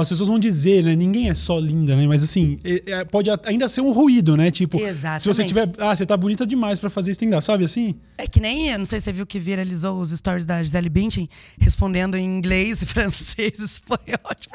as 0.00 0.08
pessoas 0.08 0.28
vão 0.28 0.38
dizer, 0.38 0.82
né? 0.84 0.94
Ninguém 0.94 1.30
é 1.30 1.34
só 1.34 1.58
linda, 1.58 1.94
né? 1.96 2.06
Mas 2.06 2.22
assim, 2.22 2.58
é- 2.64 3.04
pode 3.04 3.30
ainda 3.44 3.68
ser 3.68 3.80
um 3.80 3.90
ruído, 3.92 4.36
né? 4.36 4.50
Tipo, 4.50 4.78
se 4.78 4.84
você 4.84 4.90
Exatamente. 4.90 5.48
tiver. 5.48 5.68
Ah, 5.78 5.94
você 5.94 6.04
tá 6.06 6.16
bonita 6.16 6.46
demais 6.46 6.78
pra 6.78 6.88
fazer 6.90 7.10
stand-up, 7.12 7.44
sabe 7.44 7.64
assim? 7.64 7.94
É 8.18 8.26
que 8.26 8.40
nem, 8.40 8.76
não 8.78 8.84
sei 8.84 9.00
se 9.00 9.04
você 9.04 9.12
viu 9.12 9.26
que 9.26 9.38
viralizou 9.38 10.00
os 10.00 10.10
stories 10.10 10.44
da 10.46 10.62
Gisele 10.62 10.88
Bündchen 10.88 11.28
respondendo 11.58 12.16
em 12.16 12.24
inglês, 12.24 12.84
francês, 12.90 13.58
espanhol. 13.58 14.34
Tipo, 14.38 14.54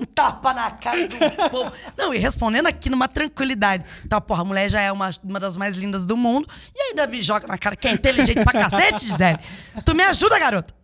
um 0.00 0.04
tapa 0.04 0.52
na 0.54 0.70
cara 0.70 1.08
do 1.08 1.16
povo. 1.50 1.72
Não, 1.96 2.12
e 2.14 2.18
respondendo 2.18 2.66
aqui 2.66 2.88
numa 2.90 3.08
tranquilidade. 3.08 3.84
Então, 4.04 4.20
porra, 4.20 4.42
a 4.42 4.44
mulher 4.44 4.70
já 4.70 4.80
é 4.80 4.90
uma, 4.92 5.10
uma 5.24 5.40
das 5.40 5.56
mais 5.56 5.76
lindas 5.76 6.06
do 6.06 6.16
mundo 6.16 6.48
e 6.74 6.90
ainda 6.90 7.06
me 7.06 7.22
joga 7.22 7.46
na 7.46 7.58
cara 7.58 7.76
que 7.76 7.88
é 7.88 7.92
inteligente 7.92 8.42
pra 8.44 8.52
cacete, 8.52 9.04
Gisele. 9.04 9.38
Tu 9.84 9.94
me 9.94 10.02
ajuda, 10.02 10.38
garota. 10.38 10.74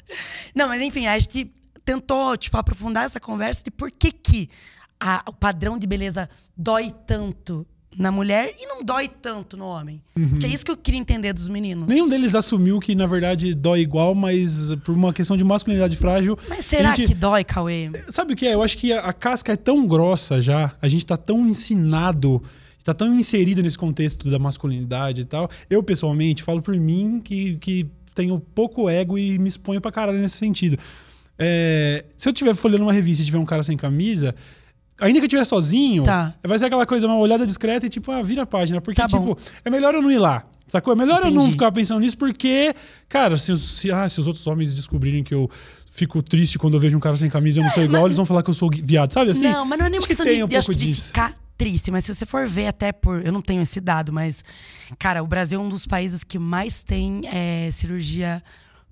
Não, 0.54 0.68
mas 0.68 0.80
enfim, 0.80 1.06
a 1.06 1.18
gente 1.18 1.50
tentou, 1.92 2.36
tipo, 2.36 2.56
aprofundar 2.58 3.04
essa 3.06 3.18
conversa 3.18 3.64
de 3.64 3.70
por 3.70 3.90
que 3.90 4.12
que 4.12 4.50
a- 5.00 5.22
o 5.26 5.32
padrão 5.32 5.78
de 5.78 5.86
beleza 5.86 6.28
dói 6.56 6.92
tanto 7.06 7.66
na 7.96 8.12
mulher 8.12 8.54
e 8.60 8.66
não 8.66 8.84
dói 8.84 9.08
tanto 9.08 9.56
no 9.56 9.64
homem. 9.64 10.02
Que 10.38 10.44
é 10.44 10.48
isso 10.50 10.64
que 10.66 10.70
eu 10.70 10.76
queria 10.76 11.00
entender 11.00 11.32
dos 11.32 11.48
meninos. 11.48 11.86
Nenhum 11.88 12.06
deles 12.08 12.34
assumiu 12.34 12.78
que, 12.78 12.94
na 12.94 13.06
verdade, 13.06 13.54
dói 13.54 13.80
igual, 13.80 14.14
mas 14.14 14.74
por 14.84 14.94
uma 14.94 15.12
questão 15.14 15.34
de 15.36 15.42
masculinidade 15.44 15.96
frágil. 15.96 16.38
Mas 16.48 16.64
será 16.66 16.94
gente- 16.94 17.08
que 17.08 17.14
dói, 17.14 17.42
Cauê? 17.42 17.90
Sabe 18.10 18.34
o 18.34 18.36
que 18.36 18.46
é? 18.46 18.52
Eu 18.54 18.62
acho 18.62 18.76
que 18.76 18.92
a, 18.92 19.00
a 19.00 19.12
casca 19.14 19.52
é 19.54 19.56
tão 19.56 19.86
grossa 19.86 20.42
já, 20.42 20.76
a 20.82 20.88
gente 20.88 21.06
tá 21.06 21.16
tão 21.16 21.48
ensinado, 21.48 22.42
tá 22.84 22.92
tão 22.92 23.18
inserido 23.18 23.62
nesse 23.62 23.78
contexto 23.78 24.30
da 24.30 24.38
masculinidade 24.38 25.22
e 25.22 25.24
tal. 25.24 25.48
Eu, 25.70 25.82
pessoalmente, 25.82 26.42
falo 26.42 26.60
por 26.60 26.76
mim 26.76 27.20
que, 27.24 27.56
que 27.56 27.86
tenho 28.14 28.38
pouco 28.38 28.88
ego 28.90 29.16
e 29.18 29.38
me 29.38 29.48
exponho 29.48 29.80
pra 29.80 29.90
caralho 29.90 30.18
nesse 30.20 30.36
sentido. 30.36 30.76
É, 31.38 32.04
se 32.16 32.28
eu 32.28 32.32
estiver 32.32 32.54
folhando 32.54 32.82
uma 32.82 32.92
revista 32.92 33.22
e 33.22 33.26
tiver 33.26 33.38
um 33.38 33.44
cara 33.44 33.62
sem 33.62 33.76
camisa, 33.76 34.34
ainda 35.00 35.18
que 35.20 35.24
eu 35.24 35.28
estiver 35.28 35.44
sozinho, 35.44 36.02
Tá. 36.02 36.34
vai 36.44 36.58
ser 36.58 36.66
aquela 36.66 36.84
coisa, 36.86 37.06
uma 37.06 37.16
olhada 37.16 37.46
discreta 37.46 37.86
e 37.86 37.88
tipo, 37.88 38.10
ah, 38.10 38.20
vira 38.22 38.42
a 38.42 38.46
página. 38.46 38.80
Porque, 38.80 39.00
Tá 39.00 39.06
bom. 39.08 39.34
tipo, 39.34 39.38
é 39.64 39.70
melhor 39.70 39.94
eu 39.94 40.02
não 40.02 40.10
ir 40.10 40.18
lá. 40.18 40.44
Sacou? 40.66 40.92
É 40.92 40.96
melhor 40.96 41.20
eu 41.20 41.30
não 41.30 41.36
Entendi. 41.42 41.52
ficar 41.52 41.72
pensando 41.72 42.00
nisso, 42.00 42.18
porque, 42.18 42.74
cara, 43.08 43.38
se, 43.38 43.52
os- 43.52 43.78
se, 43.78 43.90
ah, 43.90 44.06
se 44.08 44.20
os 44.20 44.26
outros 44.26 44.46
homens 44.46 44.74
descobrirem 44.74 45.24
que 45.24 45.32
eu 45.34 45.50
fico 45.90 46.22
triste 46.22 46.58
quando 46.58 46.74
eu 46.74 46.80
vejo 46.80 46.94
um 46.96 47.00
cara 47.00 47.16
sem 47.16 47.30
camisa 47.30 47.58
e 47.58 47.60
eu 47.60 47.64
não 47.64 47.70
sou 47.72 47.82
igual, 47.82 48.04
eles 48.06 48.16
vão 48.16 48.26
falar 48.26 48.42
que 48.42 48.50
eu 48.50 48.54
sou 48.54 48.68
viado, 48.70 49.10
sabe 49.12 49.30
assim? 49.30 49.44
não, 49.44 49.64
mas 49.64 49.78
não 49.78 49.86
é 49.86 49.88
nenhuma 49.90 50.02
que 50.06 50.08
questão 50.08 50.26
tem 50.26 50.36
de, 50.36 50.44
um 50.44 50.48
de, 50.48 50.56
acho 50.56 50.66
pouco 50.66 50.78
que 50.78 50.84
de 50.86 50.92
disso. 50.92 51.06
ficar 51.06 51.32
triste. 51.56 51.90
Mas 51.90 52.04
se 52.04 52.14
você 52.14 52.26
for 52.26 52.46
ver 52.46 52.66
até 52.68 52.92
por... 52.92 53.24
Eu 53.24 53.32
não 53.32 53.40
tenho 53.40 53.62
esse 53.62 53.80
dado, 53.80 54.12
mas... 54.12 54.44
Cara, 54.98 55.22
o 55.22 55.26
Brasil 55.26 55.58
é 55.58 55.62
um 55.62 55.68
dos 55.70 55.86
países 55.86 56.22
que 56.22 56.38
mais 56.38 56.82
tem 56.84 57.22
é, 57.32 57.70
cirurgia 57.72 58.42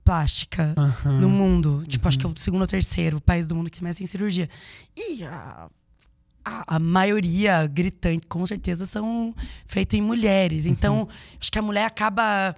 plástica 0.06 0.72
no 1.20 1.28
mundo. 1.28 1.82
Tipo, 1.88 2.06
acho 2.06 2.16
que 2.16 2.24
é 2.24 2.28
o 2.28 2.32
segundo 2.36 2.60
ou 2.60 2.66
terceiro 2.68 3.20
país 3.20 3.48
do 3.48 3.56
mundo 3.56 3.68
que 3.68 3.82
mais 3.82 3.96
tem 3.98 4.06
cirurgia. 4.06 4.48
E 4.96 5.24
a, 5.24 5.68
a, 6.44 6.76
a 6.76 6.78
maioria 6.78 7.66
gritante, 7.66 8.24
com 8.28 8.46
certeza, 8.46 8.86
são 8.86 9.34
feitos 9.66 9.98
em 9.98 10.00
mulheres. 10.02 10.64
Uhum. 10.64 10.70
Então, 10.70 11.08
acho 11.40 11.50
que 11.50 11.58
a 11.58 11.62
mulher 11.62 11.84
acaba... 11.84 12.54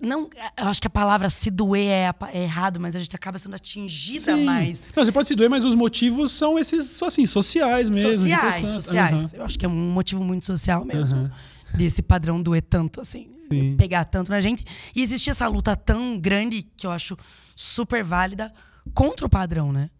Não, 0.00 0.30
eu 0.58 0.68
acho 0.68 0.80
que 0.80 0.86
a 0.86 0.90
palavra 0.90 1.28
se 1.28 1.50
doer 1.50 1.88
é, 1.88 2.14
é 2.32 2.42
errado, 2.44 2.78
mas 2.78 2.94
a 2.94 2.98
gente 3.00 3.16
acaba 3.16 3.38
sendo 3.38 3.56
atingida 3.56 4.36
Sim. 4.36 4.44
mais. 4.44 4.92
Não, 4.94 5.04
você 5.04 5.10
pode 5.10 5.26
se 5.26 5.34
doer, 5.34 5.50
mas 5.50 5.64
os 5.64 5.74
motivos 5.74 6.30
são 6.30 6.58
esses, 6.58 7.02
assim, 7.02 7.26
sociais 7.26 7.90
mesmo. 7.90 8.12
sociais, 8.12 8.70
sociais. 8.70 9.34
Eu 9.34 9.44
acho 9.44 9.58
que 9.58 9.64
é 9.66 9.68
um 9.68 9.90
motivo 9.92 10.22
muito 10.22 10.46
social 10.46 10.84
mesmo. 10.84 11.28
Desse 11.74 12.02
padrão 12.02 12.40
doer 12.40 12.62
tanto, 12.62 13.00
assim. 13.00 13.26
Sim. 13.50 13.76
Pegar 13.76 14.04
tanto 14.04 14.30
na 14.30 14.40
gente. 14.40 14.64
E 14.94 15.02
existe 15.02 15.30
essa 15.30 15.46
luta 15.48 15.76
tão 15.76 16.18
grande 16.18 16.62
que 16.76 16.86
eu 16.86 16.90
acho 16.90 17.16
super 17.54 18.02
válida 18.02 18.52
contra 18.94 19.26
o 19.26 19.28
padrão, 19.28 19.72
né? 19.72 19.90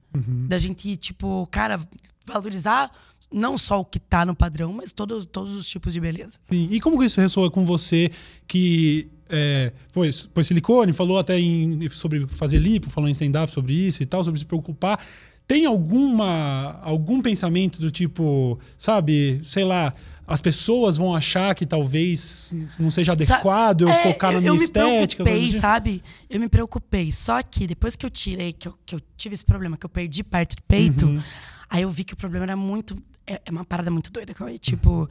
Da 0.48 0.58
gente, 0.58 0.96
tipo, 0.96 1.46
cara, 1.50 1.78
valorizar 2.24 2.90
não 3.30 3.58
só 3.58 3.80
o 3.80 3.84
que 3.84 3.98
tá 3.98 4.24
no 4.24 4.34
padrão, 4.34 4.72
mas 4.72 4.92
todo, 4.92 5.26
todos 5.26 5.52
os 5.52 5.68
tipos 5.68 5.92
de 5.92 6.00
beleza. 6.00 6.38
Sim. 6.48 6.68
E 6.70 6.80
como 6.80 6.98
que 6.98 7.04
isso 7.04 7.20
ressoa 7.20 7.50
com 7.50 7.64
você 7.66 8.10
que 8.46 9.10
é, 9.28 9.72
pois, 9.92 10.26
pois 10.32 10.46
silicone, 10.46 10.92
falou 10.92 11.18
até 11.18 11.38
em, 11.38 11.88
sobre 11.88 12.26
fazer 12.28 12.58
lipo, 12.58 12.88
falou 12.88 13.08
em 13.08 13.12
stand-up 13.12 13.52
sobre 13.52 13.74
isso 13.74 14.02
e 14.02 14.06
tal, 14.06 14.22
sobre 14.22 14.38
se 14.38 14.46
preocupar. 14.46 15.04
Tem 15.46 15.66
alguma 15.66 16.80
algum 16.82 17.20
pensamento 17.20 17.80
do 17.80 17.90
tipo, 17.90 18.58
sabe, 18.76 19.40
sei 19.44 19.64
lá, 19.64 19.94
as 20.26 20.40
pessoas 20.40 20.96
vão 20.96 21.14
achar 21.14 21.54
que 21.54 21.64
talvez 21.64 22.54
não 22.78 22.90
seja 22.90 23.12
adequado 23.12 23.82
eu 23.82 23.88
é, 23.88 24.02
focar 24.02 24.32
na 24.32 24.40
minha 24.40 24.50
eu 24.50 24.56
estética? 24.56 25.22
Eu 25.22 25.26
me 25.26 25.30
preocupei, 25.30 25.52
sabe? 25.52 26.02
Eu 26.28 26.40
me 26.40 26.48
preocupei. 26.48 27.12
Só 27.12 27.40
que 27.42 27.66
depois 27.66 27.94
que 27.94 28.04
eu 28.04 28.10
tirei, 28.10 28.52
que 28.52 28.66
eu, 28.66 28.74
que 28.84 28.94
eu 28.96 29.00
tive 29.16 29.34
esse 29.34 29.44
problema, 29.44 29.76
que 29.76 29.86
eu 29.86 29.90
perdi 29.90 30.24
parte 30.24 30.56
do 30.56 30.62
peito, 30.64 31.06
uhum. 31.06 31.22
aí 31.70 31.82
eu 31.82 31.90
vi 31.90 32.02
que 32.02 32.14
o 32.14 32.16
problema 32.16 32.44
era 32.44 32.56
muito. 32.56 33.00
É, 33.24 33.40
é 33.44 33.50
uma 33.50 33.64
parada 33.64 33.90
muito 33.90 34.10
doida. 34.10 34.34
Tipo. 34.58 35.08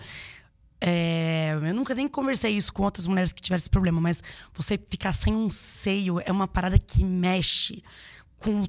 É, 0.82 1.58
eu 1.66 1.74
nunca 1.74 1.96
nem 1.96 2.08
conversei 2.08 2.52
isso 2.52 2.72
com 2.72 2.84
outras 2.84 3.08
mulheres 3.08 3.32
que 3.32 3.42
tiveram 3.42 3.58
esse 3.58 3.70
problema, 3.70 4.02
mas 4.02 4.22
você 4.54 4.78
ficar 4.78 5.14
sem 5.14 5.34
um 5.34 5.50
seio 5.50 6.20
é 6.24 6.32
uma 6.32 6.50
parada 6.50 6.78
que 6.78 7.04
mexe 7.04 7.82
com 8.38 8.62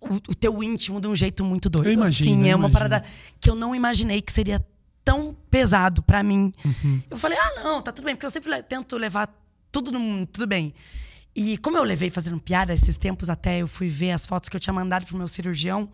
o, 0.00 0.14
o 0.28 0.34
teu 0.34 0.62
íntimo 0.62 0.98
de 0.98 1.06
um 1.06 1.14
jeito 1.14 1.44
muito 1.44 1.68
doido. 1.68 1.88
Eu 1.88 1.92
imagino, 1.92 2.40
assim, 2.40 2.48
eu 2.48 2.52
é 2.52 2.56
uma 2.56 2.68
imagino. 2.68 2.72
parada 2.72 3.04
que 3.38 3.50
eu 3.50 3.54
não 3.54 3.74
imaginei 3.74 4.22
que 4.22 4.32
seria 4.32 4.64
tão 5.06 5.32
pesado 5.48 6.02
para 6.02 6.20
mim. 6.20 6.52
Uhum. 6.64 7.00
Eu 7.08 7.16
falei, 7.16 7.38
ah, 7.38 7.62
não, 7.62 7.80
tá 7.80 7.92
tudo 7.92 8.04
bem, 8.04 8.16
porque 8.16 8.26
eu 8.26 8.30
sempre 8.30 8.60
tento 8.64 8.96
levar 8.96 9.32
tudo 9.70 9.92
no 9.92 10.00
mundo, 10.00 10.26
tudo 10.26 10.48
bem. 10.48 10.74
E 11.32 11.56
como 11.58 11.76
eu 11.76 11.84
levei 11.84 12.10
fazendo 12.10 12.40
piada 12.40 12.74
esses 12.74 12.98
tempos 12.98 13.30
até, 13.30 13.58
eu 13.62 13.68
fui 13.68 13.86
ver 13.88 14.10
as 14.10 14.26
fotos 14.26 14.48
que 14.48 14.56
eu 14.56 14.60
tinha 14.60 14.74
mandado 14.74 15.06
pro 15.06 15.16
meu 15.16 15.28
cirurgião. 15.28 15.88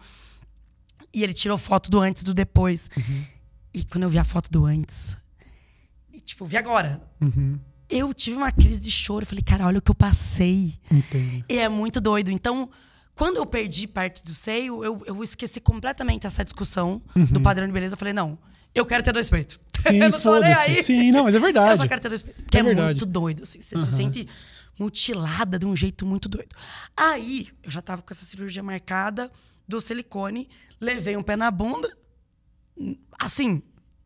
E 1.13 1.23
ele 1.23 1.35
tirou 1.35 1.59
foto 1.59 1.91
do 1.91 2.01
antes 2.01 2.23
e 2.23 2.25
do 2.25 2.33
depois. 2.33 2.89
Uhum. 2.97 3.25
E 3.75 3.85
quando 3.85 4.05
eu 4.05 4.09
vi 4.09 4.19
a 4.19 4.25
foto 4.25 4.51
do 4.51 4.65
antes, 4.65 5.15
e, 6.11 6.19
tipo, 6.19 6.47
vi 6.47 6.57
agora. 6.57 7.03
Uhum. 7.21 7.61
Eu 7.91 8.15
tive 8.15 8.39
uma 8.39 8.51
crise 8.51 8.81
de 8.81 8.91
choro. 8.91 9.25
Eu 9.25 9.27
falei, 9.27 9.43
cara, 9.43 9.67
olha 9.67 9.79
o 9.79 9.83
que 9.83 9.91
eu 9.91 9.95
passei. 9.95 10.75
Entendo. 10.91 11.45
E 11.51 11.59
é 11.59 11.69
muito 11.69 12.01
doido. 12.01 12.31
Então, 12.31 12.71
quando 13.15 13.37
eu 13.37 13.45
perdi 13.45 13.87
parte 13.87 14.25
do 14.25 14.33
seio, 14.33 14.83
eu, 14.83 15.03
eu 15.07 15.23
esqueci 15.23 15.61
completamente 15.61 16.27
essa 16.27 16.43
discussão 16.43 17.03
do 17.31 17.43
padrão 17.43 17.67
de 17.67 17.73
beleza. 17.75 17.93
Eu 17.95 17.99
falei, 17.99 18.15
não, 18.15 18.39
eu 18.75 18.87
quero 18.87 19.03
ter 19.03 19.13
dois 19.13 19.29
peitos. 19.31 19.59
Sim, 19.87 19.99
eu 20.01 20.11
não 20.11 20.21
tô 20.21 20.41
nem 20.41 20.55
foda-se. 20.55 20.71
aí. 20.71 20.83
Sim, 20.83 21.11
não, 21.13 21.25
mas 21.25 21.35
é 21.35 21.39
verdade. 21.39 21.71
Eu 21.73 21.77
só 21.77 21.89
quero 21.89 22.01
ter 22.01 22.09
dois 22.09 22.23
peitos. 22.23 22.45
Que 22.51 22.57
É 22.57 22.61
é, 22.61 22.63
muito 22.63 23.07
doido, 23.07 23.43
assim. 23.43 23.61
Você 23.61 23.77
se 23.77 23.93
sente 23.97 24.29
mutilada 24.79 25.59
de 25.59 25.67
um 25.67 25.75
jeito 25.77 26.07
muito 26.07 26.29
doido. 26.29 26.55
Aí, 26.97 27.49
eu 27.63 27.71
já 27.71 27.83
tava 27.83 28.03
com 28.03 28.13
essa 28.13 28.25
cirurgia 28.25 28.63
marcada 28.63 29.31
do 29.67 29.81
silicone, 29.81 30.49
levei 30.81 31.17
um 31.17 31.23
pé 31.23 31.37
na 31.37 31.51
bunda, 31.51 31.95
assim, 33.19 33.63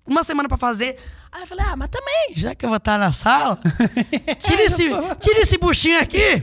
uma 0.07 0.23
semana 0.25 0.49
pra 0.49 0.59
fazer. 0.59 0.97
Aí 1.37 1.43
eu 1.43 1.47
falei, 1.47 1.67
ah, 1.69 1.77
mas 1.77 1.91
também, 1.91 2.33
já 2.35 2.55
que 2.55 2.65
eu 2.65 2.71
vou 2.71 2.79
estar 2.79 2.99
na 2.99 3.13
sala, 3.13 3.61
tira 4.41 4.63
esse, 4.63 4.85
tira 5.21 5.41
esse 5.41 5.59
buchinho 5.59 6.01
aqui. 6.01 6.43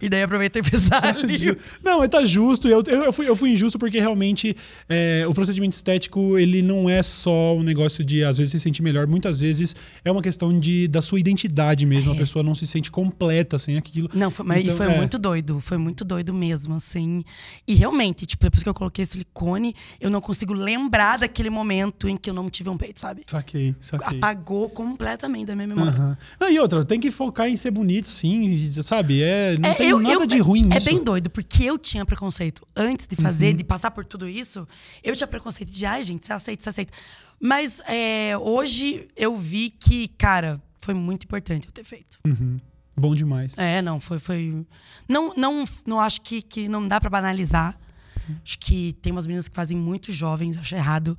E 0.00 0.08
daí 0.08 0.22
aproveitei 0.22 0.62
e 0.62 0.64
fiz 0.64 0.90
ali. 0.90 1.56
Não, 1.84 2.06
tá 2.08 2.24
justo. 2.24 2.66
Eu, 2.66 2.82
eu, 2.86 3.12
fui, 3.12 3.28
eu 3.28 3.36
fui 3.36 3.50
injusto 3.50 3.78
porque 3.78 4.00
realmente 4.00 4.56
é, 4.88 5.26
o 5.28 5.34
procedimento 5.34 5.74
estético 5.74 6.38
ele 6.38 6.62
não 6.62 6.88
é 6.88 7.02
só 7.02 7.54
um 7.54 7.62
negócio 7.62 8.02
de 8.02 8.24
às 8.24 8.38
vezes 8.38 8.52
se 8.52 8.60
sentir 8.60 8.82
melhor. 8.82 9.06
Muitas 9.06 9.40
vezes 9.40 9.76
é 10.02 10.10
uma 10.10 10.22
questão 10.22 10.58
de, 10.58 10.88
da 10.88 11.02
sua 11.02 11.20
identidade 11.20 11.84
mesmo. 11.84 12.12
A 12.12 12.16
pessoa 12.16 12.42
não 12.42 12.54
se 12.54 12.66
sente 12.66 12.90
completa 12.90 13.58
sem 13.58 13.76
aquilo. 13.76 14.08
Não, 14.14 14.30
foi, 14.30 14.46
mas 14.46 14.62
Então, 14.62 14.74
e 14.74 14.76
foi 14.76 14.86
é. 14.86 14.96
muito 14.96 15.18
doido. 15.18 15.60
Foi 15.60 15.76
muito 15.76 16.02
doido 16.02 16.32
mesmo, 16.32 16.74
assim. 16.76 17.22
E 17.68 17.74
realmente, 17.74 18.24
tipo, 18.24 18.42
depois 18.42 18.62
que 18.62 18.68
eu 18.68 18.74
coloquei 18.74 19.04
silicone, 19.04 19.74
eu 20.00 20.08
não 20.08 20.22
consigo 20.22 20.54
lembrar 20.54 21.18
daquele 21.18 21.50
momento 21.50 22.08
em 22.08 22.16
que 22.16 22.30
eu 22.30 22.34
não 22.34 22.48
tive 22.48 22.70
um 22.70 22.76
peito, 22.78 23.00
sabe? 23.00 23.22
Saquei, 23.26 23.59
saquei. 23.80 24.18
Apagou 24.18 24.68
completamente 24.70 25.46
da 25.46 25.56
minha 25.56 25.68
memória. 25.68 25.90
Aham. 25.92 26.18
Ah, 26.38 26.50
e 26.50 26.58
outra, 26.58 26.84
tem 26.84 26.98
que 27.00 27.10
focar 27.10 27.48
em 27.48 27.56
ser 27.56 27.70
bonito, 27.70 28.08
sim, 28.08 28.56
sabe? 28.82 29.22
É, 29.22 29.56
não 29.58 29.70
É, 29.70 29.74
tem 29.74 29.88
eu- 29.90 29.98
nada 30.00 30.14
eu- 30.14 30.26
de 30.26 30.38
ruim 30.38 30.62
É 30.70 30.74
nisso. 30.74 30.86
bem 30.86 31.02
doido, 31.02 31.28
porque 31.30 31.64
eu 31.64 31.78
tinha 31.78 32.04
preconceito. 32.04 32.66
Antes 32.76 33.06
de 33.06 33.16
fazer, 33.16 33.50
Uhum. 33.50 33.56
de 33.56 33.64
passar 33.64 33.90
por 33.90 34.04
tudo 34.04 34.28
isso, 34.28 34.66
eu 35.02 35.14
tinha 35.16 35.26
preconceito 35.26 35.70
de, 35.70 35.84
ai, 35.86 36.02
gente, 36.02 36.26
você 36.26 36.32
aceita, 36.32 36.62
você 36.62 36.68
aceita. 36.70 36.92
Mas 37.40 37.80
é, 37.86 38.36
hoje 38.38 39.08
eu 39.16 39.36
vi 39.36 39.70
que, 39.70 40.08
cara, 40.18 40.60
foi 40.78 40.94
muito 40.94 41.24
importante 41.24 41.66
eu 41.66 41.72
ter 41.72 41.84
feito. 41.84 42.18
Uhum. 42.26 42.58
Bom 42.96 43.14
demais. 43.14 43.56
É, 43.56 43.80
não, 43.80 43.98
foi. 43.98 44.18
foi... 44.18 44.66
Não, 45.08 45.32
não, 45.34 45.64
não 45.86 45.98
acho 46.00 46.20
que, 46.20 46.42
que 46.42 46.68
não 46.68 46.86
dá 46.86 47.00
pra 47.00 47.08
banalizar. 47.08 47.78
Acho 48.44 48.58
que 48.60 48.92
tem 49.02 49.10
umas 49.10 49.26
meninas 49.26 49.48
que 49.48 49.56
fazem 49.56 49.76
muito 49.76 50.12
jovens, 50.12 50.56
acho 50.56 50.74
errado. 50.74 51.18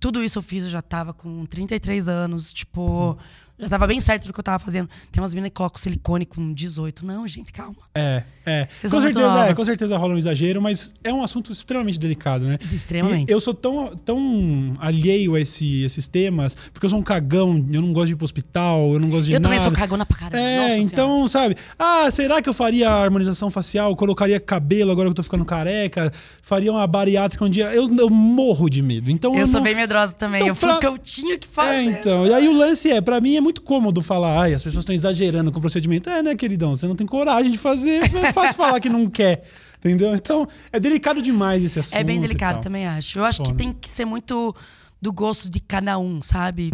Tudo 0.00 0.24
isso 0.24 0.38
eu 0.38 0.42
fiz, 0.42 0.64
eu 0.64 0.70
já 0.70 0.80
tava 0.80 1.12
com 1.12 1.44
33 1.44 2.08
anos, 2.08 2.52
tipo, 2.52 3.16
já 3.60 3.68
tava 3.68 3.86
bem 3.86 4.00
certo 4.00 4.26
do 4.26 4.32
que 4.32 4.40
eu 4.40 4.44
tava 4.44 4.58
fazendo. 4.58 4.88
Tem 5.12 5.22
umas 5.22 5.32
meninas 5.34 5.50
que 5.50 5.54
colocam 5.56 5.78
silicone 5.78 6.24
com 6.26 6.52
18. 6.52 7.04
Não, 7.06 7.26
gente, 7.26 7.52
calma. 7.52 7.76
É, 7.94 8.22
é. 8.46 8.68
Vocês 8.76 8.92
Com 8.92 9.00
certeza, 9.00 9.46
é, 9.46 9.54
com 9.54 9.64
certeza 9.64 9.96
rola 9.98 10.14
um 10.14 10.18
exagero, 10.18 10.60
mas 10.62 10.94
é 11.04 11.12
um 11.12 11.22
assunto 11.22 11.52
extremamente 11.52 11.98
delicado, 11.98 12.44
né? 12.44 12.58
Extremamente. 12.72 13.30
E 13.30 13.32
eu 13.32 13.40
sou 13.40 13.54
tão, 13.54 13.94
tão 14.04 14.74
alheio 14.78 15.34
a 15.34 15.40
esse, 15.40 15.82
esses 15.82 16.06
temas, 16.08 16.56
porque 16.72 16.86
eu 16.86 16.90
sou 16.90 16.98
um 16.98 17.02
cagão, 17.02 17.64
eu 17.72 17.80
não 17.80 17.92
gosto 17.92 18.06
de 18.08 18.12
ir 18.12 18.16
pro 18.16 18.24
hospital, 18.24 18.92
eu 18.94 19.00
não 19.00 19.08
gosto 19.08 19.24
de 19.26 19.32
eu 19.32 19.34
nada. 19.34 19.42
também 19.44 19.58
sou 19.58 19.72
cagona 19.72 20.04
pra 20.06 20.16
caramba. 20.16 20.38
É, 20.38 20.60
Nossa 20.78 20.92
então, 20.92 21.26
sabe? 21.28 21.56
Ah, 21.78 22.10
será 22.10 22.40
que 22.42 22.48
eu 22.48 22.54
faria 22.54 22.90
harmonização 22.90 23.50
facial? 23.50 23.94
Colocaria 23.96 24.38
cabelo 24.40 24.90
agora 24.90 25.08
que 25.08 25.10
eu 25.12 25.14
tô 25.16 25.22
ficando 25.22 25.44
careca? 25.44 26.12
Faria 26.42 26.70
uma 26.72 26.86
bariátrica 26.86 27.44
um 27.44 27.48
dia? 27.48 27.72
Eu, 27.74 27.88
eu 27.96 28.10
morro 28.10 28.68
de 28.68 28.82
medo. 28.82 29.10
Então, 29.10 29.34
Eu 29.34 29.46
sou 29.46 29.56
não- 29.56 29.62
bem 29.62 29.74
medrosa 29.74 30.12
também. 30.12 30.40
Então, 30.40 30.48
eu 30.48 30.54
fui 30.54 30.68
pra- 30.68 30.76
o 30.76 30.80
que 30.80 30.86
eu 30.86 30.98
tinha 30.98 31.38
que 31.38 31.46
fazer. 31.46 31.70
É, 31.74 31.82
então. 31.84 32.26
E 32.26 32.32
aí 32.34 32.48
o 32.48 32.52
lance 32.56 32.90
é, 32.90 33.00
pra 33.00 33.20
mim 33.20 33.36
é 33.36 33.40
muito 33.40 33.49
cômodo 33.58 34.02
falar, 34.02 34.42
ai, 34.42 34.54
as 34.54 34.62
pessoas 34.62 34.82
estão 34.82 34.94
exagerando 34.94 35.50
com 35.50 35.58
o 35.58 35.60
procedimento. 35.60 36.08
É, 36.10 36.22
né, 36.22 36.34
queridão? 36.34 36.76
Você 36.76 36.86
não 36.86 36.94
tem 36.94 37.06
coragem 37.06 37.50
de 37.50 37.58
fazer, 37.58 38.02
é 38.14 38.32
fácil 38.32 38.54
falar 38.56 38.78
que 38.80 38.88
não 38.88 39.08
quer. 39.08 39.42
Entendeu? 39.78 40.14
Então, 40.14 40.46
é 40.70 40.78
delicado 40.78 41.22
demais 41.22 41.64
esse 41.64 41.78
assunto. 41.80 41.96
É 41.96 42.04
bem 42.04 42.20
delicado 42.20 42.60
também, 42.60 42.86
acho. 42.86 43.18
Eu 43.18 43.24
acho 43.24 43.40
que 43.40 43.48
Foda. 43.48 43.56
tem 43.56 43.72
que 43.72 43.88
ser 43.88 44.04
muito 44.04 44.54
do 45.00 45.10
gosto 45.12 45.48
de 45.48 45.58
cada 45.58 45.98
um, 45.98 46.20
sabe? 46.20 46.70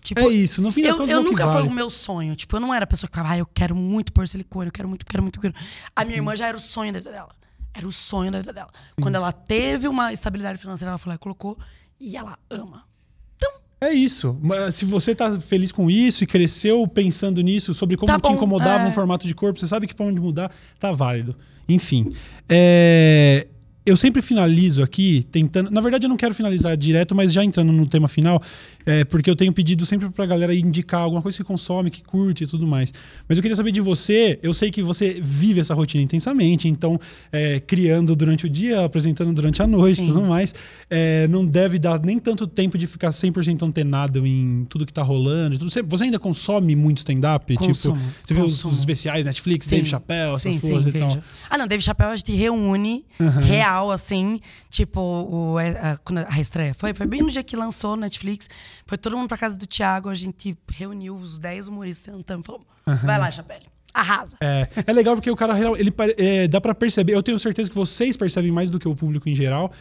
Tipo, 0.00 0.20
É 0.20 0.28
isso, 0.28 0.62
no 0.62 0.70
fim 0.70 0.82
das 0.82 0.92
eu, 0.92 0.98
contas 0.98 1.12
eu 1.12 1.18
é 1.18 1.22
que 1.24 1.28
nunca 1.30 1.44
vale. 1.44 1.58
foi 1.58 1.68
o 1.68 1.72
meu 1.72 1.90
sonho. 1.90 2.36
Tipo, 2.36 2.54
eu 2.56 2.60
não 2.60 2.72
era 2.72 2.84
a 2.84 2.86
pessoa 2.86 3.10
que 3.10 3.16
falava, 3.16 3.34
ah, 3.34 3.38
eu 3.38 3.46
quero 3.46 3.74
muito 3.74 4.12
pôr 4.12 4.28
silicone, 4.28 4.68
eu 4.68 4.72
quero 4.72 4.88
muito, 4.88 5.04
quero 5.04 5.20
muito, 5.20 5.40
quero. 5.40 5.52
A 5.96 6.04
minha 6.04 6.16
irmã 6.16 6.36
já 6.36 6.46
era 6.46 6.56
o 6.56 6.60
sonho 6.60 6.92
da 6.92 7.00
vida 7.00 7.10
dela. 7.10 7.34
Era 7.74 7.86
o 7.86 7.90
sonho 7.92 8.30
da 8.30 8.38
vida 8.38 8.52
dela. 8.52 8.70
Quando 9.02 9.16
ela 9.16 9.32
teve 9.32 9.88
uma 9.88 10.12
estabilidade 10.12 10.58
financeira, 10.58 10.90
ela 10.92 10.98
falou, 10.98 11.14
ela 11.14 11.18
colocou 11.18 11.58
e 11.98 12.16
ela 12.16 12.38
ama. 12.48 12.84
É 13.80 13.90
isso. 13.92 14.38
Mas 14.40 14.74
Se 14.74 14.84
você 14.84 15.14
tá 15.14 15.38
feliz 15.40 15.70
com 15.70 15.90
isso 15.90 16.24
e 16.24 16.26
cresceu 16.26 16.86
pensando 16.86 17.40
nisso, 17.42 17.74
sobre 17.74 17.96
como 17.96 18.06
Tá 18.06 18.18
te 18.18 18.32
incomodava 18.32 18.84
é. 18.84 18.88
um 18.88 18.90
formato 18.90 19.26
de 19.26 19.34
corpo, 19.34 19.60
você 19.60 19.66
sabe 19.66 19.86
que 19.86 19.94
pra 19.94 20.06
onde 20.06 20.20
mudar, 20.20 20.50
tá 20.78 20.92
válido. 20.92 21.36
Enfim. 21.68 22.12
é, 22.48 23.46
Eu 23.86 23.96
sempre 23.96 24.20
finalizo 24.20 24.82
aqui 24.82 25.24
tentando. 25.30 25.70
Na 25.70 25.80
verdade, 25.80 26.06
eu 26.06 26.08
não 26.08 26.16
quero 26.16 26.34
finalizar 26.34 26.76
direto, 26.76 27.14
mas 27.14 27.32
já 27.32 27.44
entrando 27.44 27.72
no 27.72 27.86
tema 27.86 28.08
final, 28.08 28.42
é, 28.84 29.04
porque 29.04 29.30
eu 29.30 29.36
tenho 29.36 29.52
pedido 29.52 29.86
sempre 29.86 30.10
pra 30.10 30.26
galera 30.26 30.52
indicar 30.52 31.02
alguma 31.02 31.22
coisa 31.22 31.38
que 31.38 31.44
consome, 31.44 31.88
que 31.88 32.02
curte 32.02 32.42
e 32.42 32.46
tudo 32.48 32.66
mais. 32.66 32.92
Mas 33.28 33.38
eu 33.38 33.42
queria 33.42 33.54
saber 33.54 33.70
de 33.70 33.80
você. 33.80 34.40
Eu 34.42 34.52
sei 34.52 34.72
que 34.72 34.82
você 34.82 35.20
vive 35.22 35.60
essa 35.60 35.72
rotina 35.72 36.02
intensamente, 36.02 36.66
então, 36.66 36.98
é, 37.30 37.60
criando 37.60 38.16
durante 38.16 38.46
o 38.46 38.48
dia, 38.48 38.84
apresentando 38.84 39.32
durante 39.32 39.62
a 39.62 39.66
noite 39.68 40.02
e 40.02 40.06
Sim. 40.06 40.08
tudo 40.08 40.22
mais. 40.24 40.52
É, 40.90 41.28
não 41.28 41.46
deve 41.46 41.78
dar 41.78 42.00
nem 42.00 42.18
tanto 42.18 42.44
tempo 42.44 42.76
de 42.76 42.88
ficar 42.88 43.10
100% 43.10 43.62
antenado 43.62 44.26
em 44.26 44.66
tudo 44.68 44.84
que 44.84 44.92
tá 44.92 45.04
rolando. 45.04 45.58
tudo. 45.58 45.70
Você, 45.70 45.80
você 45.82 46.04
ainda 46.04 46.18
consome 46.18 46.74
muito 46.74 46.98
stand-up? 46.98 47.56
Tipo, 47.56 47.72
você 47.72 48.34
vê 48.34 48.40
os, 48.40 48.64
os 48.64 48.78
especiais, 48.78 49.24
Netflix, 49.24 49.68
Dave 49.68 49.88
Chappelle, 49.88 50.34
essas 50.34 50.42
sim, 50.42 50.58
coisas 50.58 50.92
sim, 50.92 50.98
e 50.98 51.00
tal. 51.00 51.18
Ah, 51.48 51.56
não, 51.56 51.68
Dave 51.68 51.82
Chappelle 51.82 52.12
a 52.12 52.16
gente 52.16 52.32
reúne, 52.32 53.04
real, 53.42 53.75
assim. 53.90 54.40
Tipo, 54.70 55.00
o, 55.00 55.56
a, 55.58 55.96
quando 56.04 56.18
a 56.28 56.40
estreia 56.40 56.74
foi, 56.74 56.92
foi 56.94 57.06
bem 57.06 57.22
no 57.22 57.30
dia 57.30 57.42
que 57.42 57.56
lançou 57.56 57.96
no 57.96 58.02
Netflix. 58.02 58.48
Foi 58.86 58.96
todo 58.98 59.16
mundo 59.16 59.28
pra 59.28 59.38
casa 59.38 59.56
do 59.56 59.66
Thiago, 59.66 60.08
a 60.08 60.14
gente 60.14 60.56
reuniu 60.72 61.14
os 61.16 61.38
10 61.38 61.68
humoristas 61.68 62.14
sentando 62.14 62.40
e 62.42 62.46
falou: 62.46 62.66
vai 63.04 63.18
lá, 63.18 63.30
Chappelle, 63.30 63.66
arrasa. 63.94 64.36
É, 64.40 64.68
é 64.86 64.92
legal 64.92 65.14
porque 65.16 65.30
o 65.30 65.36
cara 65.36 65.54
real- 65.54 65.76
ele 65.76 65.92
é, 66.16 66.46
dá 66.48 66.60
pra 66.60 66.74
perceber. 66.74 67.14
Eu 67.14 67.22
tenho 67.22 67.38
certeza 67.38 67.68
que 67.70 67.76
vocês 67.76 68.16
percebem 68.16 68.50
mais 68.52 68.70
do 68.70 68.78
que 68.78 68.88
o 68.88 68.94
público 68.94 69.28
em 69.28 69.34
geral 69.34 69.72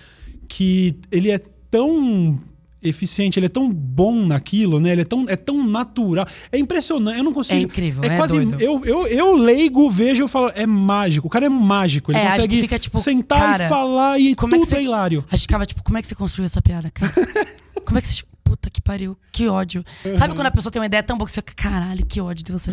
que 0.48 1.00
ele 1.12 1.32
é 1.32 1.40
tão 1.72 2.40
eficiente, 2.88 3.40
ele 3.40 3.48
é 3.48 3.50
tão 3.50 3.70
bom 3.72 4.26
naquilo, 4.26 4.80
né? 4.80 4.92
Ele 4.92 5.02
é 5.02 5.06
tão, 5.06 5.26
é 5.28 5.36
tão 5.36 5.66
natural. 5.68 6.28
É 6.52 6.58
impressionante. 6.58 7.18
Eu 7.18 7.24
não 7.24 7.34
consigo. 7.34 7.60
É 7.60 7.64
incrível, 7.64 8.04
É, 8.04 8.08
é 8.08 8.18
quase. 8.18 8.34
doido. 8.36 8.62
Eu, 8.62 8.84
eu, 8.86 9.08
eu 9.08 9.36
leigo, 9.36 9.90
vejo 9.92 10.26
e 10.26 10.28
falo, 10.28 10.52
é 10.56 10.66
mágico. 10.66 11.28
O 11.28 11.30
cara 11.30 11.46
é 11.46 11.50
mágico. 11.50 12.12
Ele 12.12 12.20
É, 12.20 12.22
acho 12.28 12.36
consegue 12.36 12.56
que 12.56 12.62
fica, 12.62 12.80
tipo, 12.80 12.98
sentar 13.00 13.40
cara, 13.40 13.66
e 13.66 13.70
falar 13.70 14.20
e 14.20 14.36
como 14.36 14.56
é 14.56 14.58
tudo 14.58 14.66
que 14.68 14.70
você- 14.70 14.78
é 14.78 14.84
hilário. 14.84 15.26
A 15.32 15.36
gente 15.36 15.42
ficava 15.44 15.66
tipo, 15.66 15.84
como 15.84 15.98
é 15.98 16.02
que 16.02 16.08
você 16.08 16.16
construiu 16.16 16.46
essa 16.46 16.62
piada, 16.62 16.90
cara? 16.92 17.12
como 17.86 17.98
é 17.98 18.02
que 18.02 18.08
você. 18.08 18.24
Puta 18.44 18.70
que 18.70 18.80
pariu, 18.80 19.18
que 19.32 19.48
ódio. 19.48 19.84
Sabe 20.16 20.36
quando 20.36 20.46
a 20.46 20.52
pessoa 20.52 20.72
tem 20.72 20.80
uma 20.80 20.86
ideia 20.86 21.02
tão 21.02 21.18
boa 21.18 21.26
que 21.26 21.32
você 21.34 21.42
fica, 21.42 21.54
caralho, 21.56 22.06
que 22.06 22.22
ódio 22.22 22.46
de 22.46 22.52
você. 22.52 22.72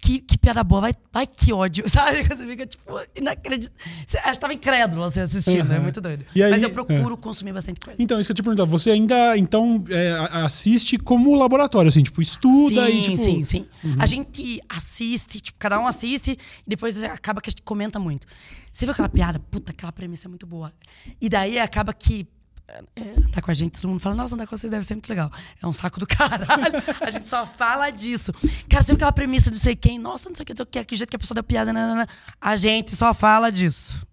Que, 0.00 0.18
que 0.20 0.38
piada 0.38 0.62
boa, 0.62 0.80
vai, 0.82 0.94
vai 1.12 1.26
que 1.26 1.52
ódio, 1.52 1.84
sabe? 1.90 2.22
Você 2.22 2.46
fica, 2.46 2.66
tipo, 2.66 2.84
inacreditável. 3.14 3.82
Você 4.06 4.18
acho 4.18 4.32
que 4.32 4.38
tava 4.40 4.54
incrédulo 4.54 5.02
você 5.02 5.20
assistindo, 5.20 5.72
é 5.72 5.78
muito 5.78 6.00
doido. 6.00 6.24
Aí- 6.34 6.50
Mas 6.50 6.62
eu 6.62 6.70
procuro 6.70 7.16
consumir 7.16 7.52
bastante 7.52 7.80
coisa. 7.80 8.00
Então, 8.02 8.18
isso 8.20 8.28
que 8.28 8.32
eu 8.32 8.36
te 8.36 8.42
perguntar, 8.42 8.64
você 8.64 8.90
ainda, 8.90 9.36
então, 9.36 9.84
é, 9.88 10.10
assiste 10.44 10.98
como 10.98 11.34
laboratório, 11.34 11.88
assim, 11.88 12.02
tipo, 12.02 12.20
estuda 12.22 12.86
sim, 12.86 12.98
e, 12.98 13.02
tipo... 13.02 13.16
sim, 13.16 13.44
sim. 13.44 13.66
A 13.98 14.06
gente 14.06 14.60
assiste, 14.68 15.40
tipo, 15.40 15.58
cada 15.58 15.78
um 15.80 15.86
assiste 15.86 16.32
e 16.32 16.68
depois 16.70 17.02
acaba 17.04 17.40
que 17.40 17.48
a 17.48 17.52
gente 17.52 17.62
comenta 17.62 17.98
muito. 17.98 18.26
Você 18.70 18.84
viu 18.84 18.92
aquela 18.92 19.08
piada? 19.08 19.38
Puta, 19.38 19.72
aquela 19.72 19.90
premissa 19.92 20.28
é 20.28 20.28
muito 20.28 20.46
boa. 20.46 20.70
E 21.20 21.28
daí 21.28 21.58
acaba 21.58 21.94
que 21.94 22.24
é, 22.24 22.26
andar 23.28 23.42
com 23.42 23.50
a 23.50 23.54
gente, 23.54 23.80
todo 23.80 23.90
mundo 23.90 24.00
fala, 24.00 24.14
nossa, 24.14 24.34
andar 24.34 24.46
com 24.46 24.56
vocês 24.56 24.70
deve 24.70 24.84
ser 24.84 24.94
muito 24.94 25.08
legal. 25.08 25.30
É 25.62 25.66
um 25.66 25.72
saco 25.72 26.00
do 26.00 26.06
caralho. 26.08 26.82
a 27.00 27.10
gente 27.10 27.28
só 27.28 27.46
fala 27.46 27.90
disso. 27.90 28.32
Cara, 28.68 28.82
viu 28.82 28.94
aquela 28.94 29.12
premissa 29.12 29.50
de 29.50 29.56
não 29.56 29.62
sei 29.62 29.76
quem? 29.76 29.98
Nossa, 29.98 30.28
não 30.28 30.36
sei 30.36 30.42
o 30.42 30.46
que, 30.46 30.64
que, 30.66 30.84
que 30.84 30.96
jeito 30.96 31.10
que 31.10 31.16
a 31.16 31.18
pessoa 31.18 31.34
deu 31.36 31.44
piada. 31.44 31.72
nanana. 31.72 32.06
A 32.40 32.56
gente 32.56 32.94
só 32.94 33.14
fala 33.14 33.50
disso. 33.50 34.06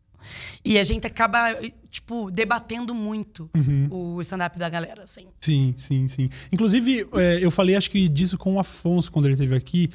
E 0.63 0.79
a 0.79 0.83
gente 0.83 1.05
acaba, 1.05 1.53
tipo, 1.89 2.31
debatendo 2.31 2.95
muito 2.95 3.49
o 3.91 4.21
stand-up 4.21 4.57
da 4.57 4.69
galera, 4.69 5.03
assim. 5.03 5.27
Sim, 5.39 5.75
sim, 5.77 6.07
sim. 6.07 6.29
Inclusive, 6.51 7.07
é, 7.13 7.39
eu 7.41 7.51
falei, 7.51 7.75
acho 7.75 7.91
que 7.91 8.07
disso 8.07 8.37
com 8.37 8.55
o 8.55 8.59
Afonso 8.59 9.11
quando 9.11 9.25
ele 9.25 9.33
esteve 9.33 9.55
aqui, 9.55 9.89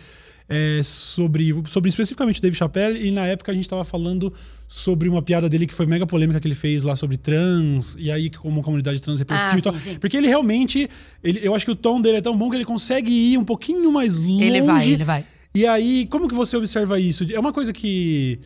é, 0.49 0.80
sobre, 0.82 1.55
sobre 1.66 1.88
especificamente 1.88 2.38
o 2.38 2.42
Dave 2.42 2.57
Chappelle, 2.57 3.07
e 3.07 3.11
na 3.11 3.26
época 3.26 3.53
a 3.53 3.55
gente 3.55 3.64
estava 3.64 3.84
falando 3.84 4.32
sobre 4.66 5.09
uma 5.09 5.20
piada 5.22 5.49
dele 5.49 5.66
que 5.66 5.74
foi 5.74 5.86
mega 5.86 6.07
polêmica 6.07 6.40
que 6.40 6.49
ele 6.49 6.55
fez 6.55 6.84
lá 6.84 6.96
sobre 6.96 7.16
trans, 7.16 7.96
e 7.99 8.11
aí 8.11 8.30
como 8.30 8.61
a 8.61 8.64
comunidade 8.64 9.01
trans 9.01 9.18
repercutiu 9.18 9.55
Ah, 9.55 9.59
e 9.59 9.62
tal. 9.62 9.74
sim. 9.78 9.99
Porque 9.99 10.16
ele 10.16 10.26
realmente, 10.26 10.88
ele, 11.22 11.40
eu 11.42 11.55
acho 11.55 11.64
que 11.64 11.72
o 11.72 11.76
tom 11.76 12.01
dele 12.01 12.18
é 12.18 12.20
tão 12.22 12.36
bom 12.36 12.49
que 12.51 12.57
ele 12.57 12.64
consegue 12.64 13.11
ir 13.11 13.38
um 13.38 13.44
pouquinho 13.44 13.90
mais 13.92 14.16
longe. 14.22 14.42
Ele 14.44 14.62
vai, 14.62 14.90
ele 14.90 15.05
vai. 15.05 15.24
E 15.55 15.66
aí, 15.66 16.07
como 16.07 16.28
que 16.28 16.34
você 16.34 16.57
observa 16.57 17.01
isso? 17.01 17.26
É 17.32 17.38
uma 17.40 17.53
coisa 17.53 17.72
que. 17.72 18.38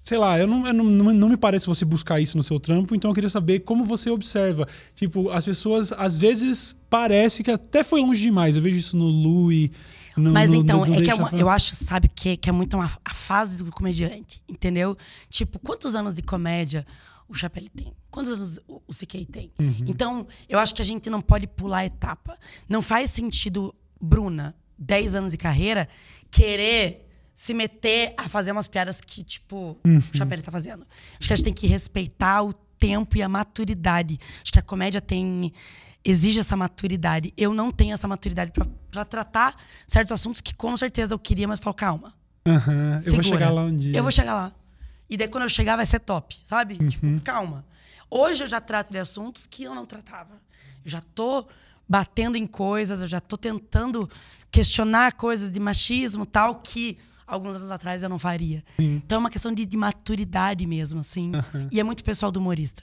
Sei 0.00 0.16
lá, 0.16 0.38
eu 0.38 0.46
não, 0.46 0.66
eu 0.66 0.72
não, 0.72 0.84
não 0.84 1.28
me 1.28 1.36
parece 1.36 1.66
você 1.66 1.84
buscar 1.84 2.18
isso 2.18 2.36
no 2.36 2.42
seu 2.42 2.58
trampo, 2.58 2.94
então 2.94 3.10
eu 3.10 3.14
queria 3.14 3.28
saber 3.28 3.60
como 3.60 3.84
você 3.84 4.08
observa. 4.08 4.66
Tipo, 4.94 5.28
as 5.30 5.44
pessoas, 5.44 5.92
às 5.92 6.18
vezes, 6.18 6.74
parece 6.88 7.42
que 7.42 7.50
até 7.50 7.82
foi 7.84 8.00
longe 8.00 8.22
demais. 8.22 8.56
Eu 8.56 8.62
vejo 8.62 8.78
isso 8.78 8.96
no 8.96 9.04
Louis. 9.06 9.70
Mas 10.18 10.52
então, 10.52 10.84
é 10.84 11.02
que 11.02 11.10
é 11.10 11.14
uma- 11.14 11.24
Chappelle. 11.24 11.42
eu 11.42 11.48
acho, 11.48 11.74
sabe, 11.74 12.08
que, 12.08 12.36
que 12.36 12.48
é 12.48 12.52
muito 12.52 12.74
uma, 12.76 12.90
a 13.04 13.14
fase 13.14 13.62
do 13.62 13.70
comediante, 13.70 14.42
entendeu? 14.48 14.96
Tipo, 15.28 15.58
quantos 15.58 15.94
anos 15.94 16.14
de 16.14 16.22
comédia 16.22 16.86
o 17.28 17.34
Chapelle 17.34 17.68
tem? 17.68 17.92
Quantos 18.10 18.32
anos 18.32 18.58
o, 18.66 18.82
o 18.86 18.92
CK 18.94 19.24
tem? 19.26 19.52
Então, 19.86 20.26
eu 20.48 20.58
acho 20.58 20.74
que 20.74 20.82
a 20.82 20.84
gente 20.84 21.08
não 21.10 21.20
pode 21.20 21.46
pular 21.46 21.84
etapa. 21.84 22.38
Não 22.68 22.80
faz 22.82 23.10
sentido, 23.10 23.74
Bruna, 24.00 24.54
10 24.78 25.14
anos 25.14 25.32
de 25.32 25.38
carreira, 25.38 25.88
querer 26.30 27.06
se 27.34 27.54
meter 27.54 28.14
a 28.16 28.28
fazer 28.28 28.50
umas 28.52 28.66
piadas 28.66 29.00
que, 29.00 29.22
tipo, 29.22 29.78
o 29.84 30.16
Chapelle 30.16 30.42
tá 30.42 30.50
fazendo. 30.50 30.86
Acho 31.18 31.28
que 31.28 31.32
a 31.32 31.36
gente 31.36 31.44
tem 31.44 31.52
que 31.54 31.66
respeitar 31.66 32.42
o 32.42 32.52
tempo 32.52 33.16
e 33.16 33.22
a 33.22 33.28
maturidade. 33.28 34.18
Acho 34.42 34.52
que 34.52 34.58
a 34.58 34.62
comédia 34.62 35.00
tem 35.00 35.52
exige 36.04 36.40
essa 36.40 36.56
maturidade. 36.56 37.32
Eu 37.36 37.52
não 37.54 37.70
tenho 37.70 37.92
essa 37.94 38.06
maturidade 38.08 38.50
pra- 38.52 38.66
pra 38.90 39.04
tratar 39.04 39.54
certos 39.86 40.12
assuntos 40.12 40.40
que 40.40 40.54
com 40.54 40.76
certeza 40.76 41.14
eu 41.14 41.18
queria, 41.18 41.46
mas 41.48 41.58
falo, 41.58 41.74
calma. 41.74 42.14
Aham, 42.46 42.98
eu 43.04 43.12
vou 43.14 43.22
chegar 43.22 43.50
lá 43.50 43.62
um 43.62 43.76
dia. 43.76 43.96
Eu 43.96 44.02
vou 44.02 44.12
chegar 44.12 44.34
lá. 44.34 44.52
E 45.10 45.16
daí 45.16 45.28
quando 45.28 45.42
eu 45.44 45.48
chegar 45.48 45.76
vai 45.76 45.86
ser 45.86 46.00
top, 46.00 46.36
sabe? 46.42 46.78
Uhum. 46.80 46.88
Tipo, 46.88 47.20
calma. 47.22 47.64
Hoje 48.10 48.44
eu 48.44 48.46
já 48.48 48.60
trato 48.60 48.90
de 48.90 48.98
assuntos 48.98 49.46
que 49.46 49.64
eu 49.64 49.74
não 49.74 49.84
tratava. 49.84 50.34
Eu 50.84 50.90
já 50.90 51.00
tô 51.14 51.46
batendo 51.88 52.36
em 52.36 52.46
coisas, 52.46 53.00
eu 53.02 53.06
já 53.06 53.20
tô 53.20 53.36
tentando 53.36 54.08
questionar 54.50 55.12
coisas 55.12 55.50
de 55.50 55.60
machismo 55.60 56.24
tal 56.24 56.56
que 56.56 56.96
alguns 57.26 57.56
anos 57.56 57.70
atrás 57.70 58.02
eu 58.02 58.08
não 58.08 58.18
faria. 58.18 58.64
Então 58.78 59.16
é 59.16 59.18
uma 59.20 59.30
questão 59.30 59.52
de, 59.52 59.66
de 59.66 59.76
maturidade 59.76 60.66
mesmo, 60.66 61.00
assim. 61.00 61.32
E 61.70 61.78
é 61.78 61.84
muito 61.84 62.02
pessoal 62.02 62.32
do 62.32 62.40
humorista. 62.40 62.82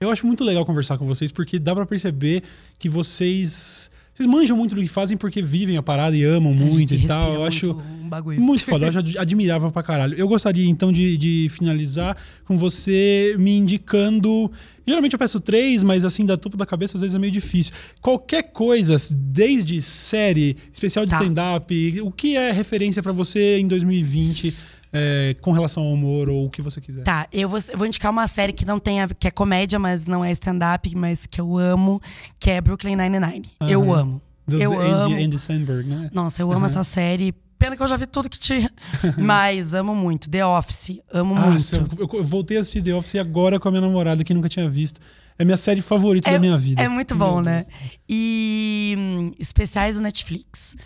Eu 0.00 0.10
acho 0.10 0.26
muito 0.26 0.44
legal 0.44 0.64
conversar 0.66 0.98
com 0.98 1.06
vocês, 1.06 1.32
porque 1.32 1.58
dá 1.58 1.74
pra 1.74 1.86
perceber 1.86 2.42
que 2.78 2.88
vocês. 2.88 3.90
Vocês 4.14 4.26
manjam 4.26 4.56
muito 4.56 4.74
do 4.74 4.80
que 4.80 4.88
fazem 4.88 5.14
porque 5.14 5.42
vivem 5.42 5.76
a 5.76 5.82
parada 5.82 6.16
e 6.16 6.24
amam 6.24 6.54
muito 6.54 6.94
e 6.94 7.06
tal. 7.06 7.24
Eu 7.34 7.40
muito 7.40 7.44
acho. 7.48 7.70
um 7.72 8.08
bagulho. 8.08 8.40
Muito 8.40 8.64
foda, 8.64 8.86
eu 8.86 8.88
acho 8.88 8.98
ad- 9.00 9.18
admirável 9.18 9.70
pra 9.70 9.82
caralho. 9.82 10.14
Eu 10.14 10.26
gostaria 10.26 10.66
então 10.66 10.90
de, 10.90 11.18
de 11.18 11.48
finalizar 11.50 12.16
com 12.46 12.56
você 12.56 13.36
me 13.38 13.50
indicando. 13.58 14.50
Geralmente 14.86 15.12
eu 15.12 15.18
peço 15.18 15.38
três, 15.38 15.84
mas 15.84 16.02
assim, 16.02 16.24
da 16.24 16.36
topo 16.38 16.56
da 16.56 16.64
cabeça 16.64 16.96
às 16.96 17.02
vezes 17.02 17.14
é 17.14 17.18
meio 17.18 17.32
difícil. 17.32 17.74
Qualquer 18.00 18.44
coisa, 18.44 18.96
desde 19.14 19.82
série, 19.82 20.56
especial 20.72 21.04
de 21.04 21.10
Tá. 21.10 21.18
stand-up, 21.20 22.00
o 22.00 22.10
que 22.10 22.36
é 22.38 22.50
referência 22.52 23.02
pra 23.02 23.12
você 23.12 23.58
em 23.58 23.66
2020 23.66 24.54
é, 24.92 25.34
com 25.40 25.52
relação 25.52 25.82
ao 25.82 25.92
humor 25.92 26.28
ou 26.28 26.46
o 26.46 26.50
que 26.50 26.62
você 26.62 26.80
quiser. 26.80 27.02
Tá, 27.02 27.26
eu 27.32 27.48
vou, 27.48 27.58
eu 27.70 27.78
vou 27.78 27.86
indicar 27.86 28.10
uma 28.10 28.26
série 28.26 28.52
que 28.52 28.64
não 28.64 28.78
tem 28.78 29.02
a- 29.02 29.08
que 29.08 29.28
é 29.28 29.30
comédia, 29.30 29.78
mas 29.78 30.06
não 30.06 30.24
é 30.24 30.30
stand-up, 30.32 30.94
mas 30.96 31.26
que 31.26 31.40
eu 31.40 31.56
amo, 31.58 32.00
que 32.38 32.50
é 32.50 32.60
Brooklyn 32.60 32.96
Nine-Nine. 32.96 33.48
Eu 33.68 33.82
Aham. 33.92 34.00
amo. 34.00 34.22
Do, 34.46 34.62
eu 34.62 34.70
do 34.70 34.80
amo. 34.80 35.14
Andy, 35.14 35.24
Andy 35.24 35.38
Samberg, 35.38 35.88
né? 35.88 36.08
Nossa, 36.12 36.40
eu 36.40 36.52
amo 36.52 36.66
essa 36.66 36.84
série. 36.84 37.34
Pena 37.58 37.74
que 37.76 37.82
eu 37.82 37.88
já 37.88 37.96
vi 37.96 38.06
tudo 38.06 38.28
que 38.28 38.38
tinha. 38.38 38.70
Mas 39.18 39.74
amo 39.74 39.94
muito. 39.94 40.28
The 40.30 40.44
Office, 40.46 41.00
amo 41.12 41.34
Nossa, 41.34 41.80
muito. 41.80 42.00
eu, 42.00 42.08
eu 42.18 42.22
voltei 42.24 42.56
a 42.58 42.60
assistir 42.60 42.82
The 42.82 42.94
Office 42.94 43.16
agora 43.16 43.58
com 43.58 43.66
a 43.66 43.70
minha 43.72 43.80
namorada, 43.80 44.22
que 44.22 44.32
nunca 44.34 44.48
tinha 44.48 44.68
visto. 44.68 45.00
É 45.38 45.44
minha 45.44 45.56
série 45.56 45.80
favorita 45.82 46.30
da 46.30 46.38
minha 46.38 46.56
vida. 46.56 46.80
É 46.82 46.88
muito 46.88 47.14
bom, 47.14 47.40
né? 47.40 47.66
E 48.08 48.94
hum, 48.98 49.32
especiais 49.38 49.96
do 49.96 50.02
Netflix. 50.02 50.76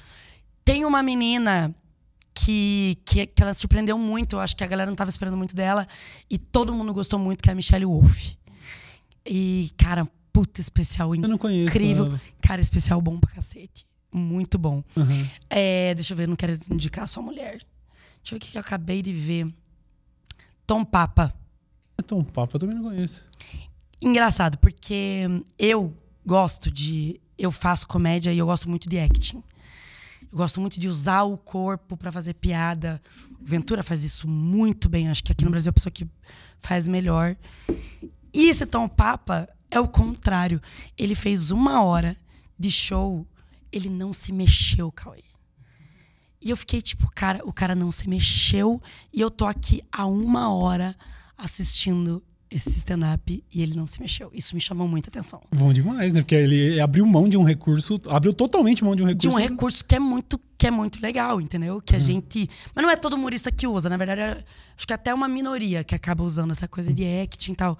Tem 0.64 0.84
uma 0.84 1.03
menina 1.03 1.74
que, 2.45 2.97
que, 3.05 3.26
que 3.26 3.43
ela 3.43 3.53
surpreendeu 3.53 3.99
muito. 3.99 4.36
Eu 4.36 4.41
acho 4.41 4.57
que 4.57 4.64
a 4.64 4.66
galera 4.66 4.91
não 4.91 4.97
tava 4.97 5.11
esperando 5.11 5.36
muito 5.36 5.55
dela. 5.55 5.86
E 6.28 6.38
todo 6.38 6.72
mundo 6.74 6.93
gostou 6.95 7.18
muito, 7.18 7.43
que 7.43 7.51
é 7.51 7.53
a 7.53 7.55
Michelle 7.55 7.84
Wolf. 7.84 8.34
E, 9.26 9.70
cara, 9.76 10.09
puta 10.32 10.61
especial 10.61 11.14
Eu 11.14 11.28
não 11.28 11.36
conheço 11.38 11.70
incrível. 11.70 12.07
ela. 12.07 12.20
Cara, 12.41 12.61
especial 12.61 13.01
bom 13.03 13.18
pra 13.18 13.30
cacete. 13.32 13.84
Muito 14.12 14.59
bom. 14.59 14.82
Uhum. 14.97 15.28
É, 15.49 15.95
deixa 15.95 16.14
eu 16.14 16.16
ver, 16.16 16.26
não 16.26 16.34
quero 16.36 16.57
indicar 16.70 17.09
só 17.09 17.20
mulher. 17.20 17.61
Deixa 18.22 18.34
eu 18.34 18.38
ver 18.38 18.38
o 18.38 18.41
que 18.41 18.57
eu 18.57 18.61
acabei 18.61 19.03
de 19.03 19.12
ver. 19.12 19.47
Tom 20.66 20.84
Papa. 20.84 21.34
É 21.99 22.03
tão 22.03 22.24
papo, 22.24 22.57
eu 22.57 22.61
também 22.61 22.76
não 22.76 22.84
conheço. 22.84 23.28
Engraçado, 24.01 24.57
porque 24.59 25.26
eu 25.59 25.95
gosto 26.24 26.70
de. 26.70 27.20
Eu 27.36 27.51
faço 27.51 27.86
comédia 27.86 28.32
e 28.32 28.38
eu 28.38 28.47
gosto 28.47 28.68
muito 28.68 28.88
de 28.88 28.99
acting. 28.99 29.43
Eu 30.31 30.39
gosto 30.39 30.61
muito 30.61 30.78
de 30.78 30.89
usar 30.89 31.22
o 31.22 31.37
corpo 31.37 31.97
pra 31.97 32.12
fazer 32.12 32.35
piada. 32.35 33.03
Ventura 33.41 33.83
faz 33.83 34.05
isso 34.05 34.28
muito 34.28 34.89
bem. 34.89 35.09
Acho 35.09 35.24
que 35.24 35.33
aqui 35.33 35.45
no 35.45 35.51
Brasil 35.51 35.70
é 35.70 35.72
a 35.72 35.72
pessoa 35.72 35.91
que 35.91 36.09
faz 36.59 36.87
melhor. 36.87 37.37
E 38.33 38.49
esse 38.49 38.64
Tom 38.64 38.89
Papa 38.89 39.49
é 39.70 39.81
o 39.81 39.89
contrário. 39.89 40.61
Ele 40.97 41.14
fez 41.14 41.51
uma 41.51 41.83
hora 41.83 42.16
de 42.59 42.70
show, 42.70 43.26
ele 43.72 43.89
não 43.89 44.12
se 44.12 44.33
mexeu, 44.33 44.93
Cauê. 44.93 45.24
E 46.43 46.51
eu 46.51 46.57
fiquei 46.57 46.81
tipo, 46.81 47.11
cara, 47.14 47.41
o 47.45 47.53
cara 47.53 47.74
não 47.74 47.91
se 47.91 48.09
mexeu 48.09 48.81
e 49.12 49.20
eu 49.20 49.31
tô 49.31 49.47
aqui 49.47 49.83
há 49.93 50.07
uma 50.07 50.53
hora 50.53 50.97
assistindo 51.37 52.22
esse 52.51 52.70
stand-up 52.78 53.44
e 53.55 53.62
ele 53.62 53.76
não 53.76 53.86
se 53.86 54.01
mexeu. 54.01 54.30
Isso 54.34 54.55
me 54.55 54.61
chamou 54.61 54.88
muita 54.88 55.09
atenção. 55.09 55.40
Bom 55.55 55.72
demais, 55.72 56.12
né? 56.12 56.20
Porque 56.20 56.34
ele 56.34 56.80
abriu 56.80 57.07
mão 57.07 57.28
de 57.28 57.36
um 57.36 57.44
recurso, 57.44 58.01
abriu 58.09 58.32
totalmente 58.32 58.82
mão 58.82 58.96
de 58.96 59.03
um 59.05 59.07
De 59.07 59.12
recurso. 59.28 59.30
um 59.36 59.40
recurso 59.40 59.84
que 59.84 59.94
é 59.94 60.01
muito, 60.01 60.40
que 60.59 60.66
é 60.66 60.70
muito 60.70 61.01
legal, 61.01 61.40
entendeu? 61.40 61.80
Que 61.80 61.94
a 61.94 61.98
gente. 62.01 62.48
Mas 62.74 62.82
não 62.82 62.90
é 62.90 62.96
todo 62.96 63.14
humorista 63.14 63.53
que 63.53 63.66
usa, 63.66 63.88
na 63.88 63.96
verdade, 63.96 64.20
é- 64.20 64.44
acho 64.76 64.86
que 64.86 64.92
até 64.92 65.14
uma 65.14 65.28
minoria 65.28 65.84
que 65.84 65.94
acaba 65.94 66.24
usando 66.24 66.51
essa 66.51 66.66
coisa 66.66 66.92
de 66.92 67.05
acting 67.22 67.53
e 67.53 67.57
tal. 67.57 67.78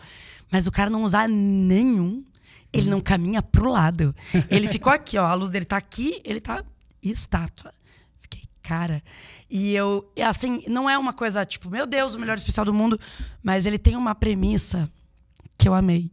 Mas 0.53 0.67
o 0.67 0.71
cara 0.71 0.89
não 0.89 1.03
usar 1.03 1.29
nenhum, 1.29 2.25
ele 2.73 2.89
não 2.89 3.01
caminha 3.01 3.43
pro 3.43 3.69
lado. 3.69 4.15
Ele 4.49 4.69
ficou 4.69 4.93
aqui, 4.93 5.19
ó. 5.19 5.27
A 5.27 5.35
luz 5.35 5.51
dele 5.51 5.65
tá 5.65 5.77
aqui, 5.77 6.21
ele 6.25 6.41
tá 6.41 6.63
estátua. 7.03 7.73
Cara. 8.63 9.03
E 9.49 9.75
eu, 9.75 10.11
assim, 10.25 10.63
não 10.69 10.89
é 10.89 10.97
uma 10.97 11.13
coisa 11.13 11.45
tipo, 11.45 11.71
meu 11.71 11.87
Deus, 11.87 12.15
o 12.15 12.19
melhor 12.19 12.37
especial 12.37 12.65
do 12.65 12.75
mundo, 12.75 12.99
mas 13.43 13.67
ele 13.67 13.79
tem 13.79 13.97
uma 13.97 14.15
premissa 14.15 14.91
que 15.59 15.69
eu 15.69 15.75
amei. 15.75 16.11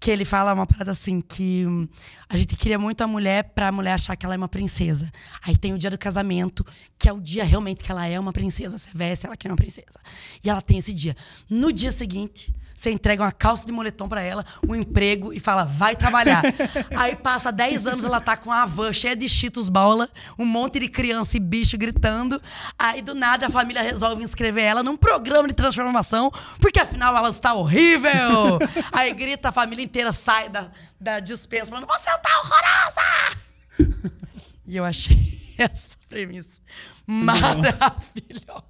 Que 0.00 0.10
ele 0.10 0.24
fala 0.24 0.52
uma 0.52 0.66
parada 0.66 0.90
assim, 0.90 1.20
que 1.20 1.64
hum, 1.66 1.88
a 2.32 2.36
gente 2.36 2.56
queria 2.56 2.78
muito 2.78 3.02
a 3.02 3.06
mulher 3.06 3.44
pra 3.54 3.70
mulher 3.70 3.92
achar 3.92 4.16
que 4.16 4.24
ela 4.24 4.34
é 4.34 4.38
uma 4.38 4.48
princesa. 4.48 5.12
Aí 5.42 5.54
tem 5.54 5.74
o 5.74 5.78
dia 5.78 5.90
do 5.90 5.98
casamento, 5.98 6.64
que 6.98 7.06
é 7.06 7.12
o 7.12 7.20
dia 7.20 7.44
realmente 7.44 7.84
que 7.84 7.92
ela 7.92 8.06
é 8.06 8.18
uma 8.18 8.32
princesa. 8.32 8.78
Você 8.78 8.88
veste 8.94 9.26
ela 9.26 9.36
que 9.36 9.46
é 9.46 9.50
uma 9.50 9.56
princesa. 9.56 10.00
E 10.42 10.48
ela 10.48 10.62
tem 10.62 10.78
esse 10.78 10.94
dia. 10.94 11.14
No 11.50 11.70
dia 11.70 11.92
seguinte, 11.92 12.50
você 12.74 12.90
entrega 12.90 13.22
uma 13.22 13.32
calça 13.32 13.66
de 13.66 13.72
moletom 13.72 14.08
pra 14.08 14.22
ela, 14.22 14.44
um 14.66 14.74
emprego 14.74 15.32
e 15.32 15.38
fala, 15.38 15.64
vai 15.64 15.94
trabalhar. 15.94 16.42
Aí 16.96 17.14
passa 17.14 17.52
10 17.52 17.86
anos, 17.86 18.04
ela 18.04 18.20
tá 18.20 18.36
com 18.36 18.50
uma 18.50 18.64
van 18.66 18.92
cheia 18.92 19.14
de 19.14 19.28
cheetos 19.28 19.68
bola, 19.68 20.08
um 20.38 20.44
monte 20.44 20.80
de 20.80 20.88
criança 20.88 21.36
e 21.36 21.40
bicho 21.40 21.76
gritando. 21.76 22.40
Aí 22.78 23.02
do 23.02 23.14
nada 23.14 23.46
a 23.46 23.50
família 23.50 23.82
resolve 23.82 24.22
inscrever 24.22 24.64
ela 24.64 24.82
num 24.82 24.96
programa 24.96 25.48
de 25.48 25.54
transformação, 25.54 26.30
porque 26.60 26.80
afinal 26.80 27.16
ela 27.16 27.28
está 27.28 27.54
horrível. 27.54 28.58
Aí 28.90 29.12
grita, 29.12 29.50
a 29.50 29.52
família 29.52 29.84
inteira 29.84 30.12
sai 30.12 30.48
da, 30.48 30.70
da 30.98 31.20
dispensa 31.20 31.66
falando, 31.66 31.86
você 31.86 32.10
tá 32.22 32.38
horrorosa! 32.40 34.12
E 34.64 34.76
eu 34.76 34.84
achei. 34.84 35.42
essa 35.58 35.96
premissa 36.08 36.60
maravilhosa. 37.06 38.62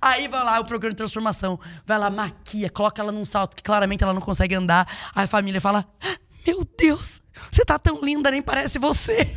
Aí 0.00 0.28
vai 0.28 0.44
lá 0.44 0.60
o 0.60 0.64
programa 0.64 0.92
de 0.92 0.98
transformação, 0.98 1.58
vai 1.86 1.98
lá, 1.98 2.10
maquia, 2.10 2.68
coloca 2.70 3.00
ela 3.00 3.12
num 3.12 3.24
salto 3.24 3.56
que 3.56 3.62
claramente 3.62 4.02
ela 4.02 4.12
não 4.12 4.20
consegue 4.20 4.54
andar. 4.54 4.86
Aí 5.14 5.24
a 5.24 5.28
família 5.28 5.60
fala: 5.60 5.86
Meu 6.46 6.66
Deus, 6.78 7.20
você 7.50 7.64
tá 7.64 7.78
tão 7.78 8.00
linda, 8.00 8.30
nem 8.30 8.42
parece 8.42 8.78
você. 8.78 9.36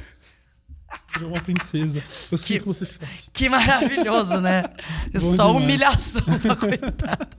Virou 1.14 1.30
uma 1.34 1.42
princesa. 1.42 2.04
O 2.32 2.38
ciclo 2.38 2.74
se 2.74 2.86
fecha. 2.86 3.24
Que 3.32 3.48
maravilhoso, 3.50 4.40
né? 4.42 4.64
Bom 5.14 5.36
Só 5.36 5.48
demais. 5.48 5.64
humilhação 5.64 6.40
pra 6.40 6.56
coitada. 6.56 7.30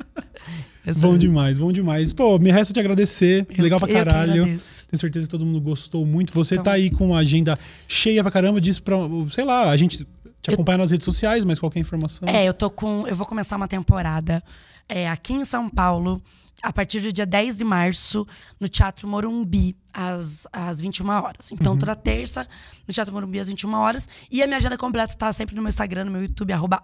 Essa- 0.87 1.01
Bom 1.01 1.19
demais, 1.19 1.59
bom 1.59 1.73
demais. 1.73 2.13
Pô, 2.13 2.39
me 2.39 2.51
resta 2.51 2.73
te 2.73 2.79
agradecer. 2.81 3.47
Eu 3.57 3.63
Legal 3.65 3.79
pra 3.79 3.89
que- 3.89 3.95
eu 3.95 3.97
caralho. 4.05 4.45
Tenho 4.45 4.59
certeza 4.95 5.27
que 5.27 5.31
todo 5.31 5.45
mundo 5.45 5.61
gostou 5.61 6.07
muito. 6.07 6.33
Você 6.33 6.55
Então- 6.55 6.65
tá 6.65 6.73
aí 6.73 6.91
com 6.91 7.15
a 7.15 7.19
agenda 7.19 7.59
cheia 7.89 8.23
pra 8.23 8.31
caramba. 8.31 8.61
Disse 8.61 8.81
pra. 8.81 8.97
Sei 9.31 9.45
lá, 9.45 9.69
a 9.71 9.77
gente 9.77 10.07
te 10.43 10.51
acompanha 10.53 10.79
nas 10.79 10.93
redes 10.93 11.05
sociais, 11.05 11.45
mas 11.45 11.59
qualquer 11.59 11.81
informação. 11.81 12.29
É, 12.29 12.45
eu 12.45 12.55
tô 12.55 12.71
com. 12.71 13.05
Eu 13.09 13.17
vou 13.17 13.27
começar 13.27 13.57
uma 13.57 13.67
temporada 13.67 14.43
é, 14.89 15.09
aqui 15.09 15.33
em 15.35 15.45
São 15.45 15.69
Paulo, 15.69 16.23
a 16.63 16.73
partir 16.73 17.01
do 17.01 17.13
dia 17.13 17.27
10 17.27 17.57
de 17.57 17.65
março, 17.65 18.27
no 18.59 18.69
Teatro 18.69 19.07
Morumbi, 19.07 19.77
às, 19.93 20.47
às 20.53 20.81
21 20.81 21.09
horas. 21.09 21.53
Então, 21.53 21.77
toda 21.77 21.95
terça, 21.95 22.47
no 22.87 22.93
Teatro 22.95 23.13
Morumbi, 23.13 23.39
às 23.39 23.49
21 23.49 23.73
horas. 23.75 24.09
E 24.31 24.43
a 24.43 24.47
minha 24.47 24.57
agenda 24.57 24.77
completa 24.77 25.15
tá 25.15 25.33
sempre 25.33 25.55
no 25.55 25.63
meu 25.63 25.69
Instagram, 25.69 26.05
no 26.07 26.11
meu 26.11 26.23
YouTube, 26.23 26.53
arroba 26.53 26.83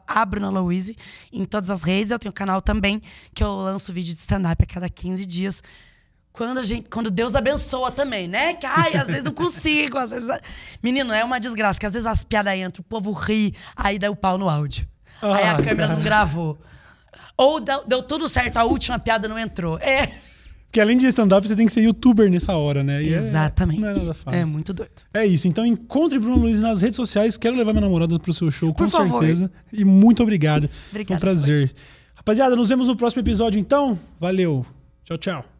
Louise, 0.53 0.97
em 1.33 1.45
todas 1.45 1.71
as 1.71 1.83
redes. 1.83 2.11
Eu 2.11 2.19
tenho 2.19 2.31
um 2.31 2.35
canal 2.35 2.61
também, 2.61 3.01
que 3.35 3.43
eu 3.43 3.53
lanço 3.57 3.93
vídeo 3.93 4.15
de 4.15 4.21
stand-up 4.21 4.63
a 4.63 4.67
cada 4.67 4.89
15 4.89 5.25
dias. 5.27 5.63
Quando, 6.33 6.59
a 6.59 6.63
gente, 6.63 6.89
quando 6.89 7.11
Deus 7.11 7.35
abençoa 7.35 7.91
também, 7.91 8.27
né? 8.27 8.55
Que, 8.55 8.65
ai, 8.65 8.95
às 8.95 9.07
vezes 9.09 9.23
não 9.25 9.33
consigo, 9.33 9.99
às 9.99 10.11
vezes... 10.11 10.29
Menino, 10.83 11.13
é 11.13 11.23
uma 11.23 11.39
desgraça, 11.39 11.79
que 11.79 11.85
às 11.85 11.93
vezes 11.93 12.07
as 12.07 12.25
piadas 12.25 12.55
entram, 12.57 12.81
o 12.81 12.85
povo 12.85 13.13
ri, 13.13 13.55
aí 13.77 13.99
dá 13.99 14.11
o 14.11 14.17
pau 14.17 14.39
no 14.39 14.49
áudio. 14.49 14.87
aí 15.21 15.45
a 15.45 15.53
Ah, 15.53 15.57
câmera 15.57 15.89
cara. 15.89 15.95
não 15.97 16.03
gravou. 16.03 16.59
Ou 17.43 17.61
deu, 17.61 17.83
deu 17.87 18.03
tudo 18.03 18.29
certo, 18.29 18.57
a 18.57 18.65
última 18.65 18.99
piada 18.99 19.27
não 19.29 19.39
entrou. 19.39 19.79
É, 19.79 20.07
Porque 20.67 20.81
além 20.81 20.97
de 20.97 21.07
stand-up, 21.07 21.47
você 21.47 21.55
tem 21.55 21.67
que 21.67 21.73
ser 21.73 21.83
youtuber 21.83 22.31
nessa 22.31 22.55
hora, 22.57 22.83
né? 22.83 23.03
E 23.03 23.13
é- 23.13 23.17
exatamente. 23.17 23.81
não 23.81 23.89
é 23.89 23.95
nada 23.95 24.15
fácil. 24.15 24.41
É 24.41 24.45
muito 24.45 24.73
doido. 24.73 24.91
É 25.13 25.27
isso. 25.27 25.47
Então 25.47 25.67
encontre 25.67 26.19
Bruno 26.19 26.37
Luiz 26.37 26.63
nas 26.63 26.81
redes 26.81 26.97
sociais. 26.97 27.37
Quero 27.37 27.57
levar 27.57 27.73
minha 27.73 27.83
namorada 27.83 28.19
pro 28.19 28.33
seu 28.33 28.51
show, 28.51 28.71
com 28.73 28.85
Por 28.85 28.89
favor. 28.91 29.21
certeza. 29.21 29.51
E 29.73 29.85
muito 29.85 30.23
obrigado. 30.23 30.69
Foi 30.91 31.05
um 31.11 31.19
prazer. 31.19 31.73
Rapaziada, 32.15 32.57
nos 32.57 32.69
vemos 32.69 32.89
no 32.89 32.97
próximo 32.97 33.21
episódio, 33.21 33.59
então. 33.59 33.99
Valeu. 34.19 34.65
Tchau, 35.05 35.19
tchau. 35.19 35.45